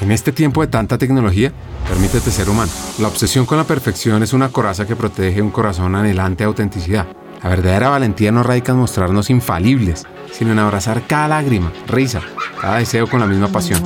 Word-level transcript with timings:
En 0.00 0.10
este 0.10 0.32
tiempo 0.32 0.62
de 0.62 0.68
tanta 0.68 0.96
tecnología, 0.96 1.52
permítete 1.86 2.30
ser 2.30 2.48
humano. 2.48 2.72
La 2.98 3.08
obsesión 3.08 3.44
con 3.44 3.58
la 3.58 3.64
perfección 3.64 4.22
es 4.22 4.32
una 4.32 4.48
coraza 4.48 4.86
que 4.86 4.96
protege 4.96 5.42
un 5.42 5.50
corazón 5.50 5.94
anhelante 5.94 6.42
de 6.42 6.48
autenticidad. 6.48 7.06
La 7.42 7.50
verdadera 7.50 7.90
valentía 7.90 8.32
no 8.32 8.42
radica 8.42 8.72
en 8.72 8.78
mostrarnos 8.78 9.28
infalibles, 9.28 10.06
sino 10.32 10.52
en 10.52 10.58
abrazar 10.58 11.06
cada 11.06 11.28
lágrima, 11.28 11.70
risa, 11.86 12.22
cada 12.60 12.78
deseo 12.78 13.08
con 13.08 13.20
la 13.20 13.26
misma 13.26 13.48
pasión. 13.48 13.82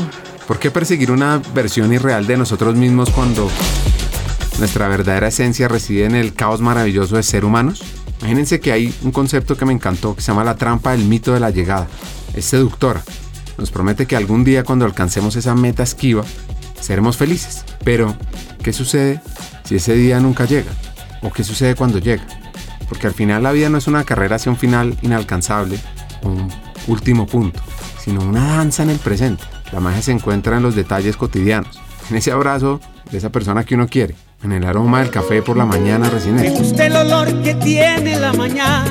¿Por 0.47 0.61
qué 0.61 0.71
perseguir 0.71 1.11
una 1.11 1.43
versión 1.53 1.93
irreal 1.93 2.29
de 2.29 2.37
nosotros 2.37 2.77
mismos 2.77 3.11
cuando 3.11 3.51
nuestra 4.61 4.87
verdadera 4.87 5.29
esencia 5.29 5.67
reside 5.67 6.05
en 6.05 6.15
el 6.15 6.33
caos 6.33 6.61
maravilloso 6.61 7.17
de 7.17 7.25
ser 7.25 7.45
humanos? 7.45 7.83
Imagínense 8.21 8.61
que 8.61 8.71
hay 8.71 8.95
un 9.03 9.11
concepto 9.11 9.57
que 9.57 9.65
me 9.65 9.73
encantó 9.73 10.15
que 10.15 10.21
se 10.21 10.29
llama 10.29 10.45
la 10.45 10.55
trampa 10.55 10.93
del 10.93 11.07
mito 11.07 11.35
de 11.35 11.41
la 11.41 11.51
llegada. 11.51 11.89
Es 12.35 12.45
seductora 12.45 13.03
nos 13.59 13.71
promete 13.71 14.07
que 14.07 14.17
algún 14.17 14.45
día 14.45 14.65
cuando 14.65 14.85
alcancemos 14.85 15.37
esa 15.37 15.55
meta 15.55 15.83
esquiva, 15.83 16.25
seremos 16.81 17.17
felices. 17.17 17.65
Pero, 17.85 18.15
¿qué 18.63 18.73
sucede 18.73 19.21
si 19.65 19.77
ese 19.77 19.95
día 19.95 20.21
nunca 20.21 20.45
llega? 20.45 20.73
¿O 21.23 21.31
qué 21.31 21.45
sucede 21.45 21.75
cuando 21.75 21.99
llega? 21.99 22.27
Porque 22.89 23.07
al 23.07 23.15
final 23.15 23.43
la 23.43 23.53
vida 23.53 23.69
no 23.69 23.79
es 23.79 23.87
una 23.87 24.05
carrera 24.05 24.37
hacia 24.37 24.53
un 24.53 24.59
final 24.59 24.97
inalcanzable, 25.03 25.79
un 26.23 26.51
último 26.87 27.27
punto, 27.27 27.61
sino 28.03 28.21
una 28.21 28.57
danza 28.57 28.83
en 28.83 28.91
el 28.91 28.99
presente. 28.99 29.45
La 29.73 29.81
magia 29.81 30.03
se 30.03 30.13
encuentra 30.13 30.57
en 30.57 30.63
los 30.63 30.75
detalles 30.75 31.17
cotidianos, 31.17 31.81
en 32.11 32.17
ese 32.17 32.33
abrazo 32.33 32.81
de 33.11 33.19
esa 33.19 33.31
persona 33.31 33.65
que 33.65 33.75
uno 33.75 33.89
quiere, 33.89 34.15
en 34.43 34.53
el 34.53 34.65
aroma 34.65 35.01
del 35.01 35.11
café 35.11 35.43
por 35.43 35.57
la 35.57 35.65
mañana 35.65 36.11
recién 36.11 36.39
hecho. 36.39 36.53
Me 36.53 36.59
gusta 36.59 36.87
el 36.87 36.97
olor 36.97 37.43
que 37.43 37.55
tiene 37.55 38.19
la 38.19 38.33
mañana 38.35 38.85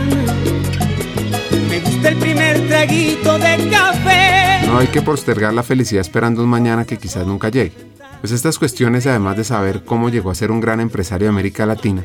me 1.70 1.80
gusta 1.80 2.10
el 2.10 2.18
primer 2.18 2.68
traguito 2.68 3.38
de 3.38 3.70
café. 3.70 4.68
No 4.68 4.80
hay 4.80 4.88
que 4.88 5.02
postergar 5.02 5.54
la 5.54 5.64
felicidad 5.64 6.02
esperando 6.02 6.44
un 6.44 6.50
mañana 6.50 6.86
que 6.86 6.98
quizás 6.98 7.26
nunca 7.28 7.50
llegue. 7.50 7.74
Pues 8.22 8.32
estas 8.32 8.58
cuestiones, 8.58 9.06
además 9.06 9.38
de 9.38 9.44
saber 9.44 9.84
cómo 9.84 10.10
llegó 10.10 10.32
a 10.32 10.36
ser 10.36 10.52
un 10.52 10.62
gran 10.62 10.80
empresario 10.80 11.26
de 11.26 11.30
América 11.30 11.66
Latina, 11.66 12.04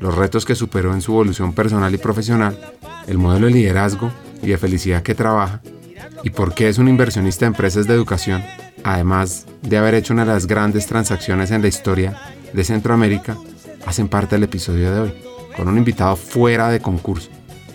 los 0.00 0.14
retos 0.14 0.44
que 0.44 0.56
superó 0.56 0.92
en 0.92 1.00
su 1.00 1.12
evolución 1.12 1.52
personal 1.52 1.94
y 1.94 1.98
profesional, 1.98 2.58
el 3.06 3.18
modelo 3.18 3.46
de 3.46 3.52
liderazgo 3.52 4.10
y 4.42 4.48
de 4.48 4.58
felicidad 4.58 5.02
que 5.02 5.14
trabaja, 5.14 5.60
y 6.24 6.30
por 6.30 6.54
qué 6.54 6.68
es 6.68 6.78
un 6.78 6.88
inversionista 6.88 7.44
de 7.44 7.50
empresas 7.50 7.86
de 7.86 7.94
educación, 7.94 8.42
además 8.82 9.46
de 9.62 9.78
haber 9.78 9.94
hecho 9.94 10.12
una 10.12 10.24
de 10.24 10.32
las 10.32 10.46
grandes 10.46 10.86
transacciones 10.86 11.52
en 11.52 11.62
la 11.62 11.68
historia 11.68 12.20
de 12.52 12.64
Centroamérica, 12.64 13.36
hacen 13.86 14.08
parte 14.08 14.34
del 14.34 14.44
episodio 14.44 14.92
de 14.92 15.00
hoy, 15.00 15.14
con 15.56 15.68
un 15.68 15.78
invitado 15.78 16.16
fuera 16.16 16.70
de 16.70 16.80
concurso. 16.80 17.30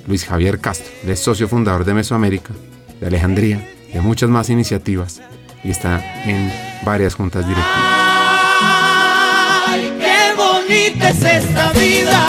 Luis 0.07 0.25
Javier 0.25 0.59
Castro. 0.59 0.87
Él 1.03 1.09
es 1.09 1.19
socio 1.19 1.47
fundador 1.47 1.85
de 1.85 1.93
Mesoamérica, 1.93 2.53
de 2.99 3.07
Alejandría, 3.07 3.69
de 3.93 4.01
muchas 4.01 4.29
más 4.29 4.49
iniciativas 4.49 5.21
y 5.63 5.69
está 5.69 6.01
en 6.23 6.51
varias 6.83 7.13
juntas 7.15 7.45
directivas. 7.45 7.77
¡Ay, 9.67 9.93
qué 9.99 10.33
bonita 10.35 11.09
es 11.09 11.23
esta 11.23 11.71
vida! 11.73 12.25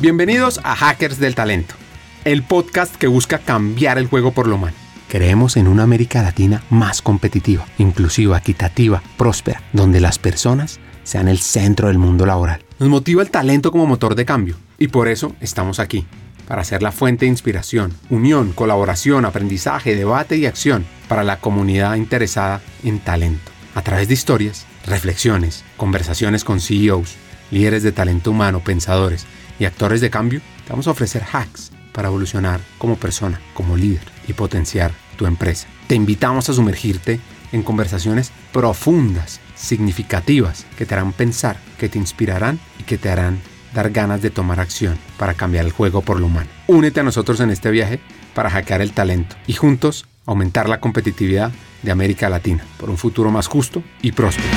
Bienvenidos 0.00 0.60
a 0.64 0.74
Hackers 0.74 1.20
del 1.20 1.36
Talento, 1.36 1.76
el 2.24 2.42
podcast 2.42 2.96
que 2.96 3.06
busca 3.06 3.38
cambiar 3.38 3.98
el 3.98 4.08
juego 4.08 4.32
por 4.32 4.48
lo 4.48 4.56
humano. 4.56 4.76
Creemos 5.08 5.56
en 5.56 5.68
una 5.68 5.84
América 5.84 6.22
Latina 6.22 6.64
más 6.70 7.02
competitiva, 7.02 7.66
inclusiva, 7.78 8.38
equitativa, 8.38 9.00
próspera, 9.16 9.62
donde 9.72 10.00
las 10.00 10.18
personas 10.18 10.80
sean 11.04 11.28
el 11.28 11.38
centro 11.38 11.88
del 11.88 11.98
mundo 11.98 12.26
laboral. 12.26 12.64
Nos 12.78 12.88
motiva 12.88 13.22
el 13.22 13.30
talento 13.30 13.70
como 13.70 13.86
motor 13.86 14.14
de 14.14 14.24
cambio 14.24 14.56
y 14.78 14.88
por 14.88 15.08
eso 15.08 15.34
estamos 15.40 15.78
aquí, 15.78 16.06
para 16.46 16.64
ser 16.64 16.82
la 16.82 16.92
fuente 16.92 17.24
de 17.24 17.30
inspiración, 17.30 17.92
unión, 18.10 18.52
colaboración, 18.52 19.24
aprendizaje, 19.24 19.96
debate 19.96 20.36
y 20.36 20.46
acción 20.46 20.84
para 21.08 21.24
la 21.24 21.38
comunidad 21.38 21.94
interesada 21.94 22.60
en 22.82 22.98
talento. 22.98 23.50
A 23.74 23.82
través 23.82 24.08
de 24.08 24.14
historias, 24.14 24.66
reflexiones, 24.86 25.64
conversaciones 25.76 26.44
con 26.44 26.60
CEOs, 26.60 27.14
líderes 27.50 27.82
de 27.82 27.92
talento 27.92 28.30
humano, 28.30 28.60
pensadores 28.60 29.26
y 29.58 29.64
actores 29.64 30.00
de 30.00 30.10
cambio, 30.10 30.40
te 30.64 30.70
vamos 30.70 30.88
a 30.88 30.90
ofrecer 30.90 31.22
hacks 31.32 31.70
para 31.92 32.08
evolucionar 32.08 32.60
como 32.78 32.96
persona, 32.96 33.40
como 33.54 33.76
líder 33.76 34.02
y 34.26 34.32
potenciar 34.32 34.92
tu 35.16 35.26
empresa. 35.26 35.68
Te 35.86 35.94
invitamos 35.94 36.48
a 36.48 36.54
sumergirte 36.54 37.20
en 37.52 37.62
conversaciones 37.62 38.32
profundas, 38.52 39.40
significativas, 39.62 40.66
que 40.76 40.86
te 40.86 40.94
harán 40.94 41.12
pensar, 41.12 41.56
que 41.78 41.88
te 41.88 41.98
inspirarán 41.98 42.58
y 42.78 42.82
que 42.82 42.98
te 42.98 43.08
harán 43.08 43.40
dar 43.74 43.90
ganas 43.90 44.20
de 44.20 44.30
tomar 44.30 44.60
acción 44.60 44.98
para 45.16 45.34
cambiar 45.34 45.64
el 45.64 45.72
juego 45.72 46.02
por 46.02 46.20
lo 46.20 46.26
humano. 46.26 46.50
Únete 46.66 47.00
a 47.00 47.04
nosotros 47.04 47.40
en 47.40 47.50
este 47.50 47.70
viaje 47.70 48.00
para 48.34 48.50
hackear 48.50 48.82
el 48.82 48.92
talento 48.92 49.36
y 49.46 49.54
juntos 49.54 50.06
aumentar 50.26 50.68
la 50.68 50.80
competitividad 50.80 51.52
de 51.82 51.90
América 51.90 52.28
Latina 52.28 52.64
por 52.78 52.90
un 52.90 52.98
futuro 52.98 53.30
más 53.30 53.46
justo 53.46 53.82
y 54.02 54.12
próspero. 54.12 54.48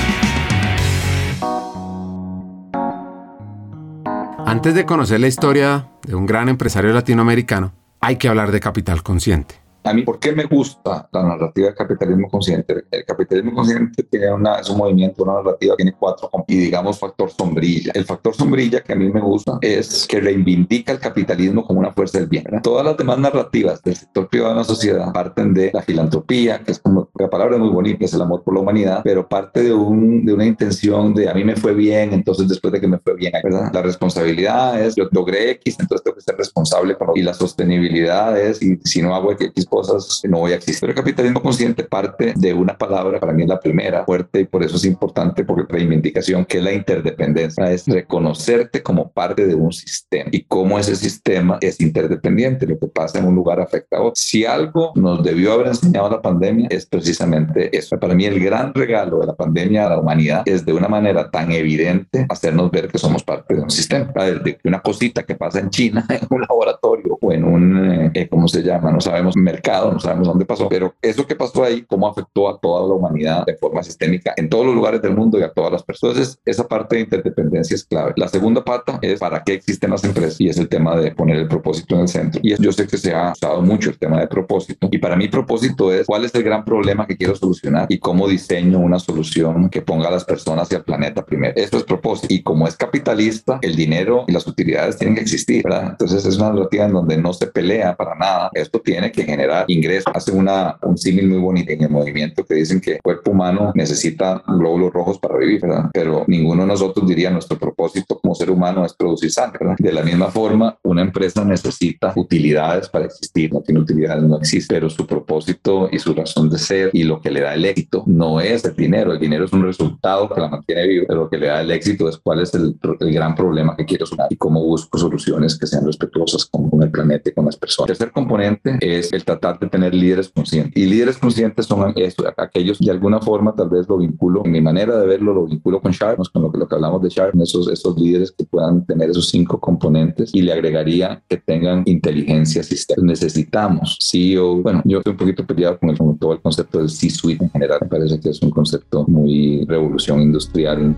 Antes 4.45 4.75
de 4.75 4.85
conocer 4.85 5.19
la 5.19 5.27
historia 5.27 5.89
de 6.03 6.15
un 6.15 6.25
gran 6.25 6.49
empresario 6.49 6.93
latinoamericano, 6.93 7.73
hay 7.99 8.17
que 8.17 8.27
hablar 8.27 8.51
de 8.51 8.59
capital 8.59 9.01
consciente. 9.01 9.64
A 9.85 9.93
mí, 9.93 10.01
¿por 10.01 10.19
qué 10.19 10.31
me 10.31 10.45
gusta 10.45 11.07
la 11.11 11.23
narrativa 11.23 11.67
del 11.67 11.75
capitalismo 11.75 12.27
consciente? 12.27 12.85
El 12.89 13.05
capitalismo 13.05 13.53
consciente 13.53 14.01
tiene 14.01 14.33
una, 14.33 14.55
es 14.55 14.67
un 14.67 14.79
movimiento, 14.79 15.21
una 15.21 15.35
narrativa, 15.35 15.75
tiene 15.75 15.93
cuatro, 15.93 16.27
y 16.47 16.57
digamos, 16.57 16.97
factor 16.97 17.29
sombrilla. 17.29 17.91
El 17.93 18.03
factor 18.03 18.33
sombrilla 18.33 18.81
que 18.81 18.93
a 18.93 18.95
mí 18.95 19.09
me 19.09 19.21
gusta 19.21 19.59
es 19.61 20.07
que 20.07 20.19
reivindica 20.19 20.91
el 20.91 20.97
capitalismo 20.97 21.63
como 21.63 21.81
una 21.81 21.91
fuerza 21.91 22.17
del 22.17 22.27
bien. 22.27 22.45
Todas 22.63 22.83
las 22.83 22.97
demás 22.97 23.19
narrativas 23.19 23.83
del 23.83 23.95
sector 23.95 24.27
privado 24.27 24.53
de 24.53 24.59
la 24.59 24.63
sociedad 24.63 25.13
parten 25.13 25.53
de 25.53 25.69
la 25.71 25.83
filantropía, 25.83 26.63
que 26.63 26.71
es 26.71 26.79
como, 26.79 27.09
la 27.19 27.29
palabra 27.29 27.57
es 27.57 27.61
muy 27.61 27.69
bonita, 27.69 28.05
es 28.05 28.13
el 28.15 28.23
amor 28.23 28.41
por 28.43 28.55
la 28.55 28.61
humanidad, 28.61 29.01
pero 29.03 29.27
parte 29.27 29.61
de, 29.61 29.71
un, 29.71 30.25
de 30.25 30.33
una 30.33 30.47
intención 30.47 31.13
de 31.13 31.29
a 31.29 31.33
mí 31.35 31.43
me 31.43 31.55
fue 31.55 31.75
bien, 31.75 32.11
entonces 32.11 32.47
después 32.47 32.73
de 32.73 32.81
que 32.81 32.87
me 32.87 32.97
fue 32.97 33.15
bien, 33.15 33.33
¿verdad? 33.43 33.69
La 33.71 33.83
responsabilidad 33.83 34.81
es, 34.81 34.95
yo 34.95 35.07
logré 35.11 35.51
X, 35.51 35.77
entonces 35.79 36.03
tengo 36.03 36.15
que 36.15 36.21
ser 36.21 36.37
responsable, 36.37 36.97
y 37.13 37.21
la 37.21 37.35
sostenibilidad 37.35 38.35
es, 38.39 38.63
y 38.63 38.79
si 38.83 39.03
no 39.03 39.13
hago 39.13 39.31
X 39.31 39.51
cosas 39.75 40.21
no 40.29 40.39
voy 40.39 40.53
a 40.53 40.55
existir. 40.55 40.81
Pero 40.81 40.91
el 40.91 40.97
capitalismo 40.97 41.41
consciente 41.41 41.83
parte 41.83 42.33
de 42.35 42.53
una 42.53 42.77
palabra, 42.77 43.19
para 43.19 43.33
mí 43.33 43.43
es 43.43 43.49
la 43.49 43.59
primera, 43.59 44.05
fuerte, 44.05 44.41
y 44.41 44.45
por 44.45 44.63
eso 44.63 44.77
es 44.77 44.85
importante, 44.85 45.43
porque 45.43 45.73
reivindicación, 45.73 46.45
que 46.45 46.59
es 46.59 46.63
la 46.63 46.73
interdependencia, 46.73 47.71
es 47.71 47.85
reconocerte 47.87 48.81
como 48.81 49.11
parte 49.11 49.45
de 49.45 49.55
un 49.55 49.73
sistema 49.73 50.29
y 50.31 50.43
cómo 50.43 50.79
ese 50.79 50.95
sistema 50.95 51.57
es 51.61 51.79
interdependiente. 51.81 52.65
Lo 52.65 52.79
que 52.79 52.87
pasa 52.87 53.19
en 53.19 53.25
un 53.25 53.35
lugar 53.35 53.59
afecta 53.59 53.97
a 53.97 54.01
otro. 54.01 54.13
Si 54.15 54.45
algo 54.45 54.93
nos 54.95 55.23
debió 55.23 55.53
haber 55.53 55.67
enseñado 55.67 56.09
la 56.09 56.21
pandemia 56.21 56.67
es 56.69 56.85
precisamente 56.85 57.75
eso. 57.77 57.99
Para 57.99 58.15
mí 58.15 58.25
el 58.25 58.39
gran 58.39 58.73
regalo 58.73 59.19
de 59.19 59.27
la 59.27 59.35
pandemia 59.35 59.87
a 59.87 59.89
la 59.89 59.99
humanidad 59.99 60.43
es 60.45 60.65
de 60.65 60.73
una 60.73 60.87
manera 60.87 61.29
tan 61.29 61.51
evidente 61.51 62.25
hacernos 62.29 62.71
ver 62.71 62.87
que 62.87 62.97
somos 62.97 63.23
parte 63.23 63.55
de 63.55 63.61
un 63.61 63.69
sistema. 63.69 64.11
Desde 64.15 64.59
una 64.63 64.81
cosita 64.81 65.23
que 65.23 65.35
pasa 65.35 65.59
en 65.59 65.69
China, 65.69 66.05
en 66.09 66.27
un 66.29 66.41
laboratorio 66.41 67.17
o 67.21 67.31
en 67.31 67.43
un, 67.43 68.11
eh, 68.13 68.27
¿cómo 68.29 68.47
se 68.47 68.63
llama? 68.63 68.91
No 68.91 69.01
sabemos, 69.01 69.35
mercado 69.35 69.64
no 69.65 69.99
sabemos 69.99 70.27
dónde 70.27 70.45
pasó, 70.45 70.69
pero 70.69 70.93
eso 71.01 71.25
que 71.25 71.35
pasó 71.35 71.63
ahí, 71.63 71.83
cómo 71.83 72.07
afectó 72.07 72.49
a 72.49 72.59
toda 72.59 72.87
la 72.87 72.93
humanidad 72.93 73.45
de 73.45 73.55
forma 73.55 73.83
sistémica 73.83 74.33
en 74.37 74.49
todos 74.49 74.65
los 74.65 74.75
lugares 74.75 75.01
del 75.01 75.15
mundo 75.15 75.39
y 75.39 75.43
a 75.43 75.51
todas 75.51 75.71
las 75.71 75.83
personas. 75.83 76.15
Entonces, 76.17 76.39
esa 76.45 76.67
parte 76.67 76.95
de 76.95 77.01
interdependencia 77.03 77.75
es 77.75 77.83
clave. 77.83 78.13
La 78.15 78.27
segunda 78.27 78.63
pata 78.63 78.99
es 79.01 79.19
para 79.19 79.43
qué 79.43 79.53
existen 79.53 79.91
las 79.91 80.03
empresas 80.03 80.39
y 80.39 80.49
es 80.49 80.57
el 80.57 80.69
tema 80.69 80.95
de 80.95 81.11
poner 81.11 81.37
el 81.37 81.47
propósito 81.47 81.95
en 81.95 82.01
el 82.01 82.07
centro. 82.07 82.41
Y 82.43 82.55
yo 82.61 82.71
sé 82.71 82.87
que 82.87 82.97
se 82.97 83.13
ha 83.13 83.31
usado 83.31 83.61
mucho 83.61 83.89
el 83.89 83.97
tema 83.97 84.19
de 84.19 84.27
propósito. 84.27 84.87
Y 84.91 84.97
para 84.97 85.15
mí 85.15 85.27
propósito 85.27 85.91
es 85.91 86.05
cuál 86.05 86.25
es 86.25 86.35
el 86.35 86.43
gran 86.43 86.63
problema 86.63 87.07
que 87.07 87.17
quiero 87.17 87.35
solucionar 87.35 87.87
y 87.89 87.99
cómo 87.99 88.27
diseño 88.27 88.79
una 88.79 88.99
solución 88.99 89.69
que 89.69 89.81
ponga 89.81 90.07
a 90.07 90.11
las 90.11 90.25
personas 90.25 90.71
y 90.71 90.75
al 90.75 90.83
planeta 90.83 91.25
primero. 91.25 91.53
Eso 91.55 91.77
es 91.77 91.83
propósito. 91.83 92.33
Y 92.33 92.43
como 92.43 92.67
es 92.67 92.75
capitalista, 92.75 93.59
el 93.61 93.75
dinero 93.75 94.25
y 94.27 94.31
las 94.31 94.47
utilidades 94.47 94.97
tienen 94.97 95.15
que 95.15 95.21
existir, 95.21 95.63
¿verdad? 95.63 95.89
Entonces 95.91 96.25
es 96.25 96.37
una 96.37 96.49
narrativa 96.49 96.85
en 96.85 96.93
donde 96.93 97.17
no 97.17 97.33
se 97.33 97.47
pelea 97.47 97.95
para 97.95 98.15
nada. 98.15 98.49
Esto 98.53 98.79
tiene 98.79 99.11
que 99.11 99.23
generar 99.23 99.54
ingreso. 99.67 100.09
Hace 100.13 100.31
una, 100.31 100.77
un 100.81 100.97
símil 100.97 101.27
muy 101.27 101.37
bonito 101.37 101.71
en 101.71 101.83
el 101.83 101.89
movimiento 101.89 102.45
que 102.45 102.55
dicen 102.55 102.81
que 102.81 102.93
el 102.93 103.01
cuerpo 103.01 103.31
humano 103.31 103.71
necesita 103.75 104.43
glóbulos 104.47 104.91
rojos 104.91 105.19
para 105.19 105.37
vivir, 105.37 105.61
¿verdad? 105.61 105.89
Pero 105.93 106.25
ninguno 106.27 106.63
de 106.63 106.67
nosotros 106.67 107.07
diría 107.07 107.29
nuestro 107.29 107.57
propósito 107.57 108.19
como 108.19 108.35
ser 108.35 108.51
humano 108.51 108.85
es 108.85 108.93
producir 108.93 109.31
sangre, 109.31 109.59
¿verdad? 109.61 109.75
De 109.79 109.91
la 109.91 110.03
misma 110.03 110.27
forma, 110.27 110.77
una 110.83 111.01
empresa 111.01 111.43
necesita 111.45 112.13
utilidades 112.15 112.89
para 112.89 113.05
existir. 113.05 113.53
No 113.53 113.61
tiene 113.61 113.81
utilidades, 113.81 114.23
no 114.23 114.37
existe, 114.37 114.73
pero 114.75 114.89
su 114.89 115.05
propósito 115.05 115.89
y 115.91 115.99
su 115.99 116.13
razón 116.13 116.49
de 116.49 116.57
ser 116.57 116.89
y 116.93 117.03
lo 117.03 117.21
que 117.21 117.31
le 117.31 117.41
da 117.41 117.53
el 117.53 117.65
éxito 117.65 118.03
no 118.07 118.39
es 118.39 118.65
el 118.65 118.75
dinero. 118.75 119.13
El 119.13 119.19
dinero 119.19 119.45
es 119.45 119.53
un 119.53 119.63
resultado 119.63 120.29
que 120.29 120.41
la 120.41 120.49
mantiene 120.49 120.87
viva, 120.87 121.05
pero 121.07 121.21
lo 121.21 121.29
que 121.29 121.37
le 121.37 121.47
da 121.47 121.61
el 121.61 121.71
éxito 121.71 122.09
es 122.09 122.17
cuál 122.17 122.41
es 122.41 122.53
el, 122.53 122.77
el 122.99 123.13
gran 123.13 123.35
problema 123.35 123.75
que 123.75 123.85
quiero 123.85 124.05
solucionar 124.05 124.31
y 124.31 124.37
cómo 124.37 124.63
busco 124.63 124.97
soluciones 124.97 125.57
que 125.57 125.67
sean 125.67 125.85
respetuosas 125.85 126.45
con 126.45 126.81
el 126.81 126.89
planeta 126.89 127.29
y 127.29 127.33
con 127.33 127.45
las 127.45 127.55
personas. 127.55 127.89
El 127.89 127.97
tercer 127.97 128.13
componente 128.13 128.77
es 128.81 129.11
el 129.13 129.23
tratar 129.23 129.44
de 129.53 129.67
tener 129.67 129.93
líderes 129.93 130.29
conscientes. 130.29 130.73
Y 130.75 130.85
líderes 130.85 131.17
conscientes 131.17 131.65
son 131.65 131.93
aquellos, 132.37 132.79
de 132.79 132.91
alguna 132.91 133.19
forma, 133.19 133.55
tal 133.55 133.69
vez 133.69 133.87
lo 133.87 133.97
vinculo, 133.97 134.43
en 134.45 134.51
mi 134.51 134.61
manera 134.61 134.97
de 134.97 135.07
verlo, 135.07 135.33
lo 135.33 135.45
vinculo 135.45 135.81
con 135.81 135.91
Sharp, 135.91 136.19
con 136.33 136.41
lo 136.41 136.51
que, 136.51 136.57
lo 136.57 136.67
que 136.67 136.75
hablamos 136.75 137.01
de 137.01 137.09
Sharp, 137.09 137.35
esos, 137.41 137.69
esos 137.69 137.97
líderes 137.99 138.31
que 138.31 138.45
puedan 138.45 138.85
tener 138.85 139.09
esos 139.09 139.29
cinco 139.29 139.59
componentes 139.59 140.33
y 140.33 140.41
le 140.41 140.53
agregaría 140.53 141.23
que 141.27 141.37
tengan 141.37 141.83
inteligencia 141.85 142.63
sistémica. 142.63 143.05
Necesitamos 143.05 143.97
CEO, 144.01 144.57
bueno, 144.57 144.81
yo 144.85 144.99
estoy 144.99 145.11
un 145.11 145.17
poquito 145.17 145.45
peleado 145.45 145.79
con, 145.79 145.89
el, 145.89 145.97
con 145.97 146.17
todo 146.17 146.33
el 146.33 146.41
concepto 146.41 146.79
del 146.79 146.89
C-suite 146.89 147.43
en 147.43 147.51
general, 147.51 147.79
me 147.81 147.87
parece 147.87 148.19
que 148.19 148.29
es 148.29 148.41
un 148.41 148.49
concepto 148.49 149.05
muy 149.07 149.65
revolución 149.67 150.21
industrial. 150.21 150.95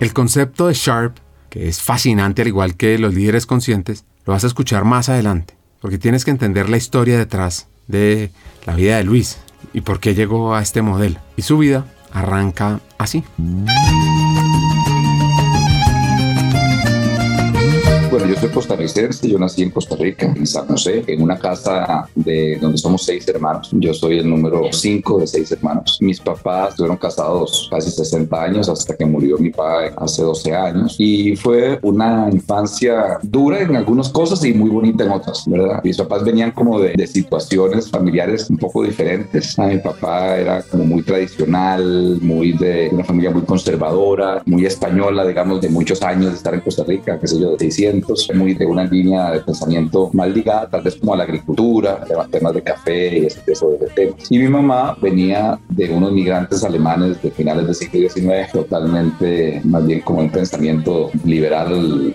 El 0.00 0.12
concepto 0.12 0.68
de 0.68 0.74
Sharp, 0.74 1.16
que 1.50 1.68
es 1.68 1.80
fascinante 1.80 2.42
al 2.42 2.48
igual 2.48 2.76
que 2.76 2.98
los 2.98 3.14
líderes 3.14 3.46
conscientes, 3.46 4.04
lo 4.28 4.34
vas 4.34 4.44
a 4.44 4.48
escuchar 4.48 4.84
más 4.84 5.08
adelante, 5.08 5.56
porque 5.80 5.96
tienes 5.96 6.26
que 6.26 6.30
entender 6.30 6.68
la 6.68 6.76
historia 6.76 7.16
detrás 7.16 7.68
de 7.86 8.30
la 8.66 8.74
vida 8.74 8.98
de 8.98 9.04
Luis 9.04 9.38
y 9.72 9.80
por 9.80 10.00
qué 10.00 10.14
llegó 10.14 10.54
a 10.54 10.60
este 10.60 10.82
modelo. 10.82 11.18
Y 11.38 11.40
su 11.40 11.56
vida 11.56 11.86
arranca 12.12 12.80
así. 12.98 13.24
Soy 18.48 18.54
costarricense, 18.54 19.28
yo 19.28 19.38
nací 19.38 19.62
en 19.62 19.70
Costa 19.70 19.96
Rica, 19.96 20.26
en 20.26 20.46
San 20.46 20.66
José, 20.66 21.04
en 21.06 21.22
una 21.22 21.38
casa 21.38 22.08
de 22.14 22.58
donde 22.60 22.78
somos 22.78 23.04
seis 23.04 23.26
hermanos. 23.28 23.70
Yo 23.72 23.92
soy 23.92 24.18
el 24.18 24.28
número 24.28 24.62
cinco 24.72 25.18
de 25.18 25.26
seis 25.26 25.52
hermanos. 25.52 25.98
Mis 26.00 26.20
papás 26.20 26.70
estuvieron 26.70 26.96
casados 26.96 27.68
casi 27.70 27.90
60 27.90 28.42
años 28.42 28.68
hasta 28.68 28.96
que 28.96 29.04
murió 29.04 29.38
mi 29.38 29.50
padre 29.50 29.92
hace 29.96 30.22
12 30.22 30.54
años 30.54 30.96
y 30.98 31.36
fue 31.36 31.78
una 31.82 32.28
infancia 32.30 33.18
dura 33.22 33.60
en 33.60 33.76
algunas 33.76 34.08
cosas 34.08 34.44
y 34.44 34.54
muy 34.54 34.70
bonita 34.70 35.04
en 35.04 35.10
otras, 35.10 35.44
¿verdad? 35.46 35.80
Mis 35.82 35.96
papás 35.96 36.24
venían 36.24 36.52
como 36.52 36.80
de, 36.80 36.94
de 36.96 37.06
situaciones 37.06 37.90
familiares 37.90 38.48
un 38.50 38.56
poco 38.56 38.82
diferentes. 38.82 39.58
A 39.58 39.66
mi 39.66 39.78
papá 39.78 40.36
era 40.36 40.62
como 40.62 40.84
muy 40.84 41.02
tradicional, 41.02 42.18
muy 42.20 42.52
de 42.52 42.88
una 42.92 43.04
familia 43.04 43.30
muy 43.30 43.42
conservadora, 43.42 44.42
muy 44.46 44.64
española, 44.66 45.26
digamos, 45.26 45.60
de 45.60 45.68
muchos 45.68 46.02
años 46.02 46.30
de 46.30 46.36
estar 46.36 46.54
en 46.54 46.60
Costa 46.60 46.84
Rica, 46.84 47.18
qué 47.18 47.26
sé 47.26 47.40
yo, 47.40 47.52
de 47.52 47.58
600 47.58 48.28
muy 48.38 48.54
de 48.54 48.66
una 48.66 48.84
línea 48.84 49.32
de 49.32 49.40
pensamiento 49.40 50.10
mal 50.12 50.32
ligada, 50.32 50.68
tal 50.68 50.82
vez 50.82 50.96
como 50.96 51.14
a 51.14 51.16
la 51.16 51.24
agricultura, 51.24 52.04
temas 52.30 52.54
de 52.54 52.62
café 52.62 53.18
y 53.18 53.26
ese 53.26 53.40
tipo 53.40 53.70
de 53.70 53.86
temas. 53.88 54.30
Y 54.30 54.38
mi 54.38 54.48
mamá 54.48 54.96
venía 55.00 55.58
de 55.68 55.90
unos 55.90 56.12
migrantes 56.12 56.64
alemanes 56.64 57.20
de 57.22 57.30
finales 57.30 57.66
del 57.66 57.74
siglo 57.74 58.08
XIX, 58.08 58.52
totalmente 58.52 59.60
más 59.64 59.86
bien 59.86 60.00
como 60.00 60.20
un 60.20 60.30
pensamiento 60.30 61.10
liberal. 61.24 62.12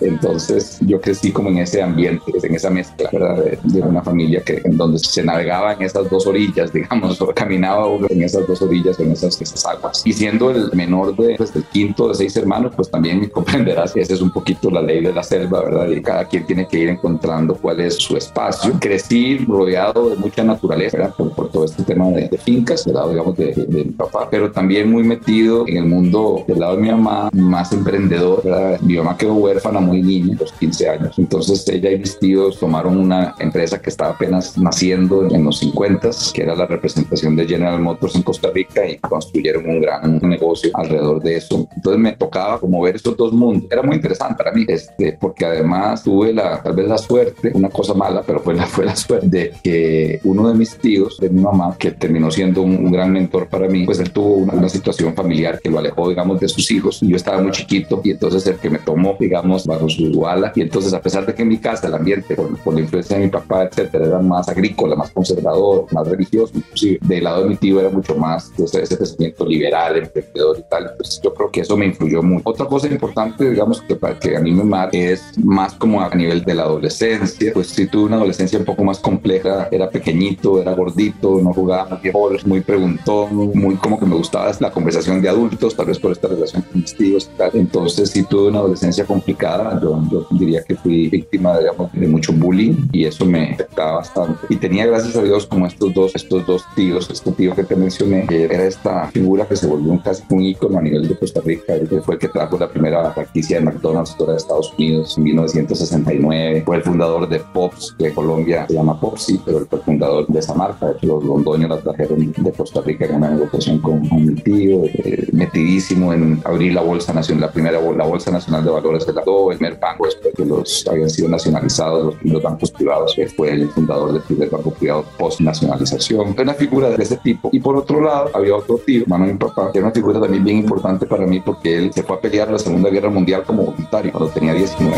Entonces 0.00 0.78
yo 0.80 1.00
crecí 1.00 1.32
como 1.32 1.48
en 1.48 1.58
ese 1.58 1.82
ambiente, 1.82 2.32
en 2.42 2.54
esa 2.54 2.70
mezcla, 2.70 3.08
¿verdad? 3.12 3.44
De, 3.62 3.86
una 3.86 4.02
familia 4.02 4.42
que 4.42 4.60
en 4.64 4.76
donde 4.76 4.98
se 4.98 5.22
navegaba 5.22 5.74
en 5.74 5.82
esas 5.82 6.10
dos 6.10 6.26
orillas, 6.26 6.72
digamos, 6.72 7.20
o 7.20 7.28
caminaba 7.28 7.86
en 8.08 8.22
esas 8.22 8.46
dos 8.48 8.60
orillas, 8.62 8.98
en 8.98 9.12
esas, 9.12 9.40
esas 9.40 9.64
aguas. 9.64 10.02
Y 10.04 10.12
siendo 10.12 10.50
el 10.50 10.70
menor 10.72 11.14
de, 11.16 11.36
pues, 11.36 11.52
del 11.54 11.64
quinto 11.64 12.08
de 12.08 12.14
seis 12.14 12.36
hermanos, 12.36 12.72
pues 12.74 12.90
también 12.90 13.28
comprenderás 13.28 13.92
que 13.92 14.00
esa 14.00 14.14
es 14.14 14.20
un 14.20 14.30
poquito 14.30 14.70
la 14.70 14.82
ley 14.82 15.02
de 15.02 15.12
la 15.12 15.22
selva, 15.22 15.45
¿verdad? 15.50 15.88
Y 15.88 16.02
cada 16.02 16.24
quien 16.24 16.46
tiene 16.46 16.66
que 16.66 16.78
ir 16.78 16.88
encontrando 16.88 17.54
cuál 17.54 17.80
es 17.80 17.96
su 17.96 18.16
espacio. 18.16 18.72
Crecí 18.80 19.38
rodeado 19.38 20.10
de 20.10 20.16
mucha 20.16 20.44
naturaleza, 20.44 20.98
¿verdad? 20.98 21.14
Por, 21.14 21.50
todo 21.50 21.64
este 21.64 21.82
tema 21.84 22.08
de, 22.08 22.28
fincas, 22.38 22.84
del 22.84 22.94
lado, 22.94 23.10
digamos, 23.10 23.36
de, 23.36 23.52
de, 23.54 23.84
mi 23.84 23.92
papá, 23.92 24.28
pero 24.30 24.50
también 24.50 24.90
muy 24.90 25.02
metido 25.04 25.66
en 25.68 25.76
el 25.76 25.86
mundo 25.86 26.44
del 26.46 26.58
lado 26.58 26.76
de 26.76 26.82
mi 26.82 26.90
mamá, 26.90 27.30
más 27.32 27.72
emprendedor, 27.72 28.42
¿verdad? 28.42 28.80
Mi 28.80 28.96
mamá 28.96 29.16
quedó 29.16 29.34
huérfana 29.34 29.80
muy 29.80 30.02
niña, 30.02 30.36
a 30.36 30.40
los 30.40 30.52
15 30.52 30.88
años. 30.88 31.18
Entonces 31.18 31.66
ella 31.68 31.90
y 31.90 31.98
mis 31.98 32.18
tíos 32.18 32.58
tomaron 32.58 32.96
una 32.96 33.34
empresa 33.38 33.80
que 33.80 33.90
estaba 33.90 34.10
apenas 34.10 34.58
naciendo 34.58 35.28
en 35.30 35.44
los 35.44 35.58
50, 35.58 36.10
que 36.34 36.42
era 36.42 36.54
la 36.54 36.66
representación 36.66 37.36
de 37.36 37.46
General 37.46 37.80
Motors 37.80 38.14
en 38.16 38.22
Costa 38.22 38.50
Rica 38.52 38.86
y 38.86 38.98
construyeron 38.98 39.68
un 39.68 39.80
gran 39.80 40.18
negocio 40.18 40.70
alrededor 40.74 41.22
de 41.22 41.36
eso. 41.36 41.68
Entonces 41.74 42.00
me 42.00 42.12
tocaba 42.12 42.58
como 42.58 42.80
ver 42.82 42.96
estos 42.96 43.16
dos 43.16 43.32
mundos. 43.32 43.70
Era 43.70 43.82
muy 43.82 43.96
interesante 43.96 44.34
para 44.36 44.52
mí. 44.52 44.64
Es, 44.68 44.88
este, 44.88 45.16
porque 45.20 45.35
además 45.44 46.02
tuve 46.02 46.32
la, 46.32 46.62
tal 46.62 46.74
vez 46.74 46.88
la 46.88 46.98
suerte, 46.98 47.50
una 47.54 47.68
cosa 47.68 47.94
mala, 47.94 48.22
pero 48.26 48.40
fue 48.40 48.54
la, 48.54 48.66
fue 48.66 48.84
la 48.84 48.96
suerte 48.96 49.26
de 49.28 49.52
que 49.62 50.20
uno 50.24 50.48
de 50.48 50.54
mis 50.54 50.76
tíos, 50.76 51.18
de 51.18 51.28
mi 51.28 51.40
mamá, 51.40 51.76
que 51.78 51.90
terminó 51.90 52.30
siendo 52.30 52.62
un, 52.62 52.90
gran 52.90 53.12
mentor 53.12 53.48
para 53.48 53.68
mí, 53.68 53.84
pues 53.84 53.98
él 53.98 54.10
tuvo 54.10 54.36
una, 54.36 54.68
situación 54.68 55.14
familiar 55.14 55.60
que 55.60 55.70
lo 55.70 55.78
alejó, 55.78 56.08
digamos, 56.08 56.40
de 56.40 56.48
sus 56.48 56.70
hijos. 56.70 57.00
Yo 57.00 57.16
estaba 57.16 57.40
muy 57.40 57.52
chiquito 57.52 58.00
y 58.02 58.10
entonces 58.10 58.46
el 58.46 58.56
que 58.56 58.70
me 58.70 58.78
tomó, 58.78 59.16
digamos, 59.18 59.66
bajo 59.66 59.88
su 59.88 60.26
ala. 60.26 60.52
Y 60.54 60.62
entonces, 60.62 60.92
a 60.92 61.00
pesar 61.00 61.24
de 61.26 61.34
que 61.34 61.42
en 61.42 61.48
mi 61.48 61.58
casa 61.58 61.86
el 61.86 61.94
ambiente, 61.94 62.34
por, 62.34 62.56
por 62.58 62.74
la 62.74 62.80
influencia 62.80 63.16
de 63.16 63.24
mi 63.24 63.30
papá, 63.30 63.64
etcétera, 63.64 64.06
era 64.06 64.18
más 64.20 64.48
agrícola, 64.48 64.96
más 64.96 65.10
conservador, 65.10 65.86
más 65.92 66.08
religioso, 66.08 66.52
inclusive 66.54 66.98
del 67.02 67.24
lado 67.24 67.42
de 67.42 67.50
mi 67.50 67.56
tío 67.56 67.80
era 67.80 67.90
mucho 67.90 68.16
más 68.16 68.52
ese, 68.58 68.82
ese 68.82 68.96
pensamiento 68.96 69.46
liberal, 69.46 69.96
emprendedor 69.96 70.58
y 70.58 70.62
tal. 70.68 70.92
Pues 70.96 71.20
yo 71.22 71.32
creo 71.34 71.50
que 71.50 71.60
eso 71.60 71.76
me 71.76 71.86
influyó 71.86 72.22
mucho. 72.22 72.48
Otra 72.48 72.66
cosa 72.66 72.88
importante, 72.88 73.50
digamos, 73.50 73.82
que, 73.82 73.96
que 74.20 74.36
a 74.36 74.40
mí 74.40 74.52
me 74.52 74.64
marca 74.64 74.96
es 74.96 75.25
más 75.42 75.74
como 75.74 76.00
a 76.00 76.14
nivel 76.14 76.44
de 76.44 76.54
la 76.54 76.62
adolescencia. 76.62 77.52
Pues 77.52 77.68
si 77.68 77.86
tuve 77.86 78.04
una 78.04 78.16
adolescencia 78.16 78.58
un 78.58 78.64
poco 78.64 78.84
más 78.84 78.98
compleja, 78.98 79.68
era 79.70 79.90
pequeñito, 79.90 80.60
era 80.60 80.72
gordito, 80.74 81.40
no 81.42 81.52
jugaba 81.52 82.00
muy 82.02 82.38
muy 82.44 82.60
preguntón, 82.60 83.52
muy 83.54 83.76
como 83.76 83.98
que 83.98 84.06
me 84.06 84.14
gustaba 84.14 84.50
la 84.60 84.70
conversación 84.70 85.20
de 85.20 85.28
adultos, 85.28 85.74
tal 85.74 85.86
vez 85.86 85.98
por 85.98 86.12
esta 86.12 86.28
relación 86.28 86.62
con 86.62 86.80
mis 86.80 86.94
tíos 86.94 87.30
tal. 87.36 87.50
Entonces 87.54 88.10
sí 88.10 88.22
tuve 88.22 88.48
una 88.48 88.60
adolescencia 88.60 89.04
complicada. 89.04 89.78
Yo, 89.82 90.00
yo 90.10 90.26
diría 90.30 90.62
que 90.62 90.74
fui 90.76 91.08
víctima 91.08 91.58
digamos, 91.58 91.92
de 91.92 92.06
mucho 92.06 92.32
bullying 92.32 92.88
y 92.92 93.04
eso 93.04 93.24
me 93.24 93.52
afectaba 93.52 93.96
bastante. 93.96 94.46
Y 94.48 94.56
tenía, 94.56 94.86
gracias 94.86 95.16
a 95.16 95.22
Dios, 95.22 95.46
como 95.46 95.66
estos 95.66 95.92
dos, 95.92 96.12
estos 96.14 96.46
dos 96.46 96.64
tíos, 96.74 97.10
este 97.10 97.32
tío 97.32 97.54
que 97.54 97.64
te 97.64 97.76
mencioné, 97.76 98.26
que 98.26 98.44
era 98.44 98.64
esta 98.64 99.08
figura 99.08 99.46
que 99.46 99.56
se 99.56 99.66
volvió 99.66 99.92
un, 99.92 99.98
casi 99.98 100.22
un 100.30 100.42
ícono 100.42 100.78
a 100.78 100.82
nivel 100.82 101.08
de 101.08 101.16
Costa 101.16 101.40
Rica, 101.44 101.74
que 101.78 102.00
fue 102.00 102.14
el 102.14 102.20
que 102.20 102.28
trajo 102.28 102.58
la 102.58 102.68
primera 102.68 103.10
franquicia 103.12 103.58
de 103.58 103.64
McDonald's 103.64 104.16
de 104.18 104.36
Estados 104.36 104.72
Unidos 104.76 105.15
en 105.16 105.24
1969. 105.24 106.62
Fue 106.64 106.76
el 106.76 106.82
fundador 106.82 107.28
de 107.28 107.40
Pops, 107.40 107.94
que 107.98 108.12
Colombia 108.12 108.66
se 108.66 108.74
llama 108.74 108.98
Popsi, 108.98 109.40
pero 109.44 109.58
él 109.58 109.66
fue 109.68 109.78
el 109.78 109.84
fundador 109.84 110.26
de 110.26 110.38
esa 110.38 110.54
marca. 110.54 110.94
Los 111.02 111.24
londoños 111.24 111.70
la 111.70 111.78
trajeron 111.78 112.32
de 112.36 112.52
Costa 112.52 112.80
Rica 112.82 113.06
en 113.06 113.16
una 113.16 113.30
negociación 113.30 113.78
con, 113.80 114.02
mi 114.02 114.34
tío, 114.36 114.84
eh, 114.84 115.28
metidísimo 115.32 116.12
en 116.12 116.40
abrir 116.44 116.74
la 116.74 116.82
Bolsa 116.82 117.12
Nacional, 117.12 117.42
la 117.42 117.52
primera 117.52 117.80
la 117.80 118.04
Bolsa 118.04 118.30
Nacional 118.30 118.64
de 118.64 118.70
Valores 118.70 119.06
de 119.06 119.12
la 119.12 119.22
DO, 119.22 119.52
el 119.52 119.58
primer 119.58 119.78
banco 119.78 120.06
después 120.06 120.34
que 120.34 120.44
los 120.44 120.86
habían 120.88 121.10
sido 121.10 121.28
nacionalizados, 121.28 122.06
los 122.06 122.14
primeros 122.16 122.42
bancos 122.42 122.70
privados, 122.70 123.14
que 123.14 123.28
fue 123.28 123.52
el 123.52 123.68
fundador 123.70 124.12
del 124.12 124.22
primer 124.22 124.50
banco 124.50 124.70
privado 124.70 125.04
post-nacionalización. 125.18 126.34
Una 126.38 126.54
figura 126.54 126.90
de 126.90 127.02
ese 127.02 127.16
tipo. 127.18 127.50
Y 127.52 127.60
por 127.60 127.76
otro 127.76 128.00
lado, 128.00 128.30
había 128.34 128.54
otro 128.54 128.78
tío, 128.78 129.02
hermano 129.02 129.26
de 129.26 129.32
mi 129.32 129.38
papá, 129.38 129.70
que 129.72 129.78
era 129.78 129.86
una 129.86 129.94
figura 129.94 130.20
también 130.20 130.44
bien 130.44 130.58
importante 130.58 131.06
para 131.06 131.26
mí 131.26 131.40
porque 131.40 131.76
él 131.76 131.92
se 131.92 132.02
fue 132.02 132.16
a 132.16 132.20
pelear 132.20 132.50
la 132.50 132.58
Segunda 132.58 132.90
Guerra 132.90 133.10
Mundial 133.10 133.44
como 133.44 133.64
voluntario 133.64 134.12
cuando 134.12 134.30
tenía 134.30 134.54
19 134.54 134.95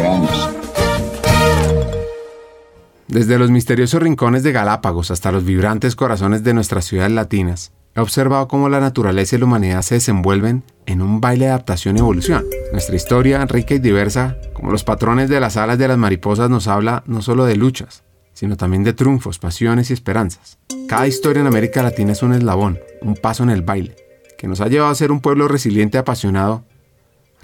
Desde 3.08 3.38
los 3.38 3.50
misteriosos 3.50 4.02
rincones 4.02 4.42
de 4.42 4.52
Galápagos 4.52 5.10
hasta 5.10 5.32
los 5.32 5.44
vibrantes 5.44 5.96
corazones 5.96 6.44
de 6.44 6.54
nuestras 6.54 6.84
ciudades 6.84 7.12
latinas, 7.12 7.72
he 7.94 8.00
observado 8.00 8.46
cómo 8.48 8.68
la 8.68 8.80
naturaleza 8.80 9.34
y 9.34 9.38
la 9.38 9.46
humanidad 9.46 9.82
se 9.82 9.96
desenvuelven 9.96 10.62
en 10.86 11.02
un 11.02 11.20
baile 11.20 11.46
de 11.46 11.50
adaptación 11.52 11.96
y 11.96 12.00
evolución. 12.00 12.44
Nuestra 12.70 12.94
historia, 12.94 13.44
rica 13.46 13.74
y 13.74 13.78
diversa, 13.78 14.36
como 14.52 14.70
los 14.70 14.84
patrones 14.84 15.28
de 15.28 15.40
las 15.40 15.56
alas 15.56 15.78
de 15.78 15.88
las 15.88 15.98
mariposas, 15.98 16.50
nos 16.50 16.68
habla 16.68 17.02
no 17.06 17.22
solo 17.22 17.44
de 17.44 17.56
luchas, 17.56 18.04
sino 18.34 18.56
también 18.56 18.84
de 18.84 18.92
triunfos, 18.92 19.38
pasiones 19.38 19.90
y 19.90 19.94
esperanzas. 19.94 20.58
Cada 20.86 21.08
historia 21.08 21.40
en 21.40 21.48
América 21.48 21.82
Latina 21.82 22.12
es 22.12 22.22
un 22.22 22.34
eslabón, 22.34 22.78
un 23.02 23.14
paso 23.14 23.42
en 23.42 23.50
el 23.50 23.62
baile, 23.62 23.96
que 24.36 24.48
nos 24.48 24.60
ha 24.60 24.68
llevado 24.68 24.92
a 24.92 24.94
ser 24.94 25.10
un 25.10 25.20
pueblo 25.20 25.48
resiliente 25.48 25.98
y 25.98 26.00
apasionado 26.00 26.64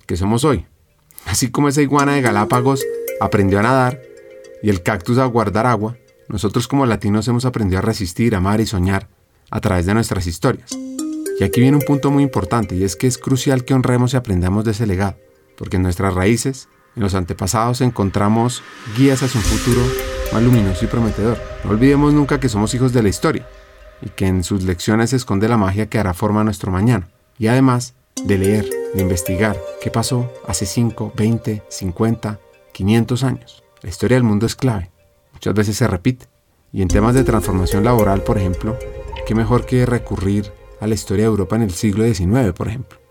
que 0.06 0.16
somos 0.16 0.44
hoy. 0.44 0.66
Así 1.26 1.50
como 1.50 1.68
esa 1.68 1.82
iguana 1.82 2.14
de 2.14 2.22
Galápagos 2.22 2.84
aprendió 3.20 3.58
a 3.58 3.62
nadar 3.62 4.02
y 4.62 4.70
el 4.70 4.82
cactus 4.82 5.18
a 5.18 5.24
guardar 5.26 5.66
agua, 5.66 5.96
nosotros 6.28 6.68
como 6.68 6.86
latinos 6.86 7.28
hemos 7.28 7.44
aprendido 7.44 7.78
a 7.78 7.82
resistir, 7.82 8.34
amar 8.34 8.60
y 8.60 8.66
soñar 8.66 9.08
a 9.50 9.60
través 9.60 9.86
de 9.86 9.94
nuestras 9.94 10.26
historias. 10.26 10.70
Y 11.38 11.44
aquí 11.44 11.60
viene 11.60 11.76
un 11.76 11.82
punto 11.82 12.10
muy 12.10 12.22
importante 12.22 12.76
y 12.76 12.84
es 12.84 12.96
que 12.96 13.06
es 13.06 13.18
crucial 13.18 13.64
que 13.64 13.74
honremos 13.74 14.14
y 14.14 14.16
aprendamos 14.16 14.64
de 14.64 14.70
ese 14.70 14.86
legado, 14.86 15.16
porque 15.56 15.76
en 15.76 15.82
nuestras 15.82 16.14
raíces, 16.14 16.68
en 16.96 17.02
los 17.02 17.14
antepasados 17.14 17.80
encontramos 17.80 18.62
guías 18.96 19.22
hacia 19.22 19.40
un 19.40 19.46
futuro 19.46 19.82
más 20.32 20.42
luminoso 20.42 20.84
y 20.84 20.88
prometedor. 20.88 21.38
No 21.64 21.70
olvidemos 21.70 22.14
nunca 22.14 22.40
que 22.40 22.48
somos 22.48 22.72
hijos 22.74 22.92
de 22.92 23.02
la 23.02 23.08
historia 23.08 23.46
y 24.00 24.10
que 24.10 24.26
en 24.26 24.44
sus 24.44 24.62
lecciones 24.62 25.10
se 25.10 25.16
esconde 25.16 25.48
la 25.48 25.56
magia 25.56 25.88
que 25.88 25.98
hará 25.98 26.14
forma 26.14 26.42
a 26.42 26.44
nuestro 26.44 26.70
mañana. 26.70 27.08
Y 27.38 27.48
además 27.48 27.94
de 28.24 28.38
leer, 28.38 28.83
de 28.94 29.02
investigar 29.02 29.60
qué 29.80 29.90
pasó 29.90 30.32
hace 30.46 30.66
5, 30.66 31.12
20, 31.16 31.62
50, 31.68 32.40
500 32.72 33.24
años. 33.24 33.64
La 33.82 33.90
historia 33.90 34.16
del 34.16 34.24
mundo 34.24 34.46
es 34.46 34.54
clave, 34.54 34.90
muchas 35.32 35.54
veces 35.54 35.76
se 35.76 35.86
repite. 35.86 36.26
Y 36.72 36.82
en 36.82 36.88
temas 36.88 37.14
de 37.14 37.24
transformación 37.24 37.84
laboral, 37.84 38.22
por 38.22 38.38
ejemplo, 38.38 38.76
qué 39.26 39.34
mejor 39.34 39.66
que 39.66 39.86
recurrir 39.86 40.52
a 40.80 40.86
la 40.86 40.94
historia 40.94 41.24
de 41.24 41.30
Europa 41.30 41.56
en 41.56 41.62
el 41.62 41.70
siglo 41.70 42.04
XIX, 42.04 42.52
por 42.52 42.68
ejemplo. 42.68 43.03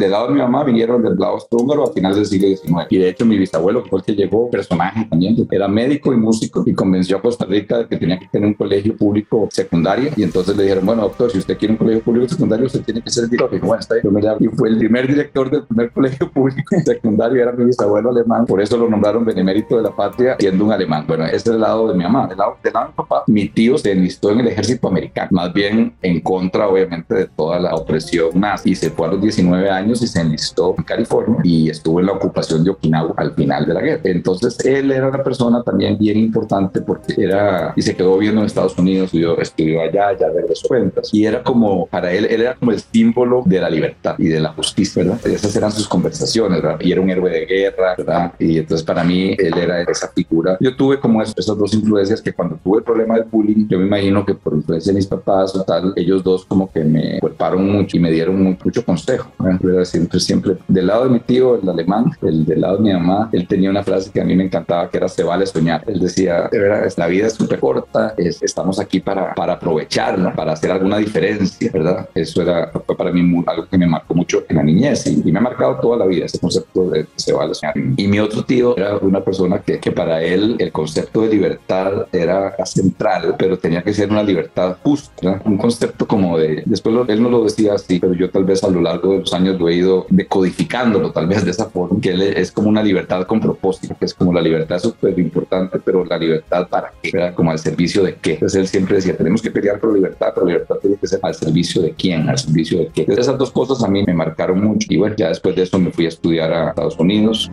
Del 0.00 0.12
lado 0.12 0.28
de 0.28 0.32
mi 0.32 0.40
mamá 0.40 0.64
vinieron 0.64 1.02
del 1.02 1.14
lado 1.18 1.36
húngaro 1.50 1.84
a 1.84 1.92
finales 1.92 2.16
del 2.16 2.24
siglo 2.24 2.48
XIX. 2.48 2.86
Y 2.88 2.96
de 2.96 3.10
hecho 3.10 3.26
mi 3.26 3.36
bisabuelo, 3.36 3.82
que 3.82 3.90
fue 3.90 3.98
el 3.98 4.04
que 4.06 4.14
llegó, 4.14 4.48
personaje 4.48 5.04
también, 5.10 5.36
era 5.50 5.68
médico 5.68 6.14
y 6.14 6.16
músico 6.16 6.62
y 6.64 6.72
convenció 6.72 7.18
a 7.18 7.20
Costa 7.20 7.44
Rica 7.44 7.76
de 7.76 7.86
que 7.86 7.98
tenía 7.98 8.18
que 8.18 8.26
tener 8.28 8.48
un 8.48 8.54
colegio 8.54 8.96
público 8.96 9.46
secundario. 9.52 10.10
Y 10.16 10.22
entonces 10.22 10.56
le 10.56 10.62
dijeron, 10.62 10.86
bueno, 10.86 11.02
doctor, 11.02 11.30
si 11.30 11.36
usted 11.36 11.58
quiere 11.58 11.72
un 11.72 11.76
colegio 11.76 12.02
público 12.02 12.28
secundario, 12.30 12.64
usted 12.64 12.82
tiene 12.82 13.02
que 13.02 13.10
ser 13.10 13.28
director. 13.28 13.54
Y 13.54 13.58
bueno, 13.58 13.78
está 13.78 13.96
Y 13.98 14.46
fue 14.56 14.70
el 14.70 14.78
primer 14.78 15.06
director 15.06 15.50
del 15.50 15.64
primer 15.64 15.90
colegio 15.90 16.30
público 16.32 16.76
secundario, 16.82 17.42
era 17.42 17.52
mi 17.52 17.66
bisabuelo 17.66 18.08
alemán. 18.08 18.46
Por 18.46 18.62
eso 18.62 18.78
lo 18.78 18.88
nombraron 18.88 19.22
benemérito 19.26 19.76
de 19.76 19.82
la 19.82 19.94
patria, 19.94 20.36
siendo 20.38 20.64
un 20.64 20.72
alemán. 20.72 21.04
Bueno, 21.06 21.26
ese 21.26 21.36
es 21.36 21.46
el 21.48 21.60
lado 21.60 21.88
de 21.88 21.94
mi 21.94 22.04
mamá. 22.04 22.26
Del 22.26 22.38
lado, 22.38 22.56
del 22.64 22.72
lado 22.72 22.86
de 22.86 22.92
mi 22.92 22.96
papá, 22.96 23.24
mi 23.26 23.48
tío 23.50 23.76
se 23.76 23.92
enlistó 23.92 24.30
en 24.30 24.40
el 24.40 24.48
ejército 24.48 24.88
americano, 24.88 25.28
más 25.32 25.52
bien 25.52 25.92
en 26.00 26.22
contra, 26.22 26.66
obviamente, 26.68 27.14
de 27.14 27.26
toda 27.26 27.58
la 27.58 27.74
opresión 27.74 28.30
nazi. 28.32 28.70
Y 28.70 28.74
se 28.74 28.88
fue 28.88 29.06
a 29.06 29.10
los 29.10 29.20
19 29.20 29.68
años 29.68 29.89
y 30.02 30.06
se 30.06 30.20
enlistó 30.20 30.74
en 30.76 30.84
California 30.84 31.40
y 31.42 31.70
estuvo 31.70 32.00
en 32.00 32.06
la 32.06 32.12
ocupación 32.12 32.64
de 32.64 32.70
Okinawa 32.70 33.14
al 33.16 33.34
final 33.34 33.66
de 33.66 33.74
la 33.74 33.80
guerra. 33.80 34.02
Entonces, 34.04 34.58
él 34.64 34.90
era 34.90 35.08
una 35.08 35.22
persona 35.22 35.62
también 35.62 35.98
bien 35.98 36.18
importante 36.18 36.80
porque 36.80 37.14
era, 37.18 37.72
y 37.76 37.82
se 37.82 37.94
quedó 37.94 38.18
viendo 38.18 38.40
en 38.40 38.46
Estados 38.46 38.76
Unidos, 38.78 39.06
estudió, 39.06 39.38
estudió 39.40 39.80
allá, 39.82 40.16
ya 40.18 40.28
regresó 40.28 40.68
cuentas. 40.68 41.10
Y 41.12 41.24
era 41.24 41.42
como, 41.42 41.86
para 41.86 42.12
él, 42.12 42.26
él 42.26 42.42
era 42.42 42.54
como 42.54 42.72
el 42.72 42.80
símbolo 42.80 43.42
de 43.44 43.60
la 43.60 43.70
libertad 43.70 44.14
y 44.18 44.28
de 44.28 44.40
la 44.40 44.50
justicia, 44.52 45.02
¿verdad? 45.02 45.26
Esas 45.26 45.54
eran 45.56 45.72
sus 45.72 45.88
conversaciones, 45.88 46.62
¿verdad? 46.62 46.78
Y 46.80 46.92
era 46.92 47.00
un 47.00 47.10
héroe 47.10 47.30
de 47.30 47.46
guerra, 47.46 47.94
¿verdad? 47.96 48.32
Y 48.38 48.58
entonces 48.58 48.84
para 48.86 49.04
mí 49.04 49.34
él 49.38 49.58
era 49.58 49.82
esa 49.82 50.08
figura. 50.08 50.56
Yo 50.60 50.76
tuve 50.76 51.00
como 51.00 51.22
esas 51.22 51.46
dos 51.46 51.74
influencias 51.74 52.20
que 52.20 52.32
cuando 52.32 52.56
tuve 52.62 52.78
el 52.78 52.84
problema 52.84 53.14
del 53.14 53.24
bullying, 53.24 53.66
yo 53.68 53.78
me 53.78 53.86
imagino 53.86 54.24
que 54.24 54.34
por 54.34 54.54
influencia 54.54 54.92
de 54.92 54.96
mis 54.96 55.06
papás 55.06 55.54
o 55.56 55.62
tal, 55.62 55.92
ellos 55.96 56.22
dos 56.22 56.44
como 56.44 56.70
que 56.70 56.84
me 56.84 57.18
culparon 57.20 57.68
mucho 57.70 57.96
y 57.96 58.00
me 58.00 58.10
dieron 58.10 58.42
mucho, 58.42 58.84
consejo. 58.84 59.30
¿verdad? 59.38 59.79
Siempre, 59.84 60.20
siempre, 60.20 60.56
del 60.68 60.86
lado 60.86 61.04
de 61.04 61.10
mi 61.10 61.20
tío, 61.20 61.60
el 61.60 61.68
alemán, 61.68 62.12
el 62.22 62.44
del 62.44 62.60
lado 62.60 62.76
de 62.76 62.82
mi 62.82 62.92
mamá, 62.92 63.28
él 63.32 63.46
tenía 63.46 63.70
una 63.70 63.82
frase 63.82 64.10
que 64.10 64.20
a 64.20 64.24
mí 64.24 64.36
me 64.36 64.44
encantaba 64.44 64.88
que 64.90 64.98
era 64.98 65.08
se 65.08 65.22
vale 65.22 65.46
soñar. 65.46 65.82
Él 65.86 66.00
decía, 66.00 66.48
de 66.50 66.58
verdad, 66.58 66.92
la 66.96 67.06
vida 67.06 67.26
es 67.26 67.34
súper 67.34 67.60
corta, 67.60 68.14
es, 68.16 68.42
estamos 68.42 68.78
aquí 68.78 69.00
para, 69.00 69.34
para 69.34 69.54
aprovecharla, 69.54 70.34
para 70.34 70.52
hacer 70.52 70.70
alguna 70.70 70.98
diferencia, 70.98 71.70
¿verdad? 71.72 72.08
Eso 72.14 72.42
era 72.42 72.70
para 72.70 73.12
mí 73.12 73.20
algo 73.46 73.66
que 73.68 73.78
me 73.78 73.86
marcó 73.86 74.14
mucho 74.14 74.44
en 74.48 74.56
la 74.56 74.62
niñez 74.62 75.06
y, 75.06 75.22
y, 75.24 75.32
me 75.32 75.38
ha 75.38 75.42
marcado 75.42 75.76
toda 75.80 75.96
la 75.98 76.06
vida 76.06 76.26
ese 76.26 76.38
concepto 76.38 76.90
de 76.90 77.06
se 77.16 77.32
vale 77.32 77.54
soñar. 77.54 77.74
Y 77.96 78.06
mi 78.06 78.18
otro 78.18 78.44
tío 78.44 78.76
era 78.76 78.96
una 78.98 79.22
persona 79.22 79.60
que, 79.60 79.78
que 79.78 79.92
para 79.92 80.22
él 80.22 80.56
el 80.58 80.72
concepto 80.72 81.22
de 81.22 81.28
libertad 81.28 82.06
era 82.12 82.54
central, 82.66 83.34
pero 83.38 83.58
tenía 83.58 83.82
que 83.82 83.92
ser 83.92 84.10
una 84.10 84.22
libertad 84.22 84.76
justa, 84.82 85.40
un 85.44 85.56
concepto 85.56 86.06
como 86.06 86.38
de, 86.38 86.62
después 86.66 86.94
él 87.08 87.22
no 87.22 87.30
lo 87.30 87.44
decía 87.44 87.74
así, 87.74 87.98
pero 87.98 88.14
yo 88.14 88.30
tal 88.30 88.44
vez 88.44 88.62
a 88.64 88.68
lo 88.68 88.80
largo 88.80 89.12
de 89.12 89.18
los 89.20 89.32
años 89.32 89.58
lo 89.58 89.68
he 89.70 89.76
ido 89.76 90.06
decodificándolo 90.10 91.12
tal 91.12 91.26
vez 91.26 91.44
de 91.44 91.50
esa 91.50 91.66
forma, 91.66 92.00
que 92.00 92.32
es 92.36 92.52
como 92.52 92.68
una 92.68 92.82
libertad 92.82 93.26
con 93.26 93.40
propósito, 93.40 93.96
que 93.98 94.04
es 94.04 94.14
como 94.14 94.32
la 94.32 94.40
libertad 94.40 94.78
súper 94.78 95.18
importante, 95.18 95.78
pero 95.78 96.04
la 96.04 96.18
libertad 96.18 96.68
para 96.68 96.92
qué, 97.02 97.10
era 97.12 97.34
como 97.34 97.50
al 97.50 97.58
servicio 97.58 98.02
de 98.02 98.16
qué. 98.16 98.34
Entonces 98.34 98.60
él 98.60 98.68
siempre 98.68 98.96
decía, 98.96 99.16
tenemos 99.16 99.42
que 99.42 99.50
pelear 99.50 99.80
por 99.80 99.94
libertad, 99.94 100.28
pero 100.34 100.46
libertad 100.46 100.76
tiene 100.80 100.96
que 100.96 101.06
ser 101.06 101.20
al 101.22 101.34
servicio 101.34 101.82
de 101.82 101.92
quién, 101.92 102.28
al 102.28 102.38
servicio 102.38 102.78
de 102.78 102.88
qué. 102.88 103.06
Esas 103.08 103.38
dos 103.38 103.50
cosas 103.50 103.82
a 103.82 103.88
mí 103.88 104.02
me 104.06 104.14
marcaron 104.14 104.62
mucho 104.62 104.86
y 104.90 104.96
bueno, 104.96 105.14
ya 105.16 105.28
después 105.28 105.54
de 105.56 105.62
eso 105.62 105.78
me 105.78 105.90
fui 105.90 106.06
a 106.06 106.08
estudiar 106.08 106.52
a 106.52 106.68
Estados 106.70 106.98
Unidos. 106.98 107.50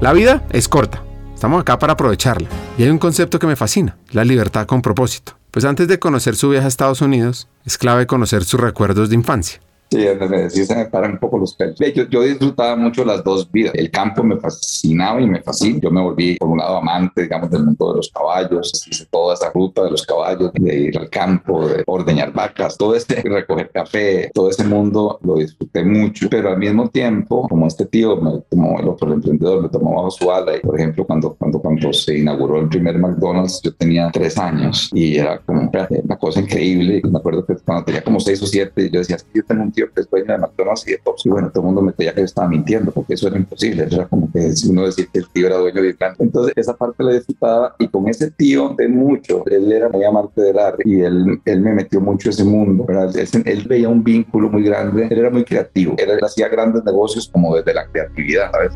La 0.00 0.12
vida 0.12 0.44
es 0.50 0.68
corta. 0.68 1.02
Estamos 1.34 1.60
acá 1.60 1.78
para 1.78 1.94
aprovecharla. 1.94 2.48
Y 2.78 2.82
hay 2.82 2.90
un 2.90 2.98
concepto 2.98 3.38
que 3.38 3.46
me 3.46 3.56
fascina, 3.56 3.96
la 4.12 4.24
libertad 4.24 4.66
con 4.66 4.82
propósito. 4.82 5.34
Pues 5.54 5.64
antes 5.64 5.86
de 5.86 6.00
conocer 6.00 6.34
su 6.34 6.48
viaje 6.48 6.64
a 6.64 6.68
Estados 6.68 7.00
Unidos, 7.00 7.46
es 7.64 7.78
clave 7.78 8.08
conocer 8.08 8.42
sus 8.42 8.58
recuerdos 8.58 9.08
de 9.08 9.14
infancia. 9.14 9.60
Sí, 9.94 10.04
sí, 10.50 10.66
se 10.66 10.74
me 10.74 10.86
paran 10.86 11.12
un 11.12 11.18
poco 11.18 11.38
los 11.38 11.54
pelos. 11.54 11.78
Yo, 11.78 12.08
yo, 12.08 12.22
disfrutaba 12.22 12.74
mucho 12.74 13.04
las 13.04 13.22
dos 13.22 13.48
vidas. 13.50 13.74
El 13.76 13.92
campo 13.92 14.24
me 14.24 14.36
fascinaba 14.38 15.20
y 15.20 15.26
me 15.28 15.40
fascina. 15.40 15.78
Yo 15.80 15.90
me 15.92 16.00
volví, 16.00 16.36
por 16.36 16.48
un 16.48 16.58
lado, 16.58 16.78
amante, 16.78 17.22
digamos, 17.22 17.48
del 17.48 17.64
mundo 17.64 17.92
de 17.92 17.96
los 17.98 18.10
caballos. 18.10 18.84
Hice 18.90 19.06
toda 19.06 19.34
esa 19.34 19.52
ruta 19.52 19.84
de 19.84 19.92
los 19.92 20.04
caballos, 20.04 20.50
de 20.52 20.76
ir 20.76 20.98
al 20.98 21.08
campo, 21.10 21.68
de 21.68 21.84
ordeñar 21.86 22.32
vacas, 22.32 22.76
todo 22.76 22.96
este, 22.96 23.22
recoger 23.24 23.70
café, 23.70 24.32
todo 24.34 24.50
ese 24.50 24.64
mundo 24.64 25.20
lo 25.22 25.36
disfruté 25.36 25.84
mucho. 25.84 26.28
Pero 26.28 26.50
al 26.50 26.58
mismo 26.58 26.88
tiempo, 26.88 27.46
como 27.48 27.68
este 27.68 27.86
tío, 27.86 28.16
me 28.16 28.40
tomó 28.50 28.80
el 28.80 28.88
otro 28.88 29.12
emprendedor, 29.12 29.62
me 29.62 29.68
tomó 29.68 29.94
bajo 29.94 30.10
su 30.10 30.28
ala. 30.32 30.56
Y, 30.56 30.60
por 30.60 30.76
ejemplo, 30.76 31.06
cuando, 31.06 31.34
cuando, 31.34 31.60
cuando 31.60 31.92
se 31.92 32.18
inauguró 32.18 32.58
el 32.58 32.68
primer 32.68 32.98
McDonald's, 32.98 33.60
yo 33.62 33.72
tenía 33.72 34.10
tres 34.12 34.38
años 34.38 34.90
y 34.92 35.18
era 35.18 35.38
como 35.38 35.70
una 35.70 36.16
cosa 36.16 36.40
increíble. 36.40 37.00
Me 37.04 37.18
acuerdo 37.18 37.46
que 37.46 37.54
cuando 37.64 37.84
tenía 37.84 38.02
como 38.02 38.18
seis 38.18 38.42
o 38.42 38.46
siete, 38.46 38.90
yo 38.90 38.98
decía, 38.98 39.18
yo 39.32 39.44
tengo 39.44 39.62
un 39.62 39.70
tío 39.70 39.83
que 39.92 40.00
es 40.00 40.10
dueño 40.10 40.32
de 40.32 40.38
McDonald's 40.38 40.86
y 40.88 40.92
de 40.92 40.98
Tops. 40.98 41.26
Y 41.26 41.30
bueno, 41.30 41.50
todo 41.50 41.60
el 41.60 41.66
mundo 41.66 41.82
me 41.82 41.92
creía 41.92 42.14
que 42.14 42.20
yo 42.20 42.24
estaba 42.26 42.48
mintiendo 42.48 42.92
porque 42.92 43.14
eso 43.14 43.28
era 43.28 43.36
imposible. 43.36 43.84
Era 43.90 44.06
como 44.06 44.30
que 44.32 44.52
uno 44.68 44.84
decir 44.86 45.08
que 45.12 45.20
el 45.20 45.28
tío 45.28 45.46
era 45.46 45.56
dueño 45.56 45.82
de 45.82 45.88
Irlanda. 45.88 46.16
Entonces, 46.18 46.52
esa 46.56 46.76
parte 46.76 47.02
la 47.02 47.12
disfrutaba 47.12 47.74
y 47.78 47.88
con 47.88 48.08
ese 48.08 48.30
tío 48.30 48.74
de 48.76 48.88
mucho, 48.88 49.44
él 49.46 49.70
era 49.72 49.88
muy 49.88 50.04
amante 50.04 50.40
del 50.40 50.58
arte 50.58 50.82
y 50.84 51.00
él, 51.00 51.40
él 51.44 51.60
me 51.60 51.72
metió 51.72 52.00
mucho 52.00 52.30
ese 52.30 52.44
mundo. 52.44 52.86
Él, 52.88 53.42
él, 53.44 53.64
veía 53.68 53.88
un 53.88 54.02
vínculo 54.02 54.50
muy 54.50 54.62
grande, 54.62 55.08
él 55.10 55.18
era 55.18 55.30
muy 55.30 55.44
creativo, 55.44 55.94
él 55.98 56.18
hacía 56.22 56.48
grandes 56.48 56.84
negocios 56.84 57.28
como 57.28 57.56
desde 57.56 57.74
la 57.74 57.86
creatividad, 57.86 58.50
¿sabes? 58.52 58.72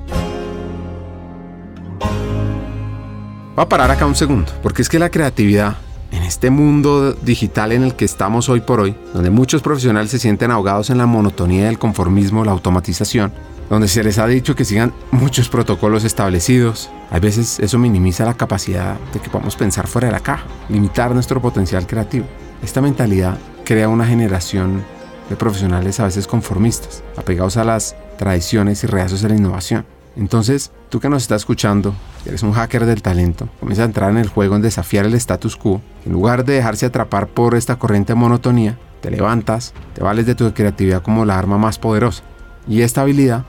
Va 3.59 3.63
a 3.65 3.69
parar 3.69 3.91
acá 3.91 4.07
un 4.07 4.15
segundo, 4.15 4.53
porque 4.63 4.83
es 4.83 4.89
que 4.89 4.99
la 4.99 5.11
creatividad 5.11 5.77
en 6.11 6.23
este 6.23 6.51
mundo 6.51 7.13
digital 7.13 7.73
en 7.73 7.83
el 7.83 7.95
que 7.95 8.05
estamos 8.05 8.49
hoy 8.49 8.61
por 8.61 8.81
hoy, 8.81 8.97
donde 9.13 9.31
muchos 9.31 9.63
profesionales 9.63 10.11
se 10.11 10.19
sienten 10.19 10.51
ahogados 10.51 10.91
en 10.91 10.99
la 10.99 11.07
monotonía 11.07 11.67
del 11.67 11.79
conformismo, 11.79 12.45
la 12.45 12.53
automatización, 12.53 13.33
donde 13.69 13.89
se 13.89 14.03
les 14.03 14.19
ha 14.19 14.27
dicho 14.27 14.55
que 14.55 14.65
sigan 14.65 14.93
muchos 15.11 15.49
protocolos 15.49 16.05
establecidos, 16.05 16.91
a 17.11 17.19
veces 17.19 17.61
eso 17.61 17.79
minimiza 17.79 18.25
la 18.25 18.35
capacidad 18.35 18.99
de 19.13 19.21
que 19.21 19.31
podamos 19.31 19.57
pensar 19.57 19.87
fuera 19.87 20.09
de 20.09 20.13
la 20.13 20.21
caja, 20.21 20.47
limitar 20.69 21.13
nuestro 21.13 21.41
potencial 21.41 21.87
creativo. 21.87 22.27
Esta 22.63 22.81
mentalidad 22.81 23.39
crea 23.65 23.89
una 23.89 24.07
generación 24.07 24.83
de 25.29 25.37
profesionales 25.37 26.01
a 26.01 26.05
veces 26.05 26.27
conformistas, 26.27 27.03
apegados 27.17 27.57
a 27.57 27.65
las 27.65 27.95
tradiciones 28.17 28.83
y 28.85 28.87
reacios 28.87 29.25
a 29.25 29.29
la 29.29 29.37
innovación. 29.37 29.98
Entonces, 30.19 30.73
tú 30.89 30.99
que 30.99 31.09
nos 31.09 31.23
estás 31.23 31.43
escuchando, 31.43 31.95
eres 32.27 32.43
un 32.43 32.53
hacker 32.53 32.87
del 32.87 33.03
talento, 33.03 33.49
comienza 33.61 33.83
a 33.83 33.87
entrar 33.87 34.11
en 34.11 34.19
el 34.19 34.29
juego 34.29 34.57
en 34.57 34.63
desafiar 34.63 35.07
el 35.07 35.15
status 35.15 35.57
quo. 35.57 35.81
En 36.05 36.13
lugar 36.13 36.45
de 36.45 36.55
dejarse 36.55 36.87
atrapar 36.87 37.29
por 37.29 37.55
esta 37.55 37.79
corriente 37.79 38.15
de 38.15 38.19
monotonía, 38.19 38.77
te 39.01 39.13
levantas, 39.13 39.75
te 39.95 40.03
vales 40.03 40.27
de 40.27 40.35
tu 40.35 40.53
creatividad 40.53 41.03
como 41.03 41.25
la 41.25 41.39
arma 41.39 41.57
más 41.57 41.79
poderosa. 41.79 42.25
Y 42.67 42.83
esta 42.83 43.03
habilidad 43.03 43.45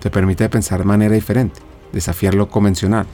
te 0.00 0.08
permite 0.08 0.48
pensar 0.48 0.78
de 0.78 0.84
manera 0.84 1.12
diferente, 1.12 1.60
desafiar 1.92 2.34
lo 2.34 2.48
convencional, 2.50 3.06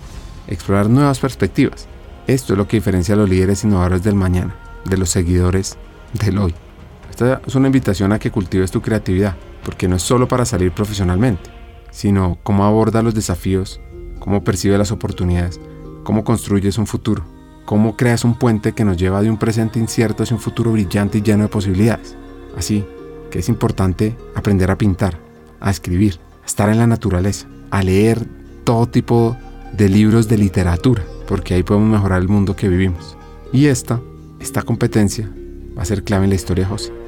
explorar 0.46 0.90
nuevas 0.90 1.18
perspectivas. 1.18 1.88
Esto 2.26 2.52
es 2.52 2.58
lo 2.58 2.68
que 2.68 2.76
diferencia 2.76 3.14
a 3.14 3.18
los 3.18 3.28
líderes 3.28 3.64
innovadores 3.64 4.02
del 4.02 4.16
mañana, 4.16 4.54
de 4.84 4.98
los 4.98 5.08
seguidores 5.08 5.78
del 6.12 6.36
hoy. 6.36 6.54
Esta 7.08 7.40
es 7.46 7.54
una 7.54 7.68
invitación 7.68 8.12
a 8.12 8.18
que 8.18 8.30
cultives 8.30 8.70
tu 8.70 8.82
creatividad, 8.82 9.34
porque 9.64 9.88
no 9.88 9.96
es 9.96 10.02
solo 10.02 10.28
para 10.28 10.44
salir 10.44 10.72
profesionalmente 10.72 11.61
sino 11.92 12.38
cómo 12.42 12.64
aborda 12.64 13.02
los 13.02 13.14
desafíos, 13.14 13.80
cómo 14.18 14.42
percibe 14.42 14.76
las 14.78 14.90
oportunidades, 14.90 15.60
cómo 16.02 16.24
construyes 16.24 16.78
un 16.78 16.88
futuro, 16.88 17.22
cómo 17.64 17.96
creas 17.96 18.24
un 18.24 18.34
puente 18.34 18.72
que 18.72 18.84
nos 18.84 18.96
lleva 18.96 19.22
de 19.22 19.30
un 19.30 19.38
presente 19.38 19.78
incierto 19.78 20.24
hacia 20.24 20.34
un 20.34 20.42
futuro 20.42 20.72
brillante 20.72 21.18
y 21.18 21.22
lleno 21.22 21.44
de 21.44 21.48
posibilidades. 21.48 22.16
Así 22.56 22.84
que 23.30 23.38
es 23.38 23.48
importante 23.48 24.16
aprender 24.34 24.70
a 24.70 24.78
pintar, 24.78 25.18
a 25.60 25.70
escribir, 25.70 26.18
a 26.42 26.46
estar 26.46 26.68
en 26.70 26.78
la 26.78 26.86
naturaleza, 26.86 27.46
a 27.70 27.82
leer 27.82 28.26
todo 28.64 28.86
tipo 28.88 29.36
de 29.72 29.88
libros 29.88 30.28
de 30.28 30.38
literatura, 30.38 31.04
porque 31.28 31.54
ahí 31.54 31.62
podemos 31.62 31.90
mejorar 31.90 32.20
el 32.20 32.28
mundo 32.28 32.56
que 32.56 32.68
vivimos. 32.68 33.16
Y 33.52 33.66
esta, 33.66 34.00
esta 34.40 34.62
competencia 34.62 35.30
va 35.76 35.82
a 35.82 35.86
ser 35.86 36.04
clave 36.04 36.24
en 36.24 36.30
la 36.30 36.36
historia 36.36 36.64
de 36.64 36.70
José 36.70 37.01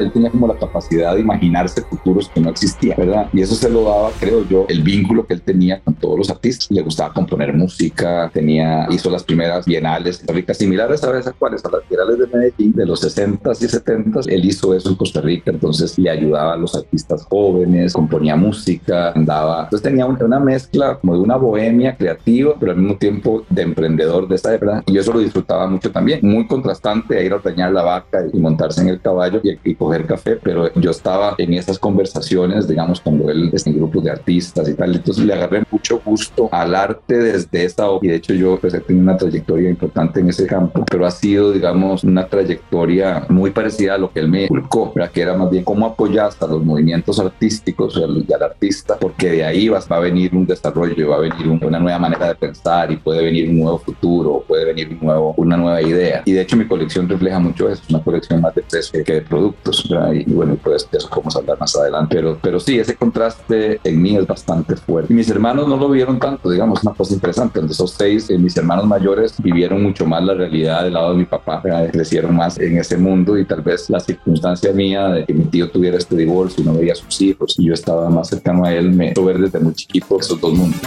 él 0.00 0.12
tenía 0.12 0.30
como 0.30 0.46
la 0.46 0.54
capacidad 0.54 1.14
de 1.14 1.20
imaginarse 1.20 1.82
futuros 1.82 2.28
que 2.28 2.40
no 2.40 2.50
existían, 2.50 2.96
¿verdad? 2.98 3.28
Y 3.32 3.40
eso 3.40 3.54
se 3.54 3.70
lo 3.70 3.84
daba, 3.84 4.10
creo 4.18 4.46
yo, 4.48 4.66
el 4.68 4.82
vínculo 4.82 5.26
que 5.26 5.34
él 5.34 5.42
tenía 5.42 5.80
con 5.80 5.94
todos 5.94 6.18
los 6.18 6.30
artistas. 6.30 6.70
Le 6.70 6.82
gustaba 6.82 7.12
componer 7.12 7.52
música, 7.54 8.30
tenía, 8.32 8.86
hizo 8.90 9.10
las 9.10 9.24
primeras 9.24 9.66
bienales 9.66 10.22
en 10.26 10.34
Rica, 10.34 10.54
similares 10.54 11.02
a 11.04 11.10
veces 11.10 11.32
a 11.40 11.46
a 11.46 11.70
las 11.70 11.88
bienales 11.88 12.18
de 12.18 12.26
Medellín 12.26 12.72
de 12.72 12.86
los 12.86 13.02
60s 13.02 13.62
y 13.62 13.66
70s. 13.66 14.26
Él 14.28 14.44
hizo 14.44 14.74
eso 14.74 14.90
en 14.90 14.96
Costa 14.96 15.20
Rica, 15.20 15.50
entonces 15.50 15.98
le 15.98 16.10
ayudaba 16.10 16.54
a 16.54 16.56
los 16.56 16.74
artistas 16.74 17.24
jóvenes, 17.24 17.92
componía 17.92 18.36
música, 18.36 19.12
andaba. 19.12 19.64
Entonces 19.64 19.82
tenía 19.82 20.06
una 20.06 20.40
mezcla 20.40 20.98
como 21.00 21.14
de 21.14 21.20
una 21.20 21.36
bohemia 21.36 21.96
creativa, 21.96 22.54
pero 22.58 22.72
al 22.72 22.78
mismo 22.78 22.96
tiempo 22.96 23.44
de 23.48 23.62
emprendedor 23.62 24.28
de 24.28 24.34
esa 24.34 24.54
época. 24.54 24.82
Y 24.86 24.98
eso 24.98 25.12
lo 25.12 25.20
disfrutaba 25.20 25.66
mucho 25.66 25.90
también. 25.90 26.20
Muy 26.22 26.46
contrastante 26.46 27.18
a 27.18 27.22
ir 27.22 27.32
a 27.32 27.36
ordeñar 27.36 27.72
la 27.72 27.82
vaca 27.82 28.24
y 28.32 28.38
montarse 28.38 28.82
en 28.82 28.88
el 28.88 29.00
caballo 29.00 29.40
y, 29.42 29.70
y 29.70 29.74
recoger 29.96 30.06
café, 30.06 30.38
pero 30.42 30.72
yo 30.74 30.90
estaba 30.90 31.34
en 31.38 31.54
esas 31.54 31.78
conversaciones, 31.78 32.66
digamos, 32.66 33.00
cuando 33.00 33.30
él 33.30 33.50
está 33.52 33.70
en 33.70 33.76
grupos 33.76 34.04
de 34.04 34.10
artistas 34.10 34.68
y 34.68 34.74
tal, 34.74 34.94
entonces 34.94 35.24
le 35.24 35.34
agarré 35.34 35.62
mucho 35.70 36.00
gusto 36.04 36.48
al 36.52 36.74
arte 36.74 37.18
desde 37.18 37.64
esta 37.64 37.78
y 38.02 38.08
de 38.08 38.16
hecho 38.16 38.34
yo 38.34 38.58
pues, 38.60 38.74
he 38.74 38.80
tenido 38.80 39.04
una 39.04 39.16
trayectoria 39.16 39.70
importante 39.70 40.20
en 40.20 40.28
ese 40.28 40.46
campo, 40.46 40.84
pero 40.90 41.06
ha 41.06 41.10
sido, 41.10 41.52
digamos, 41.52 42.04
una 42.04 42.26
trayectoria 42.26 43.24
muy 43.28 43.50
parecida 43.50 43.94
a 43.94 43.98
lo 43.98 44.12
que 44.12 44.20
él 44.20 44.28
me 44.28 44.44
inculcó, 44.44 44.92
que 45.12 45.20
era 45.20 45.36
más 45.36 45.50
bien 45.50 45.64
cómo 45.64 45.86
apoyar 45.86 46.26
hasta 46.26 46.46
los 46.46 46.64
movimientos 46.64 47.18
artísticos 47.18 47.96
y 47.96 48.32
al, 48.32 48.42
artista, 48.42 48.96
porque 48.98 49.30
de 49.30 49.44
ahí 49.44 49.68
va, 49.68 49.80
va, 49.90 49.96
a 49.96 50.00
venir 50.00 50.34
un 50.34 50.46
desarrollo, 50.46 51.08
va 51.08 51.16
a 51.16 51.20
venir 51.20 51.48
una 51.48 51.78
nueva 51.78 51.98
manera 51.98 52.28
de 52.28 52.34
pensar 52.34 52.90
y 52.92 52.96
puede 52.96 53.22
venir 53.22 53.48
un 53.50 53.60
nuevo 53.60 53.78
futuro, 53.78 54.44
puede 54.46 54.64
venir 54.64 54.88
un 54.90 55.06
nuevo, 55.06 55.34
una 55.36 55.56
nueva 55.56 55.82
idea. 55.82 56.22
Y 56.24 56.32
de 56.32 56.42
hecho 56.42 56.56
mi 56.56 56.66
colección 56.66 57.08
refleja 57.08 57.38
mucho 57.38 57.68
eso, 57.68 57.82
es 57.82 57.90
una 57.90 58.02
colección 58.02 58.40
más 58.40 58.54
de 58.54 58.62
precios 58.62 59.04
que 59.04 59.12
de 59.12 59.22
productos, 59.22 59.77
y 59.86 60.32
bueno, 60.32 60.56
pues 60.62 60.88
de 60.90 60.98
eso 60.98 61.08
podemos 61.08 61.36
hablar 61.36 61.58
más 61.58 61.74
adelante, 61.76 62.16
pero, 62.16 62.38
pero 62.40 62.60
sí, 62.60 62.78
ese 62.78 62.96
contraste 62.96 63.80
en 63.84 64.02
mí 64.02 64.16
es 64.16 64.26
bastante 64.26 64.76
fuerte. 64.76 65.12
Y 65.12 65.16
mis 65.16 65.30
hermanos 65.30 65.68
no 65.68 65.76
lo 65.76 65.88
vieron 65.88 66.18
tanto, 66.18 66.50
digamos, 66.50 66.82
una 66.82 66.94
cosa 66.94 67.14
interesante, 67.14 67.60
de 67.60 67.66
esos 67.66 67.92
seis, 67.92 68.30
eh, 68.30 68.38
mis 68.38 68.56
hermanos 68.56 68.86
mayores 68.86 69.34
vivieron 69.42 69.82
mucho 69.82 70.06
más 70.06 70.22
la 70.24 70.34
realidad 70.34 70.84
del 70.84 70.94
lado 70.94 71.12
de 71.12 71.18
mi 71.18 71.24
papá, 71.24 71.62
crecieron 71.92 72.36
más 72.36 72.58
en 72.58 72.78
ese 72.78 72.96
mundo 72.96 73.36
y 73.38 73.44
tal 73.44 73.62
vez 73.62 73.88
la 73.90 74.00
circunstancia 74.00 74.72
mía 74.72 75.08
de 75.08 75.24
que 75.24 75.34
mi 75.34 75.44
tío 75.44 75.70
tuviera 75.70 75.98
este 75.98 76.16
divorcio 76.16 76.62
y 76.62 76.66
no 76.66 76.74
veía 76.74 76.92
a 76.92 76.96
sus 76.96 77.20
hijos 77.20 77.54
y 77.58 77.66
yo 77.66 77.74
estaba 77.74 78.08
más 78.10 78.28
cercano 78.28 78.64
a 78.64 78.72
él, 78.72 78.92
me 78.92 79.12
hizo 79.12 79.24
ver 79.24 79.38
desde 79.38 79.60
muy 79.60 79.74
chiquito 79.74 80.18
esos 80.20 80.40
dos 80.40 80.52
mundos. 80.54 80.80